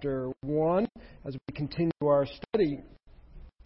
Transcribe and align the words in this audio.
chapter 0.00 0.30
1 0.40 0.88
as 1.26 1.34
we 1.34 1.54
continue 1.54 1.90
our 2.02 2.26
study 2.26 2.80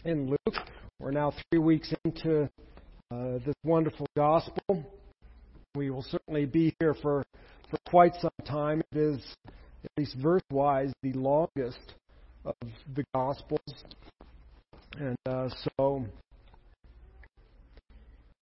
in 0.05 0.29
Luke. 0.29 0.57
We're 0.99 1.13
now 1.13 1.33
three 1.51 1.61
weeks 1.61 1.95
into 2.05 2.49
uh, 3.13 3.39
this 3.47 3.55
wonderful 3.63 4.07
gospel. 4.17 4.85
We 5.77 5.91
will 5.91 6.03
certainly 6.03 6.47
be 6.47 6.75
here 6.81 6.95
for, 7.01 7.25
for 7.71 7.79
quite 7.89 8.15
some 8.21 8.33
time. 8.45 8.83
It 8.91 8.99
is, 8.99 9.37
at 9.47 9.91
least 9.97 10.17
verse 10.21 10.43
wise, 10.51 10.93
the 11.05 11.13
longest 11.13 11.95
of 12.45 12.55
the 12.97 13.05
gospels. 13.15 13.85
And 14.99 15.17
uh, 15.27 15.51
so 15.79 16.05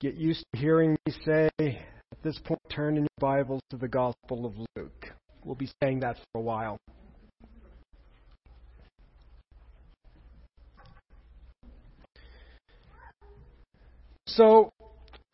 get 0.01 0.15
used 0.15 0.45
to 0.55 0.61
hearing 0.61 0.97
me 1.07 1.15
say, 1.27 1.51
at 1.59 2.23
this 2.23 2.39
point, 2.43 2.61
turn 2.71 2.97
in 2.97 3.03
your 3.03 3.09
Bibles 3.19 3.61
to 3.69 3.77
the 3.77 3.89
Gospel 3.89 4.47
of 4.47 4.55
Luke. 4.77 5.13
We'll 5.45 5.57
be 5.57 5.69
saying 5.83 6.01
that 6.01 6.17
for 6.17 6.39
a 6.39 6.43
while. 6.43 6.79
So, 14.37 14.73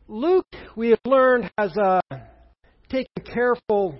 Luke, 0.09 0.53
we 0.75 0.89
have 0.89 0.99
learned, 1.05 1.49
has 1.57 1.71
uh, 1.77 2.01
taken 2.89 3.23
careful, 3.23 3.97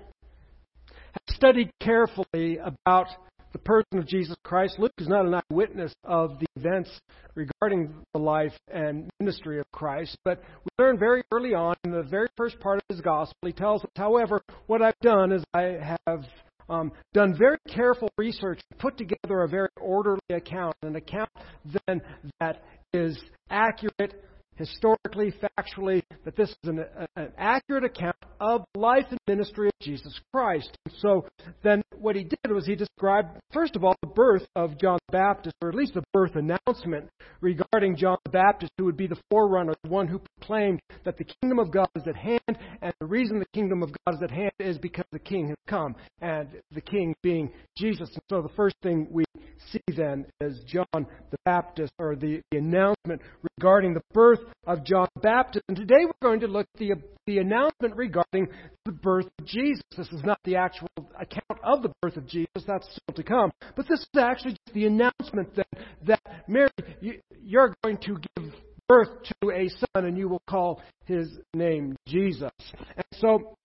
has 0.87 1.35
studied 1.35 1.71
carefully 1.79 2.57
about 2.57 3.07
the 3.53 3.59
person 3.59 3.97
of 3.97 4.05
Jesus 4.05 4.35
Christ. 4.43 4.77
Luke 4.77 4.91
is 4.97 5.07
not 5.07 5.25
an 5.25 5.35
eyewitness 5.35 5.93
of 6.03 6.37
the 6.39 6.45
events 6.57 6.89
regarding 7.33 7.93
the 8.13 8.19
life 8.19 8.51
and 8.67 9.09
ministry 9.21 9.59
of 9.59 9.65
Christ, 9.71 10.17
but 10.25 10.41
we 10.63 10.83
learn 10.83 10.99
very 10.99 11.23
early 11.31 11.53
on 11.53 11.75
in 11.85 11.91
the 11.91 12.03
very 12.03 12.27
first 12.35 12.59
part 12.59 12.79
of 12.79 12.83
his 12.93 12.99
gospel, 12.99 13.35
he 13.45 13.53
tells 13.53 13.81
us, 13.83 13.89
however, 13.95 14.41
what 14.67 14.81
I've 14.81 14.99
done 15.01 15.31
is 15.31 15.45
I 15.53 15.77
have 16.05 16.25
um, 16.67 16.91
done 17.13 17.37
very 17.37 17.57
careful 17.69 18.09
research, 18.17 18.59
put 18.79 18.97
together 18.97 19.43
a 19.43 19.47
very 19.47 19.69
orderly 19.79 20.19
account, 20.29 20.75
an 20.83 20.97
account 20.97 21.29
then 21.87 22.01
that 22.41 22.63
is 22.93 23.17
accurate, 23.49 24.23
historically, 24.59 25.33
factually, 25.57 26.03
that 26.25 26.35
this 26.35 26.49
is 26.49 26.57
an, 26.69 26.85
an, 27.15 27.29
accurate 27.37 27.85
account 27.85 28.15
of 28.39 28.63
life 28.75 29.05
and 29.09 29.19
ministry 29.27 29.67
of 29.67 29.73
Jesus 29.81 30.19
Christ. 30.33 30.75
So 30.99 31.25
then 31.63 31.81
what 31.97 32.15
he 32.15 32.23
did 32.23 32.51
was 32.51 32.65
he 32.65 32.75
described, 32.75 33.37
first 33.51 33.75
of 33.75 33.83
all, 33.83 33.95
the 34.01 34.07
birth 34.07 34.47
of 34.55 34.79
John 34.79 34.99
the 35.07 35.11
Baptist, 35.11 35.55
or 35.61 35.69
at 35.69 35.75
least 35.75 35.93
the 35.93 36.03
birth 36.13 36.35
announcement 36.35 37.09
regarding 37.41 37.95
John 37.97 38.17
the 38.25 38.31
Baptist, 38.31 38.71
who 38.77 38.85
would 38.85 38.97
be 38.97 39.07
the 39.07 39.19
forerunner, 39.29 39.73
the 39.83 39.89
one 39.89 40.07
who 40.07 40.21
proclaimed 40.37 40.79
that 41.05 41.17
the 41.17 41.25
kingdom 41.41 41.59
of 41.59 41.71
God 41.71 41.89
is 41.95 42.07
at 42.07 42.15
hand, 42.15 42.57
and 42.81 42.93
the 42.99 43.05
reason 43.05 43.39
the 43.39 43.45
kingdom 43.53 43.83
of 43.83 43.91
God 44.05 44.15
is 44.15 44.23
at 44.23 44.31
hand 44.31 44.51
is 44.59 44.77
because 44.77 45.05
the 45.11 45.19
king 45.19 45.49
has 45.49 45.57
come, 45.67 45.95
and 46.21 46.49
the 46.71 46.81
king 46.81 47.15
being 47.21 47.51
Jesus. 47.77 48.09
And 48.13 48.23
so 48.29 48.41
the 48.41 48.53
first 48.55 48.75
thing 48.81 49.07
we 49.11 49.25
see 49.71 49.81
then 49.95 50.25
is 50.41 50.61
John 50.65 50.85
the 50.93 51.37
Baptist, 51.45 51.93
or 51.99 52.15
the, 52.15 52.41
the 52.51 52.57
announcement 52.57 53.21
regarding 53.57 53.93
the 53.93 54.01
birth 54.13 54.39
of 54.65 54.83
John 54.83 55.07
the 55.15 55.21
Baptist. 55.21 55.63
And 55.67 55.77
today 55.77 56.05
we're 56.05 56.27
going 56.27 56.39
to 56.41 56.47
look 56.47 56.67
at 56.73 56.79
the, 56.79 56.93
the 57.27 57.39
announcement 57.39 57.95
regarding 57.95 58.28
the 58.31 58.91
birth 58.91 59.27
of 59.39 59.45
Jesus. 59.45 59.83
This 59.97 60.07
is 60.07 60.23
not 60.23 60.39
the 60.43 60.55
actual 60.55 60.89
account 61.19 61.59
of 61.63 61.81
the 61.81 61.91
birth 62.01 62.17
of 62.17 62.27
Jesus, 62.27 62.63
that's 62.65 62.87
still 62.87 63.15
to 63.15 63.23
come. 63.23 63.51
But 63.75 63.87
this 63.87 63.99
is 63.99 64.07
actually 64.17 64.51
just 64.51 64.73
the 64.73 64.85
announcement 64.85 65.55
that, 65.55 65.67
that 66.05 66.21
Mary, 66.47 66.69
you, 67.01 67.19
you're 67.41 67.75
going 67.83 67.97
to 67.99 68.17
give 68.35 68.53
birth 68.87 69.09
to 69.41 69.51
a 69.51 69.69
son, 69.69 70.05
and 70.05 70.17
you 70.17 70.27
will 70.27 70.41
call 70.49 70.81
his 71.05 71.27
name 71.53 71.95
Jesus. 72.07 72.51
And 72.95 73.05
so 73.15 73.55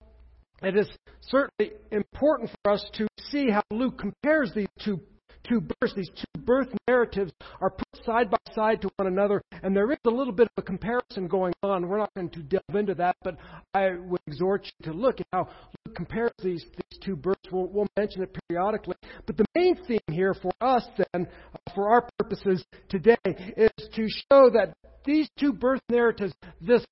it 0.61 0.75
is 0.77 0.87
certainly 1.21 1.73
important 1.91 2.51
for 2.63 2.73
us 2.73 2.85
to 2.93 3.07
see 3.29 3.49
how 3.49 3.63
Luke 3.71 3.99
compares 3.99 4.51
these 4.55 4.67
two 4.83 4.99
two 5.47 5.61
births, 5.61 5.93
these 5.95 6.09
two 6.09 6.41
birth 6.41 6.67
narratives 6.87 7.31
are 7.61 7.69
put 7.69 8.05
side 8.05 8.29
by 8.29 8.37
side 8.53 8.81
to 8.81 8.89
one 8.97 9.07
another, 9.07 9.41
and 9.63 9.75
there 9.75 9.91
is 9.91 9.97
a 10.05 10.09
little 10.09 10.33
bit 10.33 10.47
of 10.47 10.63
a 10.63 10.65
comparison 10.65 11.27
going 11.27 11.53
on. 11.63 11.87
We're 11.87 11.97
not 11.97 12.13
going 12.15 12.29
to 12.29 12.39
delve 12.43 12.75
into 12.75 12.95
that, 12.95 13.15
but 13.23 13.37
I 13.73 13.91
would 13.97 14.21
exhort 14.27 14.65
you 14.65 14.91
to 14.91 14.97
look 14.97 15.19
at 15.19 15.27
how 15.31 15.49
Luke 15.85 15.95
compares 15.95 16.31
these, 16.43 16.63
these 16.63 16.99
two 17.01 17.15
births. 17.15 17.49
We'll, 17.51 17.67
we'll 17.67 17.87
mention 17.97 18.23
it 18.23 18.37
periodically. 18.47 18.95
But 19.25 19.37
the 19.37 19.45
main 19.55 19.75
theme 19.87 19.99
here 20.09 20.33
for 20.33 20.51
us, 20.61 20.85
then, 20.97 21.27
uh, 21.53 21.71
for 21.73 21.89
our 21.89 22.07
purposes 22.19 22.63
today, 22.89 23.17
is 23.25 23.71
to 23.95 24.07
show 24.09 24.49
that 24.51 24.73
these 25.05 25.29
two 25.39 25.53
birth 25.53 25.81
narratives, 25.89 26.33
this 26.61 26.83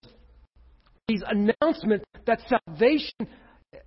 these 1.08 1.24
announcements 1.28 2.06
that 2.26 2.40
salvation 2.48 3.28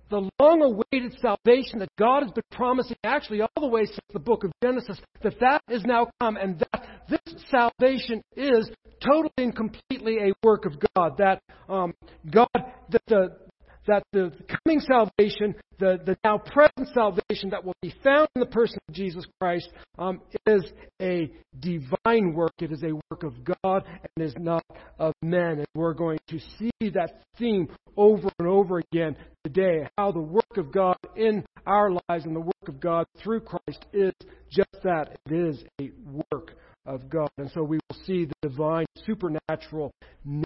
the 0.09 0.29
long 0.39 0.61
awaited 0.61 1.17
salvation 1.19 1.79
that 1.79 1.89
God 1.97 2.23
has 2.23 2.31
been 2.31 2.43
promising 2.51 2.97
actually 3.03 3.41
all 3.41 3.49
the 3.59 3.67
way 3.67 3.85
since 3.85 3.99
the 4.13 4.19
book 4.19 4.43
of 4.43 4.51
Genesis, 4.63 4.99
that 5.21 5.39
that 5.39 5.61
is 5.69 5.83
now 5.83 6.09
come 6.19 6.37
and 6.37 6.59
that 6.59 6.87
this 7.09 7.45
salvation 7.49 8.21
is 8.35 8.69
totally 9.01 9.31
and 9.37 9.55
completely 9.55 10.17
a 10.19 10.33
work 10.43 10.65
of 10.65 10.73
God. 10.95 11.17
That 11.17 11.41
um, 11.69 11.93
God, 12.29 12.47
that 12.89 13.01
the 13.07 13.46
that 13.87 14.03
the 14.13 14.31
coming 14.63 14.79
salvation, 14.79 15.55
the, 15.79 15.99
the 16.05 16.17
now 16.23 16.37
present 16.37 16.89
salvation 16.93 17.49
that 17.49 17.63
will 17.63 17.75
be 17.81 17.93
found 18.03 18.27
in 18.35 18.39
the 18.41 18.45
person 18.45 18.77
of 18.87 18.95
Jesus 18.95 19.25
Christ, 19.39 19.69
um, 19.97 20.21
is 20.45 20.63
a 21.01 21.31
divine 21.59 22.33
work. 22.33 22.53
It 22.59 22.71
is 22.71 22.83
a 22.83 22.93
work 23.09 23.23
of 23.23 23.33
God 23.63 23.83
and 23.87 24.25
is 24.25 24.35
not 24.37 24.63
of 24.99 25.13
men. 25.21 25.59
And 25.59 25.67
we're 25.75 25.93
going 25.93 26.19
to 26.29 26.39
see 26.39 26.89
that 26.93 27.21
theme 27.37 27.67
over 27.95 28.29
and 28.39 28.47
over 28.47 28.79
again 28.79 29.15
today. 29.43 29.87
How 29.97 30.11
the 30.11 30.19
work 30.19 30.57
of 30.57 30.71
God 30.71 30.97
in 31.15 31.43
our 31.65 31.91
lives 31.91 32.25
and 32.25 32.35
the 32.35 32.41
work 32.41 32.67
of 32.67 32.79
God 32.79 33.05
through 33.23 33.41
Christ 33.41 33.85
is 33.93 34.13
just 34.49 34.83
that. 34.83 35.17
It 35.25 35.33
is 35.33 35.63
a 35.81 35.91
work 36.31 36.53
of 36.85 37.09
God. 37.09 37.29
And 37.37 37.51
so 37.51 37.63
we 37.63 37.79
will 37.89 38.05
see 38.05 38.25
the 38.25 38.49
divine, 38.49 38.85
supernatural 39.05 39.91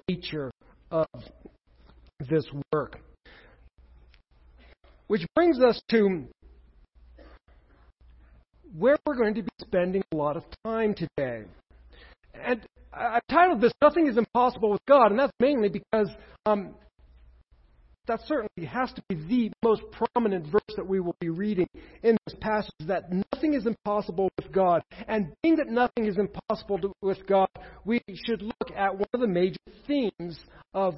nature 0.07 0.51
of 0.89 1.07
this 2.29 2.45
work. 2.73 2.99
Which 5.11 5.27
brings 5.35 5.59
us 5.59 5.81
to 5.89 6.23
where 8.73 8.95
we're 9.05 9.17
going 9.17 9.33
to 9.33 9.43
be 9.43 9.49
spending 9.59 10.01
a 10.13 10.15
lot 10.15 10.37
of 10.37 10.45
time 10.63 10.93
today. 10.93 11.43
And 12.33 12.61
I've 12.93 13.27
titled 13.29 13.59
this 13.59 13.73
Nothing 13.81 14.07
is 14.07 14.15
Impossible 14.15 14.71
with 14.71 14.79
God, 14.87 15.11
and 15.11 15.19
that's 15.19 15.33
mainly 15.37 15.67
because 15.67 16.07
um, 16.45 16.75
that 18.07 18.21
certainly 18.25 18.65
has 18.65 18.93
to 18.93 19.03
be 19.09 19.15
the 19.15 19.51
most 19.61 19.81
prominent 19.91 20.45
verse 20.45 20.75
that 20.77 20.87
we 20.87 21.01
will 21.01 21.17
be 21.19 21.27
reading 21.27 21.67
in 22.03 22.15
this 22.25 22.37
passage 22.39 22.71
that 22.85 23.11
nothing 23.33 23.53
is 23.53 23.65
impossible 23.65 24.29
with 24.37 24.49
God. 24.53 24.81
And 25.09 25.33
being 25.43 25.57
that 25.57 25.67
nothing 25.67 26.05
is 26.05 26.17
impossible 26.17 26.79
to, 26.79 26.93
with 27.01 27.27
God, 27.27 27.49
we 27.83 27.99
should 28.25 28.41
look 28.41 28.71
at 28.77 28.93
one 28.95 29.09
of 29.13 29.19
the 29.19 29.27
major 29.27 29.59
themes 29.85 30.39
of 30.73 30.95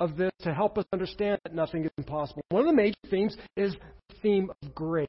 of 0.00 0.16
this 0.16 0.32
to 0.40 0.52
help 0.52 0.78
us 0.78 0.84
understand 0.92 1.38
that 1.44 1.54
nothing 1.54 1.84
is 1.84 1.90
impossible. 1.98 2.42
One 2.48 2.62
of 2.62 2.66
the 2.66 2.74
major 2.74 2.96
themes 3.10 3.36
is 3.56 3.76
the 4.08 4.14
theme 4.22 4.50
of 4.62 4.74
grace. 4.74 5.08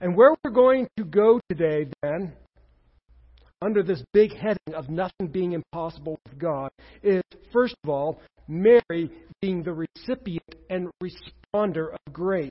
And 0.00 0.16
where 0.16 0.34
we're 0.44 0.50
going 0.50 0.86
to 0.96 1.04
go 1.04 1.40
today, 1.48 1.88
then, 2.02 2.32
under 3.60 3.82
this 3.82 4.02
big 4.12 4.34
heading 4.36 4.74
of 4.74 4.88
nothing 4.90 5.28
being 5.32 5.52
impossible 5.52 6.18
with 6.24 6.38
God, 6.38 6.70
is 7.02 7.22
first 7.52 7.74
of 7.82 7.90
all, 7.90 8.20
Mary 8.46 9.10
being 9.40 9.62
the 9.62 9.72
recipient 9.72 10.54
and 10.68 10.90
responder 11.02 11.92
of 11.92 12.12
grace. 12.12 12.50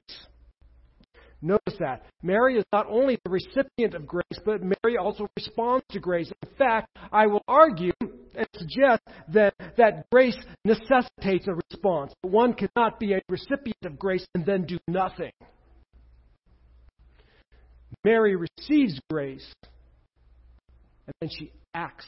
Notice 1.45 1.75
that. 1.79 2.05
Mary 2.21 2.57
is 2.57 2.63
not 2.71 2.87
only 2.89 3.19
the 3.25 3.29
recipient 3.29 3.95
of 3.95 4.07
grace, 4.07 4.23
but 4.45 4.61
Mary 4.63 4.97
also 4.97 5.27
responds 5.35 5.83
to 5.91 5.99
grace. 5.99 6.31
In 6.41 6.49
fact, 6.57 6.87
I 7.11 7.27
will 7.27 7.43
argue 7.49 7.91
and 8.01 8.47
suggest 8.55 9.01
that, 9.33 9.53
that 9.75 10.09
grace 10.09 10.37
necessitates 10.63 11.45
a 11.49 11.53
response. 11.53 12.13
One 12.21 12.53
cannot 12.53 12.97
be 12.97 13.11
a 13.11 13.21
recipient 13.27 13.83
of 13.83 13.99
grace 13.99 14.25
and 14.33 14.45
then 14.45 14.63
do 14.63 14.77
nothing. 14.87 15.33
Mary 18.05 18.37
receives 18.37 18.97
grace, 19.09 19.53
and 21.05 21.13
then 21.19 21.29
she 21.29 21.51
acts 21.73 22.07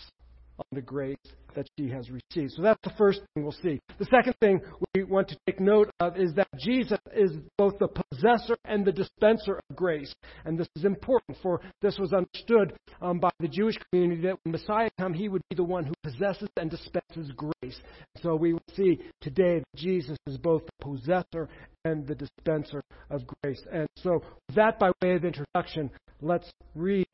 on 0.60 0.66
the 0.72 0.82
grace 0.82 1.18
that 1.56 1.68
she 1.78 1.90
has 1.90 2.10
received. 2.10 2.54
So 2.54 2.62
that's 2.62 2.80
the 2.84 2.94
first 2.98 3.20
thing 3.20 3.44
we'll 3.44 3.52
see. 3.52 3.80
The 3.98 4.06
second 4.06 4.36
thing 4.40 4.62
we 4.94 5.04
want 5.04 5.30
to 5.30 5.38
take 5.48 5.60
note 5.60 5.90
of 6.00 6.18
is 6.18 6.34
that 6.36 6.48
Jesus 6.58 7.00
is 7.14 7.32
both 7.58 7.80
the 7.80 7.88
possessor 7.88 8.56
and 8.66 8.86
the 8.86 8.92
dispenser 8.92 9.60
of 9.70 9.76
grace. 9.76 10.14
And 10.46 10.58
this 10.58 10.68
is 10.76 10.86
important, 10.86 11.38
for 11.42 11.62
this 11.82 11.98
was 11.98 12.14
understood 12.14 12.74
um, 13.02 13.20
by 13.20 13.30
the 13.40 13.48
Jewish 13.48 13.78
community 13.92 14.22
that 14.24 14.38
when 14.44 14.52
Messiah 14.52 14.90
come, 15.00 15.14
he 15.14 15.30
would 15.30 15.42
be 15.50 15.56
the 15.56 15.64
one 15.64 15.86
who 15.86 15.94
possesses 16.04 16.50
and 16.58 16.70
dispenses 16.70 17.32
grace. 17.36 17.80
So 18.22 18.36
we 18.36 18.54
will 18.54 18.62
see 18.76 19.00
today 19.22 19.60
that 19.60 19.76
Jesus 19.76 20.18
is 20.28 20.38
both 20.38 20.64
the 20.66 20.86
possessor 20.86 21.50
and 21.84 22.06
the 22.08 22.16
dispenser 22.16 22.82
of 23.10 23.22
grace. 23.42 23.62
And 23.72 23.88
so, 23.98 24.24
that 24.56 24.80
by 24.80 24.92
way 25.02 25.14
of 25.16 25.24
introduction, 25.24 25.92
let's 26.22 26.50
read 26.74 27.08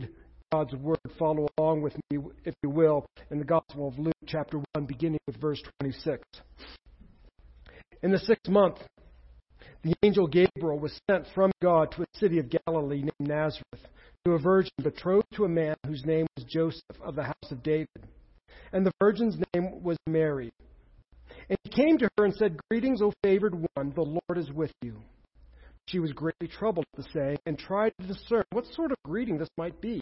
God's 0.51 0.75
Word. 0.75 0.99
Follow 1.17 1.47
along 1.57 1.81
with 1.81 1.95
me, 2.09 2.19
if 2.43 2.53
you 2.61 2.69
will, 2.69 3.05
in 3.29 3.39
the 3.39 3.45
Gospel 3.45 3.87
of 3.87 3.97
Luke, 3.97 4.13
chapter 4.27 4.57
1, 4.73 4.85
beginning 4.85 5.19
with 5.25 5.39
verse 5.39 5.61
26. 5.79 6.21
In 8.03 8.11
the 8.11 8.19
sixth 8.19 8.49
month, 8.49 8.77
The 9.83 9.93
angel 10.03 10.27
Gabriel 10.27 10.77
was 10.77 10.99
sent 11.09 11.25
from 11.33 11.51
God 11.61 11.91
to 11.93 12.01
a 12.01 12.17
city 12.17 12.37
of 12.37 12.51
Galilee 12.65 13.01
named 13.01 13.13
Nazareth 13.19 13.87
to 14.25 14.33
a 14.33 14.39
virgin 14.39 14.71
betrothed 14.83 15.25
to 15.35 15.45
a 15.45 15.49
man 15.49 15.75
whose 15.87 16.05
name 16.05 16.27
was 16.35 16.45
Joseph 16.45 17.01
of 17.01 17.15
the 17.15 17.23
house 17.23 17.51
of 17.51 17.63
David. 17.63 17.87
And 18.73 18.85
the 18.85 18.91
virgin's 19.01 19.37
name 19.53 19.81
was 19.81 19.97
Mary. 20.05 20.51
And 21.49 21.57
he 21.63 21.69
came 21.69 21.97
to 21.97 22.09
her 22.17 22.25
and 22.25 22.35
said, 22.35 22.59
Greetings, 22.69 23.01
O 23.01 23.13
favored 23.23 23.55
one, 23.73 23.93
the 23.95 24.01
Lord 24.01 24.37
is 24.37 24.51
with 24.51 24.71
you. 24.81 24.97
She 25.87 25.99
was 25.99 26.11
greatly 26.11 26.47
troubled 26.47 26.85
at 26.93 27.03
the 27.03 27.09
saying 27.11 27.39
and 27.45 27.57
tried 27.57 27.93
to 27.99 28.07
discern 28.07 28.43
what 28.51 28.65
sort 28.73 28.91
of 28.91 28.97
greeting 29.03 29.37
this 29.37 29.49
might 29.57 29.79
be. 29.81 30.01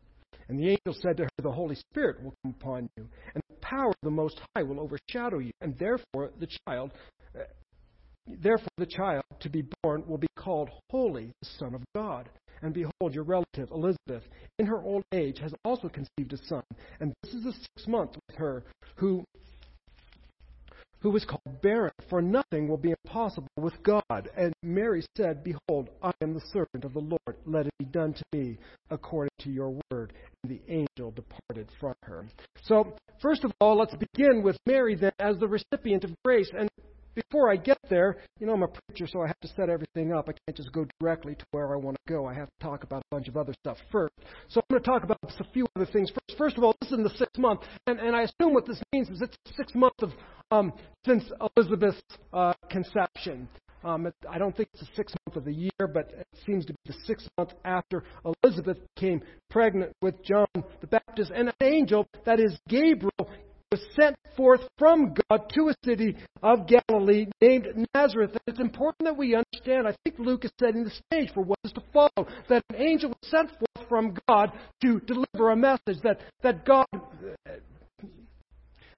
And 0.51 0.59
the 0.59 0.67
angel 0.67 1.01
said 1.01 1.15
to 1.15 1.23
her, 1.23 1.29
The 1.41 1.49
Holy 1.49 1.75
Spirit 1.75 2.21
will 2.21 2.33
come 2.43 2.53
upon 2.59 2.89
you, 2.97 3.07
and 3.33 3.41
the 3.49 3.55
power 3.61 3.87
of 3.87 3.95
the 4.03 4.11
Most 4.11 4.41
High 4.53 4.63
will 4.63 4.81
overshadow 4.81 5.39
you, 5.39 5.51
and 5.61 5.79
therefore 5.79 6.31
the 6.41 6.49
child, 6.67 6.91
uh, 7.33 7.43
therefore 8.27 8.67
the 8.77 8.85
child 8.85 9.23
to 9.39 9.49
be 9.49 9.63
born 9.81 10.03
will 10.05 10.17
be 10.17 10.27
called 10.37 10.69
Holy, 10.89 11.31
the 11.41 11.49
Son 11.57 11.73
of 11.73 11.81
God. 11.95 12.27
And 12.61 12.73
behold, 12.73 13.13
your 13.15 13.23
relative 13.23 13.71
Elizabeth, 13.71 14.23
in 14.59 14.65
her 14.65 14.83
old 14.83 15.03
age, 15.13 15.39
has 15.39 15.53
also 15.63 15.87
conceived 15.87 16.33
a 16.33 16.45
son, 16.45 16.63
and 16.99 17.13
this 17.23 17.33
is 17.33 17.45
the 17.45 17.53
sixth 17.53 17.87
month 17.87 18.17
with 18.27 18.35
her, 18.35 18.65
who 18.97 19.23
who 21.01 21.09
was 21.09 21.25
called 21.25 21.61
barren, 21.61 21.91
for 22.09 22.21
nothing 22.21 22.67
will 22.67 22.77
be 22.77 22.93
impossible 23.03 23.47
with 23.57 23.81
God. 23.83 24.29
And 24.37 24.53
Mary 24.63 25.03
said, 25.17 25.43
Behold, 25.43 25.89
I 26.01 26.11
am 26.21 26.33
the 26.33 26.43
servant 26.53 26.85
of 26.85 26.93
the 26.93 26.99
Lord. 26.99 27.37
Let 27.45 27.67
it 27.67 27.73
be 27.79 27.85
done 27.85 28.13
to 28.13 28.23
me 28.33 28.57
according 28.89 29.31
to 29.39 29.49
your 29.49 29.77
word. 29.91 30.13
And 30.43 30.51
the 30.51 30.61
angel 30.67 31.11
departed 31.11 31.69
from 31.79 31.95
her. 32.03 32.27
So, 32.63 32.95
first 33.21 33.43
of 33.43 33.51
all, 33.59 33.77
let's 33.77 33.95
begin 33.95 34.43
with 34.43 34.57
Mary 34.65 34.95
then 34.95 35.11
as 35.19 35.37
the 35.37 35.47
recipient 35.47 36.03
of 36.03 36.11
grace. 36.23 36.49
And 36.57 36.69
before 37.15 37.51
I 37.51 37.55
get 37.55 37.77
there, 37.89 38.17
you 38.39 38.47
know, 38.47 38.53
I'm 38.53 38.63
a 38.63 38.67
preacher, 38.67 39.07
so 39.07 39.21
I 39.21 39.27
have 39.27 39.39
to 39.41 39.47
set 39.49 39.69
everything 39.69 40.13
up. 40.13 40.29
I 40.29 40.33
can't 40.45 40.55
just 40.55 40.71
go 40.71 40.85
directly 40.99 41.35
to 41.35 41.45
where 41.51 41.73
I 41.73 41.77
want 41.77 41.97
to 42.05 42.13
go. 42.13 42.25
I 42.25 42.33
have 42.33 42.47
to 42.47 42.65
talk 42.65 42.83
about 42.83 43.01
a 43.01 43.15
bunch 43.15 43.27
of 43.27 43.37
other 43.37 43.53
stuff 43.53 43.77
first. 43.91 44.13
So 44.47 44.61
I'm 44.61 44.65
going 44.69 44.81
to 44.81 44.89
talk 44.89 45.03
about 45.03 45.17
a 45.23 45.43
few 45.53 45.67
other 45.75 45.85
things 45.85 46.09
first. 46.09 46.37
First 46.37 46.57
of 46.57 46.63
all, 46.63 46.75
this 46.81 46.91
is 46.91 46.97
in 46.97 47.03
the 47.03 47.09
sixth 47.09 47.37
month, 47.37 47.61
and, 47.87 47.99
and 47.99 48.15
I 48.15 48.23
assume 48.23 48.53
what 48.53 48.65
this 48.65 48.81
means 48.93 49.09
is 49.09 49.21
it's 49.21 49.37
the 49.45 49.53
sixth 49.55 49.75
month 49.75 50.01
of 50.01 50.11
um, 50.51 50.73
since 51.05 51.23
Elizabeth's 51.55 52.01
uh, 52.33 52.53
conception. 52.69 53.47
Um, 53.83 54.05
it, 54.05 54.13
I 54.29 54.37
don't 54.37 54.55
think 54.55 54.69
it's 54.73 54.81
the 54.81 54.95
sixth 54.95 55.15
month 55.25 55.37
of 55.37 55.45
the 55.45 55.53
year, 55.53 55.87
but 55.91 56.11
it 56.11 56.27
seems 56.45 56.65
to 56.65 56.73
be 56.73 56.79
the 56.85 56.95
sixth 57.05 57.27
month 57.37 57.51
after 57.65 58.03
Elizabeth 58.43 58.77
became 58.95 59.21
pregnant 59.49 59.93
with 60.01 60.21
John 60.23 60.47
the 60.53 60.87
Baptist. 60.87 61.31
And 61.33 61.49
an 61.49 61.55
angel, 61.61 62.07
that 62.25 62.39
is 62.39 62.57
Gabriel, 62.67 63.29
was 63.71 63.81
sent 63.95 64.15
forth 64.35 64.61
from 64.77 65.13
God 65.29 65.49
to 65.53 65.69
a 65.69 65.75
city 65.85 66.17
of 66.43 66.67
Galilee 66.67 67.27
named 67.41 67.87
Nazareth. 67.93 68.31
And 68.31 68.41
it's 68.47 68.59
important 68.59 69.05
that 69.05 69.17
we 69.17 69.35
understand, 69.35 69.87
I 69.87 69.95
think 70.03 70.19
Luke 70.19 70.45
is 70.45 70.51
setting 70.59 70.83
the 70.83 70.91
stage 70.91 71.33
for 71.33 71.41
what 71.41 71.57
is 71.63 71.71
to 71.73 71.83
follow, 71.93 72.27
that 72.49 72.63
an 72.69 72.75
angel 72.75 73.09
was 73.09 73.29
sent 73.29 73.49
forth 73.49 73.87
from 73.87 74.15
God 74.27 74.51
to 74.81 74.99
deliver 75.01 75.51
a 75.51 75.55
message, 75.55 76.01
that, 76.03 76.19
that 76.43 76.65
God 76.65 76.85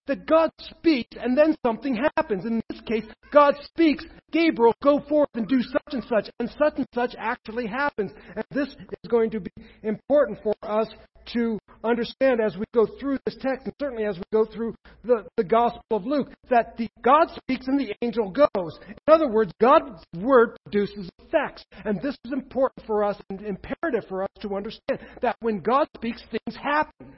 that 0.05 0.25
God 0.25 0.49
speaks 0.59 1.15
and 1.19 1.37
then 1.37 1.55
something 1.65 1.95
happens. 2.17 2.45
In 2.45 2.61
this 2.69 2.81
case, 2.81 3.05
God 3.31 3.55
speaks, 3.63 4.03
Gabriel, 4.31 4.73
go 4.83 4.99
forth 4.99 5.29
and 5.33 5.47
do 5.47 5.61
such 5.61 5.93
and 5.93 6.03
such, 6.03 6.29
and 6.39 6.49
such 6.49 6.73
and 6.77 6.87
such 6.93 7.15
actually 7.17 7.67
happens. 7.67 8.11
And 8.35 8.43
this 8.51 8.67
is 8.67 9.09
going 9.09 9.29
to 9.31 9.39
be 9.39 9.51
important 9.81 10.39
for 10.43 10.53
us 10.61 10.87
to 11.33 11.57
understand 11.83 12.39
as 12.39 12.55
we 12.57 12.65
go 12.73 12.87
through 12.99 13.17
this 13.25 13.35
text, 13.39 13.65
and 13.65 13.73
certainly 13.79 14.05
as 14.05 14.17
we 14.17 14.23
go 14.31 14.45
through 14.45 14.73
the, 15.03 15.25
the 15.37 15.43
Gospel 15.43 15.81
of 15.91 16.05
Luke, 16.05 16.31
that 16.49 16.77
the, 16.77 16.87
God 17.01 17.29
speaks 17.35 17.67
and 17.67 17.79
the 17.79 17.93
angel 18.01 18.29
goes. 18.29 18.79
In 18.87 18.95
other 19.13 19.27
words, 19.27 19.51
God's 19.59 20.03
word 20.17 20.57
produces 20.65 21.09
effects. 21.19 21.63
And 21.85 22.01
this 22.01 22.15
is 22.25 22.31
important 22.31 22.85
for 22.87 23.03
us 23.03 23.17
and 23.29 23.41
imperative 23.41 24.07
for 24.07 24.23
us 24.23 24.29
to 24.41 24.55
understand 24.55 24.99
that 25.21 25.35
when 25.41 25.59
God 25.59 25.87
speaks, 25.95 26.21
things 26.31 26.57
happen. 26.57 27.15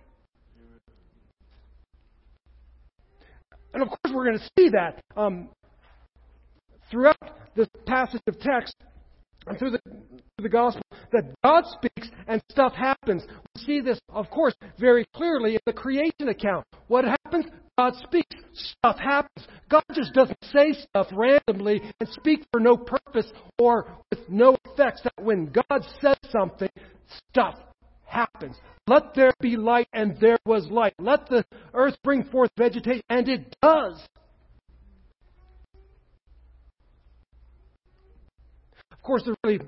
And 3.73 3.83
of 3.83 3.89
course, 3.89 4.13
we're 4.13 4.25
going 4.25 4.39
to 4.39 4.49
see 4.57 4.69
that 4.69 5.01
um, 5.17 5.49
throughout 6.89 7.17
this 7.55 7.67
passage 7.85 8.21
of 8.27 8.39
text 8.39 8.73
and 9.47 9.57
through 9.57 9.71
the, 9.71 9.79
through 9.83 10.43
the 10.43 10.49
gospel 10.49 10.83
that 11.11 11.23
God 11.43 11.63
speaks 11.71 12.09
and 12.27 12.41
stuff 12.49 12.73
happens. 12.73 13.23
We 13.55 13.61
see 13.61 13.81
this, 13.81 13.99
of 14.09 14.29
course, 14.29 14.53
very 14.79 15.05
clearly 15.15 15.53
in 15.53 15.59
the 15.65 15.73
creation 15.73 16.29
account. 16.29 16.65
What 16.87 17.05
happens? 17.05 17.45
God 17.77 17.93
speaks. 18.03 18.35
Stuff 18.53 18.97
happens. 18.97 19.47
God 19.69 19.83
just 19.93 20.13
doesn't 20.13 20.43
say 20.53 20.73
stuff 20.73 21.07
randomly 21.11 21.81
and 21.99 22.09
speak 22.09 22.45
for 22.51 22.59
no 22.59 22.77
purpose 22.77 23.31
or 23.59 23.97
with 24.11 24.29
no 24.29 24.55
effects. 24.65 25.01
That 25.03 25.13
when 25.21 25.51
God 25.51 25.85
says 26.01 26.17
something, 26.31 26.69
stuff 27.29 27.55
happens. 28.05 28.55
Let 28.87 29.13
there 29.15 29.33
be 29.41 29.57
light, 29.57 29.87
and 29.93 30.17
there 30.19 30.37
was 30.45 30.67
light. 30.67 30.93
Let 30.99 31.27
the 31.27 31.43
earth 31.73 31.95
bring 32.03 32.23
forth 32.25 32.51
vegetation, 32.57 33.01
and 33.09 33.27
it 33.27 33.55
does. 33.61 33.99
Course, 39.05 39.23
there's 39.23 39.37
really 39.43 39.59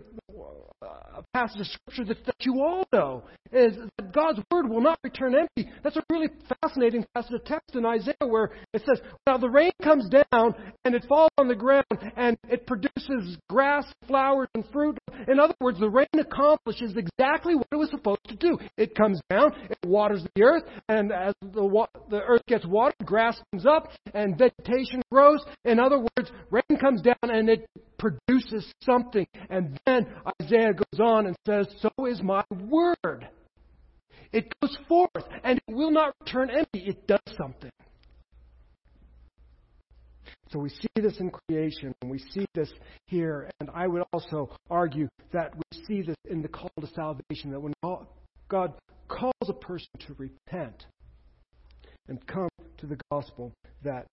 a 0.82 1.24
passage 1.34 1.62
of 1.62 1.68
Scripture 1.68 2.06
that, 2.06 2.26
that 2.26 2.36
you 2.42 2.62
all 2.62 2.86
know 2.94 3.24
is 3.52 3.76
that 3.98 4.12
God's 4.12 4.40
Word 4.52 4.70
will 4.70 4.82
not 4.82 5.00
return 5.04 5.36
empty. 5.36 5.72
That's 5.84 5.96
a 5.96 6.04
really 6.12 6.28
fascinating 6.62 7.06
passage 7.16 7.34
of 7.34 7.46
text 7.46 7.76
in 7.76 7.86
Isaiah 7.86 8.16
where 8.20 8.52
it 8.74 8.84
says, 8.86 9.02
Now 9.26 9.38
the 9.38 9.50
rain 9.50 9.72
comes 9.82 10.10
down 10.10 10.54
and 10.86 10.94
it 10.94 11.06
falls 11.08 11.30
on 11.38 11.48
the 11.48 11.56
ground 11.56 11.86
and 12.16 12.38
it 12.50 12.68
produces 12.68 13.38
grass, 13.50 13.86
flowers, 14.08 14.48
and 14.54 14.66
fruit. 14.72 14.98
In 15.28 15.40
other 15.40 15.56
words, 15.62 15.80
the 15.80 15.90
rain 15.90 16.08
accomplishes 16.14 16.96
exactly 16.96 17.56
what 17.56 17.68
it 17.72 17.78
was 17.78 17.90
supposed 17.90 18.26
to 18.28 18.36
do. 18.36 18.58
It 18.78 18.96
comes 18.96 19.22
down, 19.30 19.54
it 19.70 19.78
waters 19.86 20.26
the 20.36 20.44
earth, 20.44 20.64
and 20.90 21.12
as 21.12 21.34
the, 21.42 21.66
wa- 21.66 21.88
the 22.10 22.22
earth 22.22 22.46
gets 22.48 22.66
watered, 22.66 22.96
grass 23.06 23.40
comes 23.52 23.66
up 23.66 23.90
and 24.14 24.38
vegetation 24.38 25.02
grows. 25.12 25.40
In 25.66 25.80
other 25.80 26.00
words, 26.00 26.32
rain 26.52 26.80
comes 26.80 27.02
down 27.02 27.16
and 27.24 27.50
it 27.50 27.66
produces 27.98 28.72
something. 28.82 29.26
And 29.50 29.80
then 29.86 30.08
Isaiah 30.42 30.74
goes 30.74 31.00
on 31.00 31.28
and 31.28 31.36
says, 31.46 31.68
So 31.82 32.06
is 32.06 32.22
my 32.22 32.44
word. 32.52 33.28
It 34.32 34.54
goes 34.62 34.78
forth 34.88 35.24
and 35.44 35.60
it 35.68 35.74
will 35.74 35.92
not 35.92 36.14
return 36.22 36.50
empty. 36.50 36.80
It 36.80 37.08
does 37.08 37.20
something. 37.38 37.72
So 40.52 40.60
we 40.60 40.70
see 40.70 40.88
this 40.96 41.20
in 41.20 41.30
creation, 41.30 41.94
and 42.02 42.10
we 42.10 42.20
see 42.20 42.46
this 42.54 42.72
here. 43.08 43.50
And 43.60 43.70
I 43.74 43.86
would 43.86 44.04
also 44.14 44.50
argue 44.70 45.10
that 45.34 45.54
we 45.54 45.86
see 45.86 46.02
this 46.02 46.16
in 46.30 46.42
the 46.42 46.48
call 46.48 46.72
to 46.80 46.88
salvation, 46.88 47.52
that 47.52 47.60
when 47.60 47.74
God 48.48 48.74
calls 49.10 49.34
a 49.50 49.54
person 49.54 49.90
to 50.08 50.16
repent 50.18 50.86
and 52.08 52.26
come 52.28 52.48
to 52.78 52.88
the 52.88 52.98
gospel, 53.12 53.52
that 53.84 54.08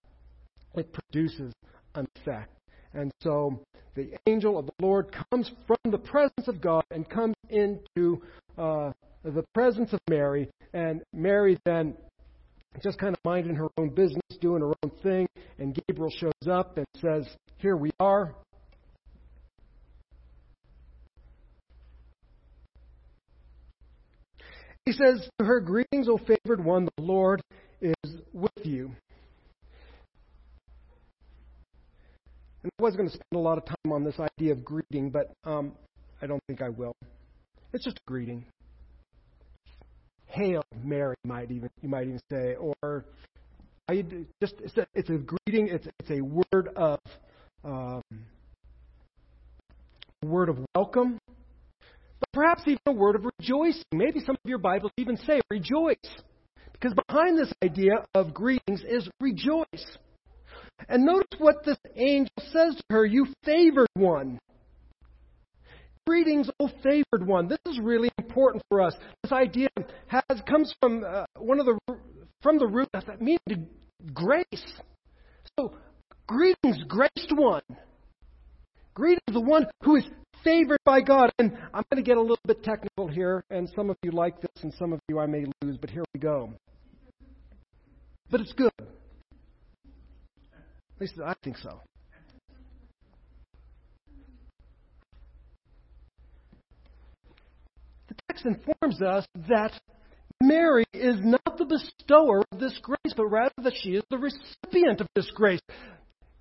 it 0.74 0.92
produces 0.92 1.52
an 1.94 2.06
effect. 2.16 2.50
And 2.94 3.10
so 3.20 3.60
the 3.94 4.16
angel 4.26 4.58
of 4.58 4.66
the 4.66 4.72
Lord 4.80 5.14
comes 5.30 5.50
from 5.66 5.90
the 5.90 5.98
presence 5.98 6.48
of 6.48 6.60
God 6.60 6.84
and 6.90 7.08
comes 7.08 7.34
into 7.50 8.22
uh, 8.56 8.92
the 9.24 9.44
presence 9.54 9.92
of 9.92 10.00
Mary. 10.08 10.48
And 10.72 11.02
Mary 11.12 11.58
then 11.64 11.94
just 12.82 12.98
kind 12.98 13.14
of 13.14 13.20
minding 13.24 13.54
her 13.56 13.68
own 13.78 13.90
business, 13.90 14.22
doing 14.40 14.62
her 14.62 14.72
own 14.82 14.90
thing. 15.02 15.28
And 15.58 15.78
Gabriel 15.88 16.10
shows 16.10 16.48
up 16.50 16.76
and 16.76 16.86
says, 17.00 17.28
Here 17.58 17.76
we 17.76 17.90
are. 18.00 18.34
He 24.86 24.92
says 24.92 25.28
to 25.38 25.46
her, 25.46 25.60
Greetings, 25.60 26.08
O 26.08 26.18
favored 26.18 26.62
one, 26.62 26.88
the 26.96 27.02
Lord 27.02 27.40
is 27.80 27.94
with 28.32 28.50
you. 28.64 28.90
And 32.64 32.72
I 32.78 32.82
was 32.82 32.96
going 32.96 33.08
to 33.08 33.14
spend 33.14 33.26
a 33.34 33.38
lot 33.38 33.58
of 33.58 33.66
time 33.66 33.92
on 33.92 34.04
this 34.04 34.18
idea 34.18 34.52
of 34.52 34.64
greeting, 34.64 35.10
but 35.10 35.30
um, 35.44 35.72
I 36.22 36.26
don't 36.26 36.42
think 36.48 36.62
I 36.62 36.70
will. 36.70 36.96
It's 37.74 37.84
just 37.84 37.98
a 37.98 38.10
greeting. 38.10 38.46
Hail 40.26 40.64
Mary, 40.82 41.14
might 41.24 41.50
even 41.50 41.68
you 41.82 41.90
might 41.90 42.04
even 42.04 42.20
say, 42.32 42.54
or 42.54 43.04
I 43.86 44.02
just 44.40 44.54
it's 44.60 44.76
a, 44.78 44.86
it's 44.94 45.10
a 45.10 45.18
greeting. 45.18 45.68
It's 45.68 45.86
it's 46.00 46.10
a 46.10 46.22
word 46.22 46.70
of 46.74 46.98
um, 47.62 48.02
a 50.22 50.26
word 50.26 50.48
of 50.48 50.58
welcome, 50.74 51.18
but 52.18 52.32
perhaps 52.32 52.62
even 52.66 52.78
a 52.86 52.92
word 52.92 53.14
of 53.14 53.26
rejoicing. 53.38 53.84
Maybe 53.92 54.20
some 54.20 54.36
of 54.42 54.48
your 54.48 54.58
Bibles 54.58 54.90
even 54.96 55.18
say 55.18 55.40
rejoice. 55.50 55.96
Because 56.72 56.94
behind 57.06 57.38
this 57.38 57.52
idea 57.62 58.04
of 58.14 58.34
greetings 58.34 58.82
is 58.88 59.08
rejoice. 59.20 59.98
And 60.88 61.04
notice 61.04 61.38
what 61.38 61.64
this 61.64 61.78
angel 61.96 62.32
says 62.52 62.76
to 62.76 62.84
her, 62.90 63.04
you 63.04 63.26
favored 63.44 63.88
one. 63.94 64.38
Greetings, 66.06 66.50
O 66.60 66.68
favored 66.82 67.26
one. 67.26 67.48
This 67.48 67.60
is 67.66 67.80
really 67.80 68.10
important 68.18 68.62
for 68.68 68.82
us. 68.82 68.94
This 69.22 69.32
idea 69.32 69.68
has 70.06 70.40
comes 70.46 70.74
from 70.80 71.02
uh, 71.02 71.24
one 71.38 71.60
of 71.60 71.66
the 71.66 71.78
from 72.42 72.58
the 72.58 72.66
root 72.66 72.88
that 72.92 73.22
means 73.22 73.40
grace. 74.12 74.74
So, 75.58 75.74
greetings, 76.26 76.82
graced 76.86 77.32
one. 77.32 77.62
Greetings, 78.92 79.22
the 79.32 79.40
one 79.40 79.66
who 79.82 79.96
is 79.96 80.04
favored 80.44 80.78
by 80.84 81.00
God. 81.00 81.32
And 81.38 81.56
I'm 81.72 81.84
going 81.90 82.02
to 82.04 82.06
get 82.06 82.18
a 82.18 82.20
little 82.20 82.38
bit 82.46 82.62
technical 82.62 83.08
here, 83.08 83.42
and 83.50 83.68
some 83.74 83.88
of 83.88 83.96
you 84.02 84.12
like 84.12 84.40
this, 84.40 84.62
and 84.62 84.74
some 84.74 84.92
of 84.92 85.00
you 85.08 85.18
I 85.18 85.26
may 85.26 85.46
lose, 85.62 85.78
but 85.78 85.88
here 85.88 86.04
we 86.12 86.20
go. 86.20 86.52
But 88.30 88.40
it's 88.40 88.52
good. 88.52 88.70
Least 91.04 91.20
I 91.22 91.34
think 91.42 91.58
so. 91.58 91.82
The 98.08 98.14
text 98.26 98.46
informs 98.46 99.02
us 99.02 99.26
that 99.50 99.78
Mary 100.42 100.86
is 100.94 101.16
not 101.20 101.58
the 101.58 101.66
bestower 101.66 102.42
of 102.50 102.58
this 102.58 102.78
grace, 102.80 103.12
but 103.14 103.26
rather 103.26 103.52
that 103.64 103.74
she 103.82 103.90
is 103.90 104.02
the 104.08 104.16
recipient 104.16 105.02
of 105.02 105.06
this 105.14 105.30
grace. 105.34 105.60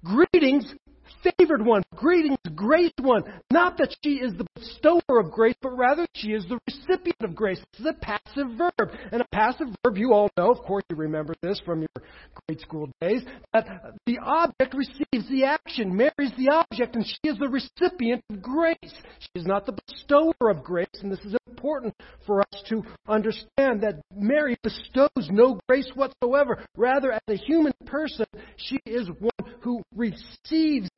Greetings, 0.05 0.74
favored 1.22 1.65
one. 1.65 1.84
Greetings, 1.96 2.38
graced 2.55 3.00
one. 3.00 3.24
Not 3.51 3.77
that 3.77 3.96
she 4.03 4.15
is 4.15 4.34
the 4.38 4.46
bestower 4.55 5.20
of 5.20 5.32
grace, 5.32 5.55
but 5.62 5.77
rather 5.77 6.05
she 6.15 6.29
is 6.29 6.46
the 6.48 6.60
recipient 6.67 7.22
of 7.22 7.36
grace. 7.36 7.60
This 7.74 7.82
is 7.82 7.86
a 7.88 8.05
passive 8.05 8.48
verb. 8.58 8.91
And 9.12 9.22
a 9.22 9.27
passive 9.32 9.67
verb, 9.84 9.98
you 9.98 10.13
all 10.13 10.29
know, 10.38 10.51
of 10.51 10.60
course 10.60 10.84
you 10.89 10.96
remember 10.96 11.34
this 11.41 11.62
from 11.65 11.82
your 11.82 12.05
grade 12.48 12.60
school 12.62 12.89
days, 13.01 13.24
that 13.53 13.67
the 14.05 14.20
object 14.20 14.74
receives 14.74 15.29
the 15.29 15.43
action. 15.46 15.96
Mary 15.96 16.12
is 16.20 16.32
the 16.38 16.50
object, 16.50 16.96
and 16.96 17.05
she 17.05 17.29
is 17.29 17.38
the 17.38 17.50
recipient 17.50 18.24
of 18.29 18.41
grace. 18.41 18.75
She 19.20 19.29
is 19.36 19.46
not 19.46 19.65
the 19.65 19.77
bestower 19.88 20.50
of 20.50 20.63
grace, 20.63 20.88
and 21.01 21.12
this 21.12 21.24
is 21.25 21.36
important 21.48 21.93
for 22.25 22.41
us 22.41 22.63
to 22.70 22.84
understand 23.08 23.82
that 23.82 24.01
Mary 24.13 24.58
bestows 24.63 25.29
no 25.29 25.60
grace 25.67 25.89
whatsoever. 25.96 26.65
Rather, 26.75 27.12
as 27.12 27.22
a 27.27 27.36
human 27.36 27.74
person, 27.86 28.25
she 28.58 28.79
is 28.86 29.10
one 29.20 29.32
who 29.63 29.82
receives 29.96 30.89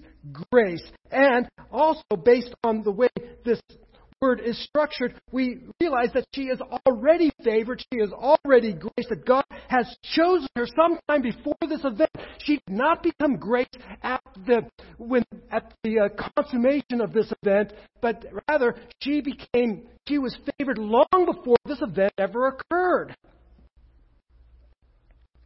grace. 0.51 0.83
And 1.11 1.47
also, 1.71 2.03
based 2.23 2.53
on 2.63 2.83
the 2.83 2.91
way 2.91 3.09
this 3.45 3.61
word 4.21 4.41
is 4.43 4.61
structured, 4.63 5.13
we 5.31 5.59
realize 5.79 6.09
that 6.13 6.25
she 6.33 6.43
is 6.43 6.59
already 6.87 7.31
favored. 7.43 7.83
She 7.93 7.99
is 7.99 8.11
already 8.11 8.73
grace. 8.73 9.07
That 9.09 9.25
God 9.25 9.43
has 9.67 9.95
chosen 10.01 10.47
her 10.55 10.65
sometime 10.65 11.21
before 11.21 11.55
this 11.67 11.83
event. 11.83 12.09
She 12.39 12.55
did 12.67 12.75
not 12.75 13.03
become 13.03 13.37
grace 13.37 13.67
at 14.01 14.21
the 14.45 14.63
when 14.97 15.23
at 15.51 15.73
the 15.83 15.99
uh, 15.99 16.31
consummation 16.35 17.01
of 17.01 17.13
this 17.13 17.31
event, 17.43 17.73
but 18.01 18.25
rather 18.49 18.75
she 19.01 19.21
became 19.21 19.87
she 20.07 20.17
was 20.17 20.35
favored 20.57 20.77
long 20.77 21.05
before 21.11 21.57
this 21.65 21.81
event 21.81 22.13
ever 22.17 22.47
occurred. 22.47 23.15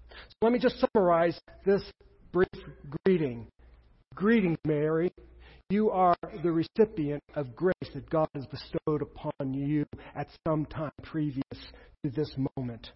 So 0.09 0.35
let 0.41 0.53
me 0.53 0.59
just 0.59 0.75
summarize 0.79 1.39
this 1.65 1.81
brief 2.31 2.47
greeting. 3.05 3.47
Greetings, 4.15 4.57
Mary. 4.65 5.11
You 5.69 5.91
are 5.91 6.15
the 6.43 6.51
recipient 6.51 7.23
of 7.35 7.55
grace 7.55 7.73
that 7.93 8.09
God 8.09 8.27
has 8.35 8.45
bestowed 8.47 9.01
upon 9.01 9.53
you 9.53 9.85
at 10.15 10.27
some 10.47 10.65
time 10.65 10.91
previous 11.03 11.43
to 12.03 12.09
this 12.11 12.35
moment. 12.55 12.91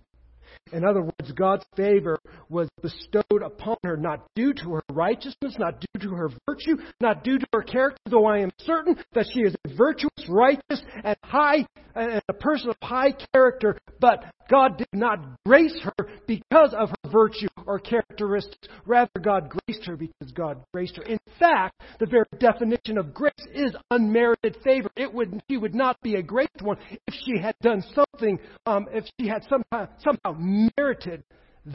In 0.72 0.84
other 0.84 1.02
words, 1.02 1.32
God's 1.34 1.66
favor 1.76 2.20
was 2.50 2.70
bestowed 2.82 3.42
upon 3.44 3.78
her 3.84 3.98
not 3.98 4.26
due 4.36 4.54
to 4.54 4.74
her 4.74 4.84
righteousness, 4.92 5.56
not 5.58 5.80
due 5.80 6.02
to 6.02 6.16
her 6.16 6.30
virtue, 6.48 6.78
not 7.00 7.24
due 7.24 7.40
to 7.40 7.48
her 7.54 7.62
character, 7.62 8.00
though 8.10 8.26
I 8.26 8.40
am 8.40 8.52
certain 8.60 8.98
that 9.14 9.28
she 9.34 9.42
is 9.42 9.56
a 9.66 9.76
virtuous, 9.76 10.28
righteous, 10.28 10.84
and 11.04 11.18
high, 11.24 11.66
and 11.96 12.22
a 12.28 12.34
person 12.34 12.70
of 12.70 12.76
high 12.82 13.14
character, 13.34 13.78
but 14.00 14.24
God 14.50 14.78
did 14.78 14.88
not 14.94 15.20
grace 15.46 15.80
her 15.84 16.08
because 16.28 16.74
of 16.74 16.90
her 16.90 17.12
virtue 17.12 17.48
or 17.66 17.80
characteristics. 17.80 18.68
Rather, 18.86 19.10
God 19.22 19.50
graced 19.50 19.86
her 19.86 19.96
because 19.96 20.32
God 20.34 20.64
graced 20.74 20.98
her. 20.98 21.04
In 21.04 21.20
fact, 21.40 21.82
the 22.00 22.06
very 22.06 22.26
definition 22.40 22.98
of 22.98 23.14
grace 23.14 23.34
is 23.54 23.76
unmerited 23.92 24.58
favor. 24.64 24.90
It 24.96 25.14
would, 25.14 25.42
she 25.50 25.58
would 25.58 25.76
not 25.76 26.02
be 26.02 26.16
a 26.16 26.22
graced 26.22 26.62
one 26.62 26.78
if 26.90 27.14
she 27.26 27.40
had 27.40 27.56
done 27.62 27.84
something, 27.94 28.40
um, 28.66 28.88
if 28.92 29.06
she 29.20 29.28
had 29.28 29.44
somehow, 29.50 29.88
somehow 30.00 30.38
merited 30.44 31.24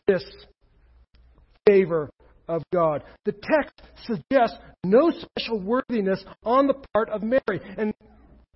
this 0.06 0.24
favor 1.66 2.10
of 2.48 2.62
God. 2.72 3.02
The 3.24 3.32
text 3.32 3.82
suggests 4.04 4.56
no 4.84 5.10
special 5.10 5.60
worthiness 5.60 6.24
on 6.44 6.66
the 6.66 6.74
part 6.94 7.08
of 7.10 7.22
Mary. 7.22 7.60
And 7.76 7.92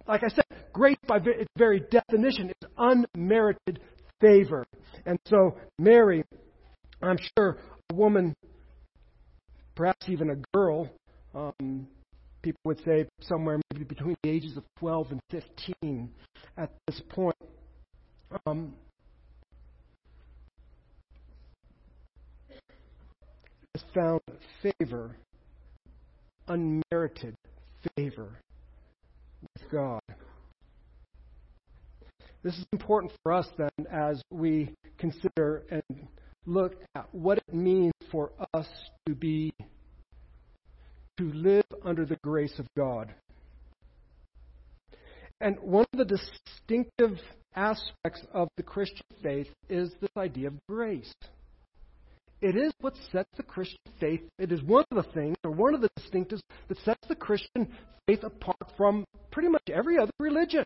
like 0.07 0.23
I 0.25 0.29
said, 0.29 0.45
grace 0.73 0.97
by 1.07 1.19
its 1.19 1.51
very 1.57 1.83
definition 1.91 2.51
is 2.51 2.69
unmerited 2.79 3.81
favor. 4.21 4.65
And 5.05 5.19
so, 5.27 5.57
Mary, 5.79 6.25
I'm 7.03 7.19
sure 7.37 7.59
a 7.91 7.95
woman, 7.95 8.35
perhaps 9.75 10.09
even 10.09 10.31
a 10.31 10.57
girl, 10.57 10.89
um, 11.35 11.87
people 12.43 12.61
would 12.65 12.83
say 12.85 13.07
somewhere 13.21 13.61
maybe 13.73 13.85
between 13.85 14.17
the 14.23 14.31
ages 14.31 14.57
of 14.57 14.65
12 14.79 15.13
and 15.13 15.21
15 15.31 16.11
at 16.57 16.71
this 16.87 17.01
point, 17.09 17.37
um, 18.47 18.75
has 23.75 23.85
found 23.95 24.21
favor, 24.63 25.17
unmerited 26.49 27.35
favor 27.97 28.39
with 29.41 29.71
God. 29.71 30.01
This 32.43 32.59
is 32.59 32.67
important 32.73 33.13
for 33.23 33.33
us 33.33 33.49
then 33.57 33.87
as 33.91 34.21
we 34.31 34.75
consider 34.99 35.63
and 35.71 36.09
look 36.45 36.75
at 36.95 37.07
what 37.15 37.39
it 37.39 37.55
means 37.55 37.93
for 38.11 38.33
us 38.53 38.67
to 39.07 39.15
be 39.15 39.53
to 41.19 41.33
live 41.33 41.65
under 41.85 42.05
the 42.05 42.19
grace 42.25 42.59
of 42.59 42.67
God. 42.77 43.15
And 45.41 45.59
one 45.61 45.87
of 45.93 45.99
the 45.99 46.05
distinctive 46.05 47.19
aspects 47.55 48.25
of 48.33 48.49
the 48.57 48.63
Christian 48.63 49.07
faith 49.23 49.49
is 49.69 49.93
this 50.01 50.11
idea 50.17 50.49
of 50.49 50.55
grace. 50.69 51.13
It 52.43 52.57
is 52.57 52.73
what 52.81 52.95
sets 53.13 53.31
the 53.37 53.45
Christian 53.45 53.79
faith, 54.01 54.21
it 54.37 54.51
is 54.51 54.61
one 54.65 54.85
of 54.91 54.97
the 54.97 55.13
things, 55.13 55.37
or 55.45 55.53
one 55.53 55.75
of 55.75 55.81
the 55.81 55.91
distinctives 55.91 56.41
that 56.67 56.79
sets 56.79 57.07
the 57.07 57.15
Christian 57.15 57.69
faith 58.09 58.25
apart 58.25 58.57
from 58.77 59.05
pretty 59.31 59.49
much 59.49 59.63
every 59.73 59.97
other 59.97 60.11
religion. 60.19 60.65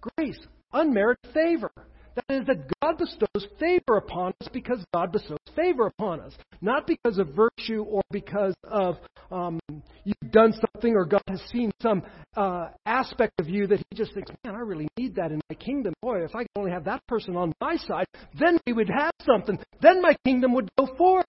Grace, 0.00 0.40
unmerited 0.72 1.32
favor. 1.32 1.70
That 2.14 2.24
is, 2.28 2.46
that 2.46 2.70
God 2.80 2.98
bestows 2.98 3.46
favor 3.58 3.96
upon 3.96 4.32
us 4.40 4.48
because 4.52 4.84
God 4.94 5.12
bestows 5.12 5.38
favor 5.56 5.86
upon 5.86 6.20
us. 6.20 6.32
Not 6.60 6.86
because 6.86 7.18
of 7.18 7.28
virtue 7.28 7.82
or 7.82 8.02
because 8.10 8.54
of 8.64 8.96
um, 9.30 9.58
you've 10.04 10.30
done 10.30 10.52
something 10.52 10.94
or 10.94 11.04
God 11.04 11.22
has 11.28 11.40
seen 11.50 11.70
some 11.80 12.02
uh, 12.36 12.66
aspect 12.86 13.40
of 13.40 13.48
you 13.48 13.66
that 13.66 13.78
He 13.90 13.96
just 13.96 14.14
thinks, 14.14 14.30
man, 14.44 14.54
I 14.54 14.58
really 14.58 14.88
need 14.98 15.16
that 15.16 15.32
in 15.32 15.40
my 15.48 15.56
kingdom. 15.56 15.94
Boy, 16.02 16.24
if 16.24 16.34
I 16.34 16.42
could 16.42 16.50
only 16.56 16.70
have 16.70 16.84
that 16.84 17.06
person 17.06 17.36
on 17.36 17.52
my 17.60 17.76
side, 17.76 18.06
then 18.38 18.58
we 18.66 18.72
would 18.72 18.90
have 18.90 19.12
something. 19.24 19.58
Then 19.80 20.02
my 20.02 20.14
kingdom 20.24 20.54
would 20.54 20.68
go 20.78 20.94
forth. 20.96 21.26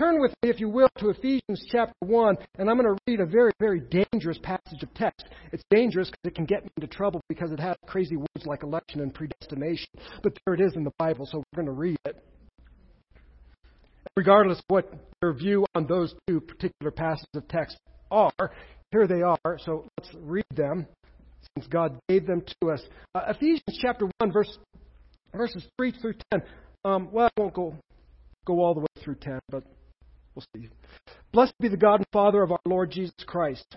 Turn 0.00 0.18
with 0.18 0.30
me, 0.42 0.48
if 0.48 0.58
you 0.60 0.70
will, 0.70 0.88
to 0.96 1.10
Ephesians 1.10 1.62
chapter 1.70 1.92
1, 1.98 2.36
and 2.58 2.70
I'm 2.70 2.78
going 2.78 2.88
to 2.88 2.98
read 3.06 3.20
a 3.20 3.26
very, 3.26 3.52
very 3.60 3.80
dangerous 3.80 4.38
passage 4.42 4.82
of 4.82 4.94
text. 4.94 5.26
It's 5.52 5.62
dangerous 5.70 6.08
because 6.08 6.32
it 6.32 6.34
can 6.34 6.46
get 6.46 6.64
me 6.64 6.70
into 6.78 6.86
trouble 6.86 7.20
because 7.28 7.52
it 7.52 7.60
has 7.60 7.76
crazy 7.86 8.16
words 8.16 8.46
like 8.46 8.62
election 8.62 9.02
and 9.02 9.12
predestination. 9.12 9.88
But 10.22 10.38
there 10.46 10.54
it 10.54 10.62
is 10.62 10.74
in 10.74 10.84
the 10.84 10.92
Bible, 10.98 11.26
so 11.26 11.36
we're 11.36 11.62
going 11.62 11.66
to 11.66 11.78
read 11.78 11.98
it. 12.06 12.16
Regardless 14.16 14.56
of 14.60 14.64
what 14.68 14.90
your 15.20 15.34
view 15.34 15.66
on 15.74 15.86
those 15.86 16.14
two 16.26 16.40
particular 16.40 16.90
passages 16.90 17.28
of 17.34 17.46
text 17.48 17.76
are, 18.10 18.52
here 18.92 19.06
they 19.06 19.20
are, 19.20 19.58
so 19.58 19.86
let's 19.98 20.14
read 20.18 20.46
them 20.54 20.86
since 21.54 21.66
God 21.66 21.98
gave 22.08 22.26
them 22.26 22.42
to 22.62 22.70
us. 22.70 22.82
Uh, 23.14 23.24
Ephesians 23.28 23.78
chapter 23.82 24.08
1, 24.16 24.32
verse, 24.32 24.58
verses 25.36 25.62
3 25.76 25.92
through 25.92 26.14
10. 26.32 26.42
Um, 26.86 27.08
well, 27.12 27.26
I 27.26 27.38
won't 27.38 27.52
go, 27.52 27.74
go 28.46 28.60
all 28.60 28.72
the 28.72 28.80
way 28.80 29.04
through 29.04 29.16
10, 29.16 29.38
but 29.50 29.62
We'll 30.34 30.44
see. 30.54 30.68
Blessed 31.32 31.54
be 31.60 31.68
the 31.68 31.76
God 31.76 31.96
and 31.96 32.06
Father 32.12 32.42
of 32.42 32.52
our 32.52 32.60
Lord 32.64 32.90
Jesus 32.90 33.14
Christ, 33.26 33.76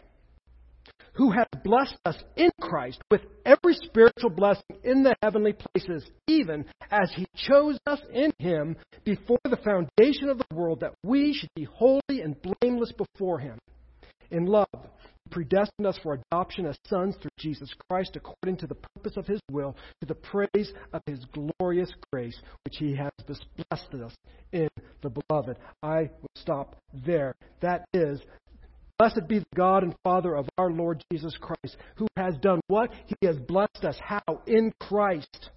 who 1.14 1.32
has 1.32 1.48
blessed 1.64 1.98
us 2.06 2.18
in 2.36 2.50
Christ 2.62 3.02
with 3.12 3.22
every 3.46 3.76
spiritual 3.76 4.30
blessing 4.30 4.78
in 4.84 5.04
the 5.04 5.16
heavenly 5.22 5.54
places, 5.54 6.06
even 6.28 6.66
as 6.92 7.12
He 7.16 7.26
chose 7.36 7.78
us 7.86 8.00
in 8.14 8.32
Him 8.40 8.76
before 9.04 9.40
the 9.44 9.58
foundation 9.58 10.30
of 10.30 10.38
the 10.38 10.56
world, 10.56 10.82
that 10.82 10.94
we 11.04 11.34
should 11.34 11.54
be 11.56 11.66
holy 11.66 12.22
and 12.22 12.36
blameless 12.42 12.94
before 12.94 13.40
Him. 13.40 13.58
In 14.32 14.46
love, 14.46 14.68
predestined 15.32 15.88
us 15.88 15.98
for 16.04 16.14
adoption 16.32 16.66
as 16.66 16.78
sons 16.88 17.16
through 17.22 17.32
Jesus 17.40 17.70
Christ 17.90 18.16
according 18.16 18.58
to 18.58 18.68
the 18.68 18.76
purpose 18.76 19.18
of 19.18 19.26
his 19.26 19.40
will, 19.52 19.76
to 20.02 20.08
the 20.08 20.16
praise 20.16 20.74
of 20.94 21.02
his 21.06 21.26
glorious 21.34 21.92
grace, 22.12 22.40
which 22.66 22.76
he 22.78 22.96
has 22.96 23.12
blessed 23.28 23.94
us 24.04 24.14
in 24.52 24.70
the 25.02 25.10
beloved. 25.10 25.58
I 25.82 26.10
will 26.22 26.30
stop 26.36 26.76
there. 27.06 27.36
That 27.62 27.86
is, 27.94 28.22
blessed 29.00 29.28
be 29.28 29.40
the 29.40 29.46
God 29.56 29.84
and 29.84 29.96
Father 30.04 30.36
of 30.36 30.48
our 30.58 30.72
Lord 30.72 31.04
Jesus 31.12 31.36
Christ, 31.40 31.78
who 31.96 32.08
has 32.16 32.36
done 32.38 32.62
what? 32.68 32.92
He 33.06 33.28
has 33.28 33.38
blessed 33.38 33.84
us. 33.84 33.98
How? 34.00 34.42
In 34.46 34.72
Christ. 34.80 35.50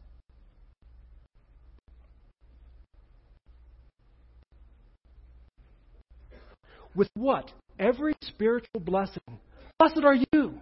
With 6.95 7.11
what? 7.15 7.53
Every 7.79 8.15
spiritual 8.23 8.81
blessing 8.81 9.21
Blessed 9.79 10.05
are 10.05 10.15
you. 10.15 10.61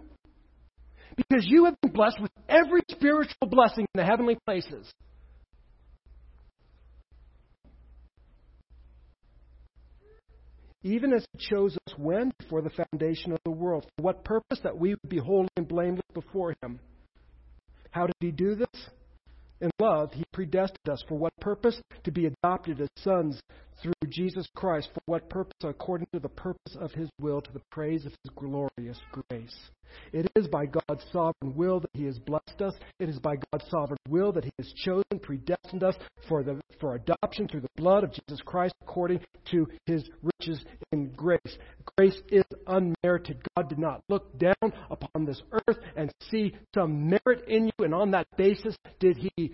Because 1.15 1.45
you 1.47 1.65
have 1.65 1.79
been 1.81 1.91
blessed 1.91 2.19
with 2.21 2.31
every 2.49 2.81
spiritual 2.89 3.47
blessing 3.47 3.85
in 3.93 4.01
the 4.01 4.05
heavenly 4.05 4.37
places. 4.45 4.91
Even 10.83 11.13
as 11.13 11.25
He 11.33 11.47
chose 11.49 11.75
us 11.87 11.93
when? 11.97 12.31
Before 12.37 12.61
the 12.61 12.69
foundation 12.69 13.31
of 13.31 13.39
the 13.43 13.51
world. 13.51 13.87
For 13.97 14.03
what 14.03 14.23
purpose? 14.23 14.59
That 14.63 14.77
we 14.77 14.89
would 14.89 15.09
be 15.09 15.17
holy 15.17 15.47
and 15.55 15.67
blameless 15.67 16.05
before 16.13 16.53
Him. 16.61 16.79
How 17.91 18.05
did 18.05 18.15
He 18.19 18.31
do 18.31 18.55
this? 18.55 18.89
In 19.61 19.71
love, 19.79 20.11
He 20.11 20.23
predestined 20.33 20.89
us. 20.91 21.03
For 21.07 21.17
what 21.17 21.35
purpose? 21.39 21.81
To 22.03 22.11
be 22.11 22.27
adopted 22.27 22.81
as 22.81 22.89
sons 22.97 23.39
through 23.81 23.93
Jesus 24.09 24.47
Christ. 24.55 24.89
For 24.93 25.01
what 25.05 25.29
purpose? 25.29 25.53
According 25.63 26.07
to 26.13 26.19
the 26.19 26.29
purpose 26.29 26.75
of 26.79 26.91
His 26.91 27.09
will, 27.19 27.41
to 27.41 27.51
the 27.51 27.61
praise 27.71 28.05
of 28.05 28.13
His 28.23 28.31
glorious 28.35 28.99
grace. 29.11 29.55
It 30.11 30.29
is 30.35 30.47
by 30.47 30.65
God's 30.65 31.05
sovereign 31.11 31.55
will 31.55 31.79
that 31.79 31.89
He 31.93 32.05
has 32.05 32.19
blessed 32.19 32.61
us. 32.61 32.73
It 32.99 33.09
is 33.09 33.19
by 33.19 33.35
God's 33.51 33.69
sovereign 33.69 33.99
will 34.09 34.31
that 34.33 34.43
He 34.43 34.51
has 34.57 34.71
chosen, 34.73 35.19
predestined 35.21 35.83
us 35.83 35.95
for, 36.27 36.43
the, 36.43 36.59
for 36.79 36.95
adoption 36.95 37.47
through 37.47 37.61
the 37.61 37.69
blood 37.77 38.03
of 38.03 38.11
Jesus 38.11 38.41
Christ 38.45 38.73
according 38.81 39.21
to 39.51 39.67
His 39.85 40.09
riches 40.21 40.63
in 40.91 41.11
grace. 41.11 41.57
Grace 41.97 42.19
is 42.29 42.45
unmerited. 42.67 43.41
God 43.55 43.69
did 43.69 43.79
not 43.79 44.01
look 44.09 44.37
down 44.37 44.73
upon 44.89 45.25
this 45.25 45.41
earth 45.51 45.77
and 45.95 46.11
see 46.29 46.53
some 46.73 47.09
merit 47.09 47.47
in 47.47 47.65
you, 47.65 47.85
and 47.85 47.93
on 47.93 48.11
that 48.11 48.27
basis 48.37 48.75
did 48.99 49.17
He 49.17 49.53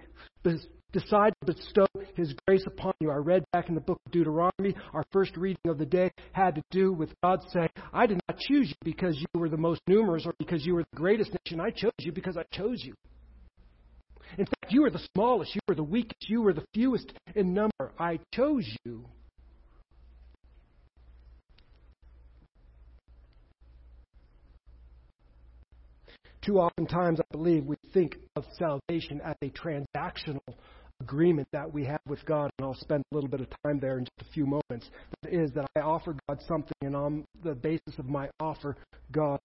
decide 0.92 1.34
to 1.40 1.54
bestow 1.54 1.88
His 2.16 2.34
grace 2.48 2.64
upon 2.68 2.94
you. 3.00 3.12
I 3.12 3.16
read 3.16 3.44
back 3.54 3.70
in 3.70 3.76
the 3.76 3.82
book 3.82 4.00
of 4.06 4.12
Deuteronomy, 4.12 4.76
our 4.94 5.04
first 5.12 5.36
reading 5.38 5.62
of 5.68 5.78
the 5.78 5.86
day 5.86 6.12
had 6.34 6.56
to 6.56 6.62
do 6.72 6.94
with 6.94 7.14
God 7.24 7.40
saying, 7.50 7.70
I 7.94 8.06
did 8.06 8.20
not 8.28 8.40
choose 8.40 8.70
you 8.70 8.76
because 8.84 9.18
you 9.20 9.40
were 9.40 9.50
the 9.50 9.58
most 9.58 9.82
numerous 9.88 10.26
or 10.26 10.34
because 10.40 10.66
you 10.66 10.76
were 10.76 10.84
the 10.92 10.98
greatest 10.98 11.32
nation. 11.46 11.60
I 11.60 11.70
chose 11.72 11.92
you 12.00 12.12
because 12.12 12.38
I 12.38 12.44
chose 12.56 12.84
you. 12.84 12.94
In 14.38 14.46
fact, 14.46 14.72
you 14.72 14.82
were 14.82 14.90
the 14.90 15.06
smallest, 15.14 15.56
you 15.56 15.62
were 15.68 15.76
the 15.76 15.84
weakest, 15.84 16.30
you 16.30 16.42
were 16.42 16.54
the 16.54 16.66
fewest 16.74 17.12
in 17.36 17.54
number. 17.54 17.92
I 18.00 18.20
chose 18.34 18.66
you. 18.86 19.06
Too 26.42 26.60
often 26.60 26.88
times, 26.88 27.20
I 27.20 27.24
believe, 27.32 27.66
we 27.66 27.76
think 27.94 28.18
of 28.36 28.46
salvation 28.58 29.22
as 29.24 29.36
a 29.44 29.52
transactional 29.52 30.40
agreement 31.02 31.48
that 31.52 31.74
we 31.74 31.84
have 31.86 32.00
with 32.08 32.24
God, 32.26 32.52
and 32.58 32.66
I'll 32.66 32.76
spend 32.76 33.04
a 33.12 33.16
little 33.16 33.30
bit 33.30 33.42
of 33.42 33.48
time 33.66 33.80
there 33.80 33.98
in 33.98 34.06
just 34.06 34.30
a 34.30 34.34
few 34.34 34.46
moments. 34.46 34.90
That 35.24 35.34
is 35.34 35.52
that 35.54 35.66
I 35.76 35.80
offer 35.80 36.16
God 36.30 36.40
something, 36.48 36.74
and 36.82 36.96
on 36.96 37.26
the 37.44 37.56
basis 37.56 37.98
of 37.98 38.06
my 38.06 38.30
offer, 38.40 38.78
God 39.12 39.40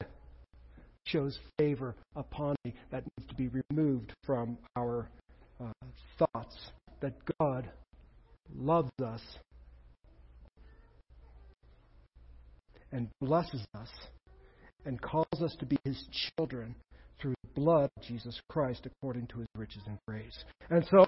shows 1.05 1.39
favor 1.59 1.95
upon 2.15 2.57
me 2.65 2.75
that 2.91 3.05
needs 3.17 3.29
to 3.29 3.35
be 3.35 3.49
removed 3.71 4.13
from 4.25 4.59
our 4.77 5.09
uh, 5.61 5.73
thoughts. 6.19 6.57
That 7.01 7.15
God 7.39 7.69
loves 8.55 8.91
us 9.05 9.21
and 12.93 13.09
blesses 13.21 13.67
us 13.75 13.91
and 14.85 15.01
calls 15.01 15.43
us 15.43 15.55
to 15.61 15.67
be 15.67 15.77
His 15.85 16.03
children 16.37 16.75
through 17.21 17.35
the 17.43 17.61
blood 17.61 17.91
of 17.97 18.03
Jesus 18.03 18.41
Christ 18.49 18.87
according 18.87 19.27
to 19.29 19.39
His 19.39 19.49
riches 19.55 19.83
and 19.87 19.99
grace. 20.07 20.45
And 20.71 20.85
so 20.91 21.07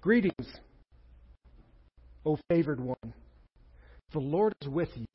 Greetings, 0.00 0.46
O 2.24 2.38
favored 2.48 2.80
one. 2.80 3.14
The 4.12 4.18
Lord 4.18 4.54
is 4.62 4.68
with 4.68 4.88
you. 4.94 5.06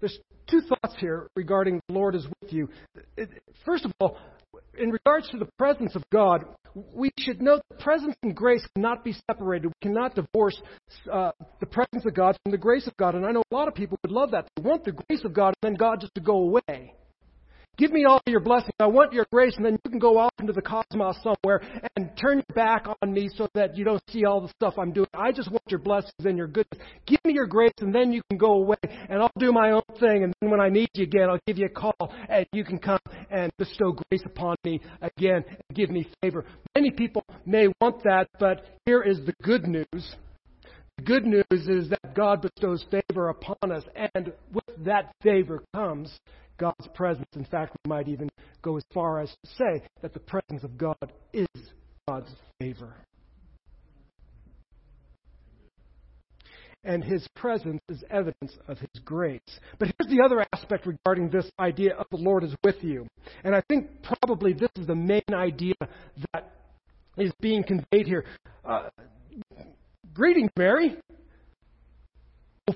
There's 0.00 0.16
two 0.48 0.60
thoughts 0.60 0.94
here 0.98 1.28
regarding 1.34 1.80
the 1.88 1.94
Lord 1.94 2.14
is 2.14 2.26
with 2.40 2.52
you. 2.52 2.68
First 3.66 3.84
of 3.84 3.92
all, 4.00 4.16
in 4.78 4.90
regards 4.90 5.28
to 5.30 5.38
the 5.38 5.48
presence 5.58 5.96
of 5.96 6.04
God, 6.10 6.44
we 6.94 7.10
should 7.18 7.42
note 7.42 7.62
that 7.68 7.80
presence 7.80 8.14
and 8.22 8.34
grace 8.34 8.64
cannot 8.76 9.04
be 9.04 9.14
separated. 9.28 9.66
We 9.66 9.72
cannot 9.82 10.14
divorce 10.14 10.60
uh, 11.12 11.32
the 11.58 11.66
presence 11.66 12.06
of 12.06 12.14
God 12.14 12.36
from 12.44 12.52
the 12.52 12.58
grace 12.58 12.86
of 12.86 12.96
God. 12.96 13.16
And 13.16 13.26
I 13.26 13.32
know 13.32 13.42
a 13.50 13.54
lot 13.54 13.66
of 13.66 13.74
people 13.74 13.98
would 14.04 14.12
love 14.12 14.30
that. 14.30 14.46
They 14.56 14.62
want 14.62 14.84
the 14.84 14.92
grace 14.92 15.24
of 15.24 15.32
God 15.32 15.54
and 15.60 15.72
then 15.72 15.74
God 15.74 16.00
just 16.00 16.14
to 16.14 16.20
go 16.20 16.36
away. 16.36 16.94
Give 17.78 17.92
me 17.92 18.04
all 18.06 18.20
your 18.26 18.40
blessings. 18.40 18.72
I 18.80 18.86
want 18.86 19.12
your 19.12 19.24
grace, 19.32 19.54
and 19.56 19.64
then 19.64 19.78
you 19.84 19.90
can 19.90 20.00
go 20.00 20.18
off 20.18 20.32
into 20.40 20.52
the 20.52 20.60
cosmos 20.60 21.16
somewhere 21.22 21.62
and 21.96 22.10
turn 22.20 22.38
your 22.38 22.54
back 22.56 22.86
on 23.00 23.12
me 23.12 23.30
so 23.36 23.46
that 23.54 23.76
you 23.76 23.84
don't 23.84 24.02
see 24.10 24.24
all 24.24 24.40
the 24.40 24.48
stuff 24.48 24.74
I'm 24.76 24.90
doing. 24.90 25.06
I 25.14 25.30
just 25.30 25.48
want 25.48 25.62
your 25.68 25.78
blessings 25.78 26.24
and 26.24 26.36
your 26.36 26.48
goodness. 26.48 26.80
Give 27.06 27.20
me 27.24 27.34
your 27.34 27.46
grace, 27.46 27.70
and 27.80 27.94
then 27.94 28.12
you 28.12 28.20
can 28.28 28.36
go 28.36 28.54
away, 28.54 28.78
and 28.82 29.22
I'll 29.22 29.30
do 29.38 29.52
my 29.52 29.70
own 29.70 29.82
thing. 30.00 30.24
And 30.24 30.34
then 30.40 30.50
when 30.50 30.60
I 30.60 30.68
need 30.68 30.88
you 30.94 31.04
again, 31.04 31.30
I'll 31.30 31.38
give 31.46 31.56
you 31.56 31.66
a 31.66 31.68
call, 31.68 32.12
and 32.28 32.44
you 32.52 32.64
can 32.64 32.78
come 32.78 32.98
and 33.30 33.52
bestow 33.58 33.92
grace 34.10 34.24
upon 34.26 34.56
me 34.64 34.80
again 35.00 35.44
and 35.46 35.76
give 35.76 35.90
me 35.90 36.08
favor. 36.20 36.44
Many 36.74 36.90
people 36.90 37.22
may 37.46 37.68
want 37.80 38.02
that, 38.02 38.26
but 38.40 38.66
here 38.86 39.02
is 39.02 39.24
the 39.24 39.34
good 39.44 39.68
news. 39.68 40.16
The 40.96 41.04
good 41.04 41.26
news 41.26 41.44
is 41.68 41.90
that 41.90 42.16
God 42.16 42.42
bestows 42.42 42.84
favor 42.90 43.28
upon 43.28 43.70
us, 43.70 43.84
and 43.94 44.32
with 44.52 44.84
that 44.84 45.12
favor 45.22 45.62
comes 45.72 46.18
God's 46.58 46.88
presence. 46.94 47.28
In 47.34 47.44
fact, 47.44 47.76
we 47.84 47.88
might 47.88 48.08
even 48.08 48.28
go 48.62 48.76
as 48.76 48.84
far 48.92 49.20
as 49.20 49.30
to 49.30 49.50
say 49.56 49.82
that 50.02 50.12
the 50.12 50.20
presence 50.20 50.64
of 50.64 50.76
God 50.76 51.12
is 51.32 51.46
God's 52.06 52.30
favor. 52.60 52.94
And 56.84 57.02
his 57.02 57.26
presence 57.34 57.80
is 57.88 58.04
evidence 58.08 58.56
of 58.68 58.78
his 58.78 59.02
grace. 59.04 59.40
But 59.78 59.88
here's 59.88 60.10
the 60.10 60.22
other 60.24 60.46
aspect 60.52 60.86
regarding 60.86 61.28
this 61.28 61.50
idea 61.58 61.94
of 61.94 62.06
the 62.10 62.16
Lord 62.16 62.44
is 62.44 62.54
with 62.64 62.82
you. 62.82 63.06
And 63.44 63.54
I 63.54 63.62
think 63.68 64.02
probably 64.02 64.52
this 64.52 64.70
is 64.76 64.86
the 64.86 64.94
main 64.94 65.22
idea 65.32 65.74
that 66.32 66.52
is 67.16 67.32
being 67.40 67.64
conveyed 67.64 68.06
here. 68.06 68.24
Uh, 68.64 68.88
greetings, 70.14 70.50
Mary, 70.56 70.96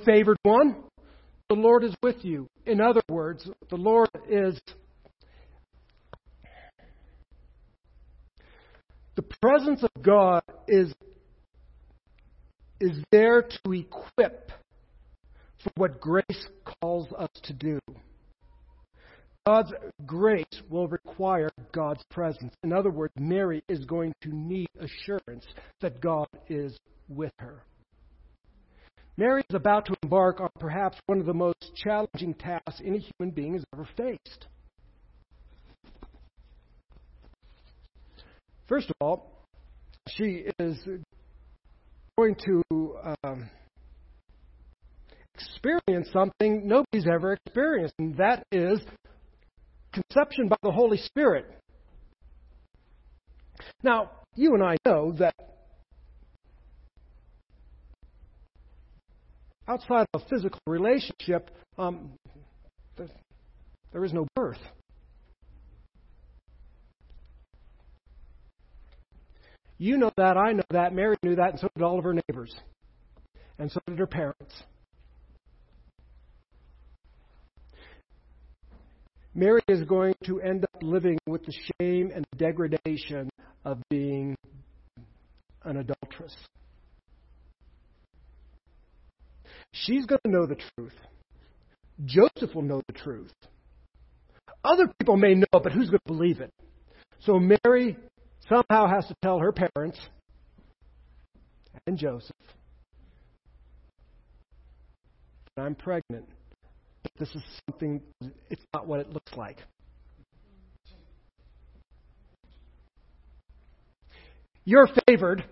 favored 0.05 0.37
one. 0.43 0.85
The 1.53 1.61
Lord 1.61 1.85
is 1.85 1.95
with 2.03 2.25
you. 2.25 2.49
In 2.65 2.81
other 2.81 3.03
words, 3.11 3.47
the 3.69 3.77
Lord 3.77 4.09
is. 4.27 4.59
The 9.17 9.23
presence 9.43 9.83
of 9.83 9.91
God 10.03 10.41
is, 10.67 10.95
is 12.81 13.05
there 13.13 13.43
to 13.43 13.73
equip 13.75 14.51
for 15.63 15.73
what 15.77 16.01
grace 16.01 16.49
calls 16.81 17.13
us 17.19 17.29
to 17.43 17.53
do. 17.53 17.79
God's 19.47 19.75
grace 20.07 20.63
will 20.71 20.89
require 20.89 21.51
God's 21.71 22.03
presence. 22.11 22.55
In 22.65 22.73
other 22.73 22.91
words, 22.91 23.13
Mary 23.19 23.63
is 23.69 23.85
going 23.85 24.15
to 24.23 24.31
need 24.35 24.71
assurance 24.81 25.45
that 25.83 26.01
God 26.01 26.29
is 26.49 26.79
with 27.11 27.33
her. 27.41 27.63
Mary 29.23 29.45
is 29.49 29.55
about 29.55 29.87
to 29.87 29.95
embark 30.03 30.41
on 30.41 30.49
perhaps 30.59 30.99
one 31.07 31.21
of 31.21 31.27
the 31.27 31.33
most 31.33 31.71
challenging 31.77 32.35
tasks 32.35 32.83
any 32.85 32.99
human 32.99 33.33
being 33.33 33.53
has 33.53 33.65
ever 33.73 33.87
faced. 33.97 34.49
First 38.67 38.91
of 38.91 38.97
all, 39.01 39.47
she 40.09 40.47
is 40.59 40.77
going 42.19 42.35
to 42.47 42.63
um, 43.23 43.49
experience 45.37 46.09
something 46.13 46.67
nobody's 46.67 47.07
ever 47.07 47.35
experienced, 47.35 47.95
and 48.01 48.17
that 48.17 48.45
is 48.51 48.81
conception 49.93 50.49
by 50.49 50.57
the 50.65 50.73
Holy 50.73 50.99
Spirit. 50.99 51.47
Now, 53.85 54.11
you 54.35 54.55
and 54.55 54.65
I 54.65 54.79
know 54.85 55.13
that 55.21 55.52
outside 59.73 60.07
of 60.13 60.23
a 60.23 60.29
physical 60.29 60.61
relationship, 60.67 61.51
um, 61.79 62.13
there 63.93 64.05
is 64.05 64.13
no 64.13 64.27
birth. 64.37 64.59
You 69.79 69.97
know 69.97 70.11
that, 70.17 70.37
I 70.37 70.53
know 70.53 70.63
that, 70.71 70.95
Mary 70.95 71.17
knew 71.23 71.37
that, 71.37 71.51
and 71.51 71.59
so 71.59 71.69
did 71.75 71.83
all 71.83 71.99
of 71.99 72.05
her 72.05 72.15
neighbors. 72.15 72.55
And 73.59 73.71
so 73.71 73.81
did 73.87 73.99
her 73.99 74.07
parents. 74.07 74.63
Mary 79.35 79.63
is 79.69 79.83
going 79.85 80.15
to 80.25 80.41
end 80.43 80.65
up 80.65 80.83
living 80.83 81.19
with 81.27 81.45
the 81.47 81.55
shame 81.81 82.13
and 82.15 82.27
degradation 82.37 83.31
of 83.65 83.79
being 83.89 84.37
an 85.65 85.79
adulteress. 85.79 86.37
She's 89.73 90.07
going 90.07 90.21
to 90.25 90.31
know 90.31 90.47
the 90.47 90.59
truth. 90.77 90.95
Joseph 92.05 92.55
will 92.55 92.63
know 92.63 92.83
the 92.87 92.93
truth. 92.93 93.33
Other 94.65 94.93
people 94.99 95.17
may 95.17 95.35
know, 95.35 95.47
but 95.53 95.73
who's 95.73 95.89
going 95.89 96.01
to 96.07 96.13
believe 96.13 96.41
it? 96.41 96.53
So 97.21 97.39
Mary 97.39 97.97
somehow 98.49 98.87
has 98.89 99.07
to 99.07 99.15
tell 99.23 99.39
her 99.39 99.53
parents 99.53 99.99
and 101.87 101.97
Joseph 101.97 102.37
that 105.57 105.63
I'm 105.63 105.75
pregnant. 105.75 106.29
This 107.19 107.29
is 107.35 107.43
something, 107.69 108.01
it's 108.51 108.63
not 108.73 108.87
what 108.87 109.01
it 109.01 109.11
looks 109.11 109.33
like. 109.37 109.59
You're 114.65 114.89
favored, 115.07 115.45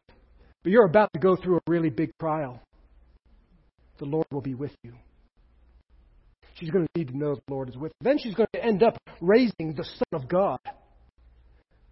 but 0.62 0.70
you're 0.70 0.86
about 0.86 1.12
to 1.14 1.18
go 1.18 1.36
through 1.36 1.56
a 1.56 1.60
really 1.66 1.90
big 1.90 2.12
trial. 2.20 2.62
The 4.00 4.06
Lord 4.06 4.26
will 4.32 4.40
be 4.40 4.54
with 4.54 4.74
you. 4.82 4.94
She's 6.54 6.70
going 6.70 6.86
to 6.86 6.98
need 6.98 7.08
to 7.08 7.16
know 7.16 7.34
the 7.34 7.54
Lord 7.54 7.68
is 7.68 7.76
with 7.76 7.92
her. 7.92 7.98
Then 8.00 8.18
she's 8.18 8.34
going 8.34 8.48
to 8.54 8.64
end 8.64 8.82
up 8.82 8.98
raising 9.20 9.74
the 9.74 9.84
Son 9.84 10.08
of 10.12 10.26
God. 10.26 10.58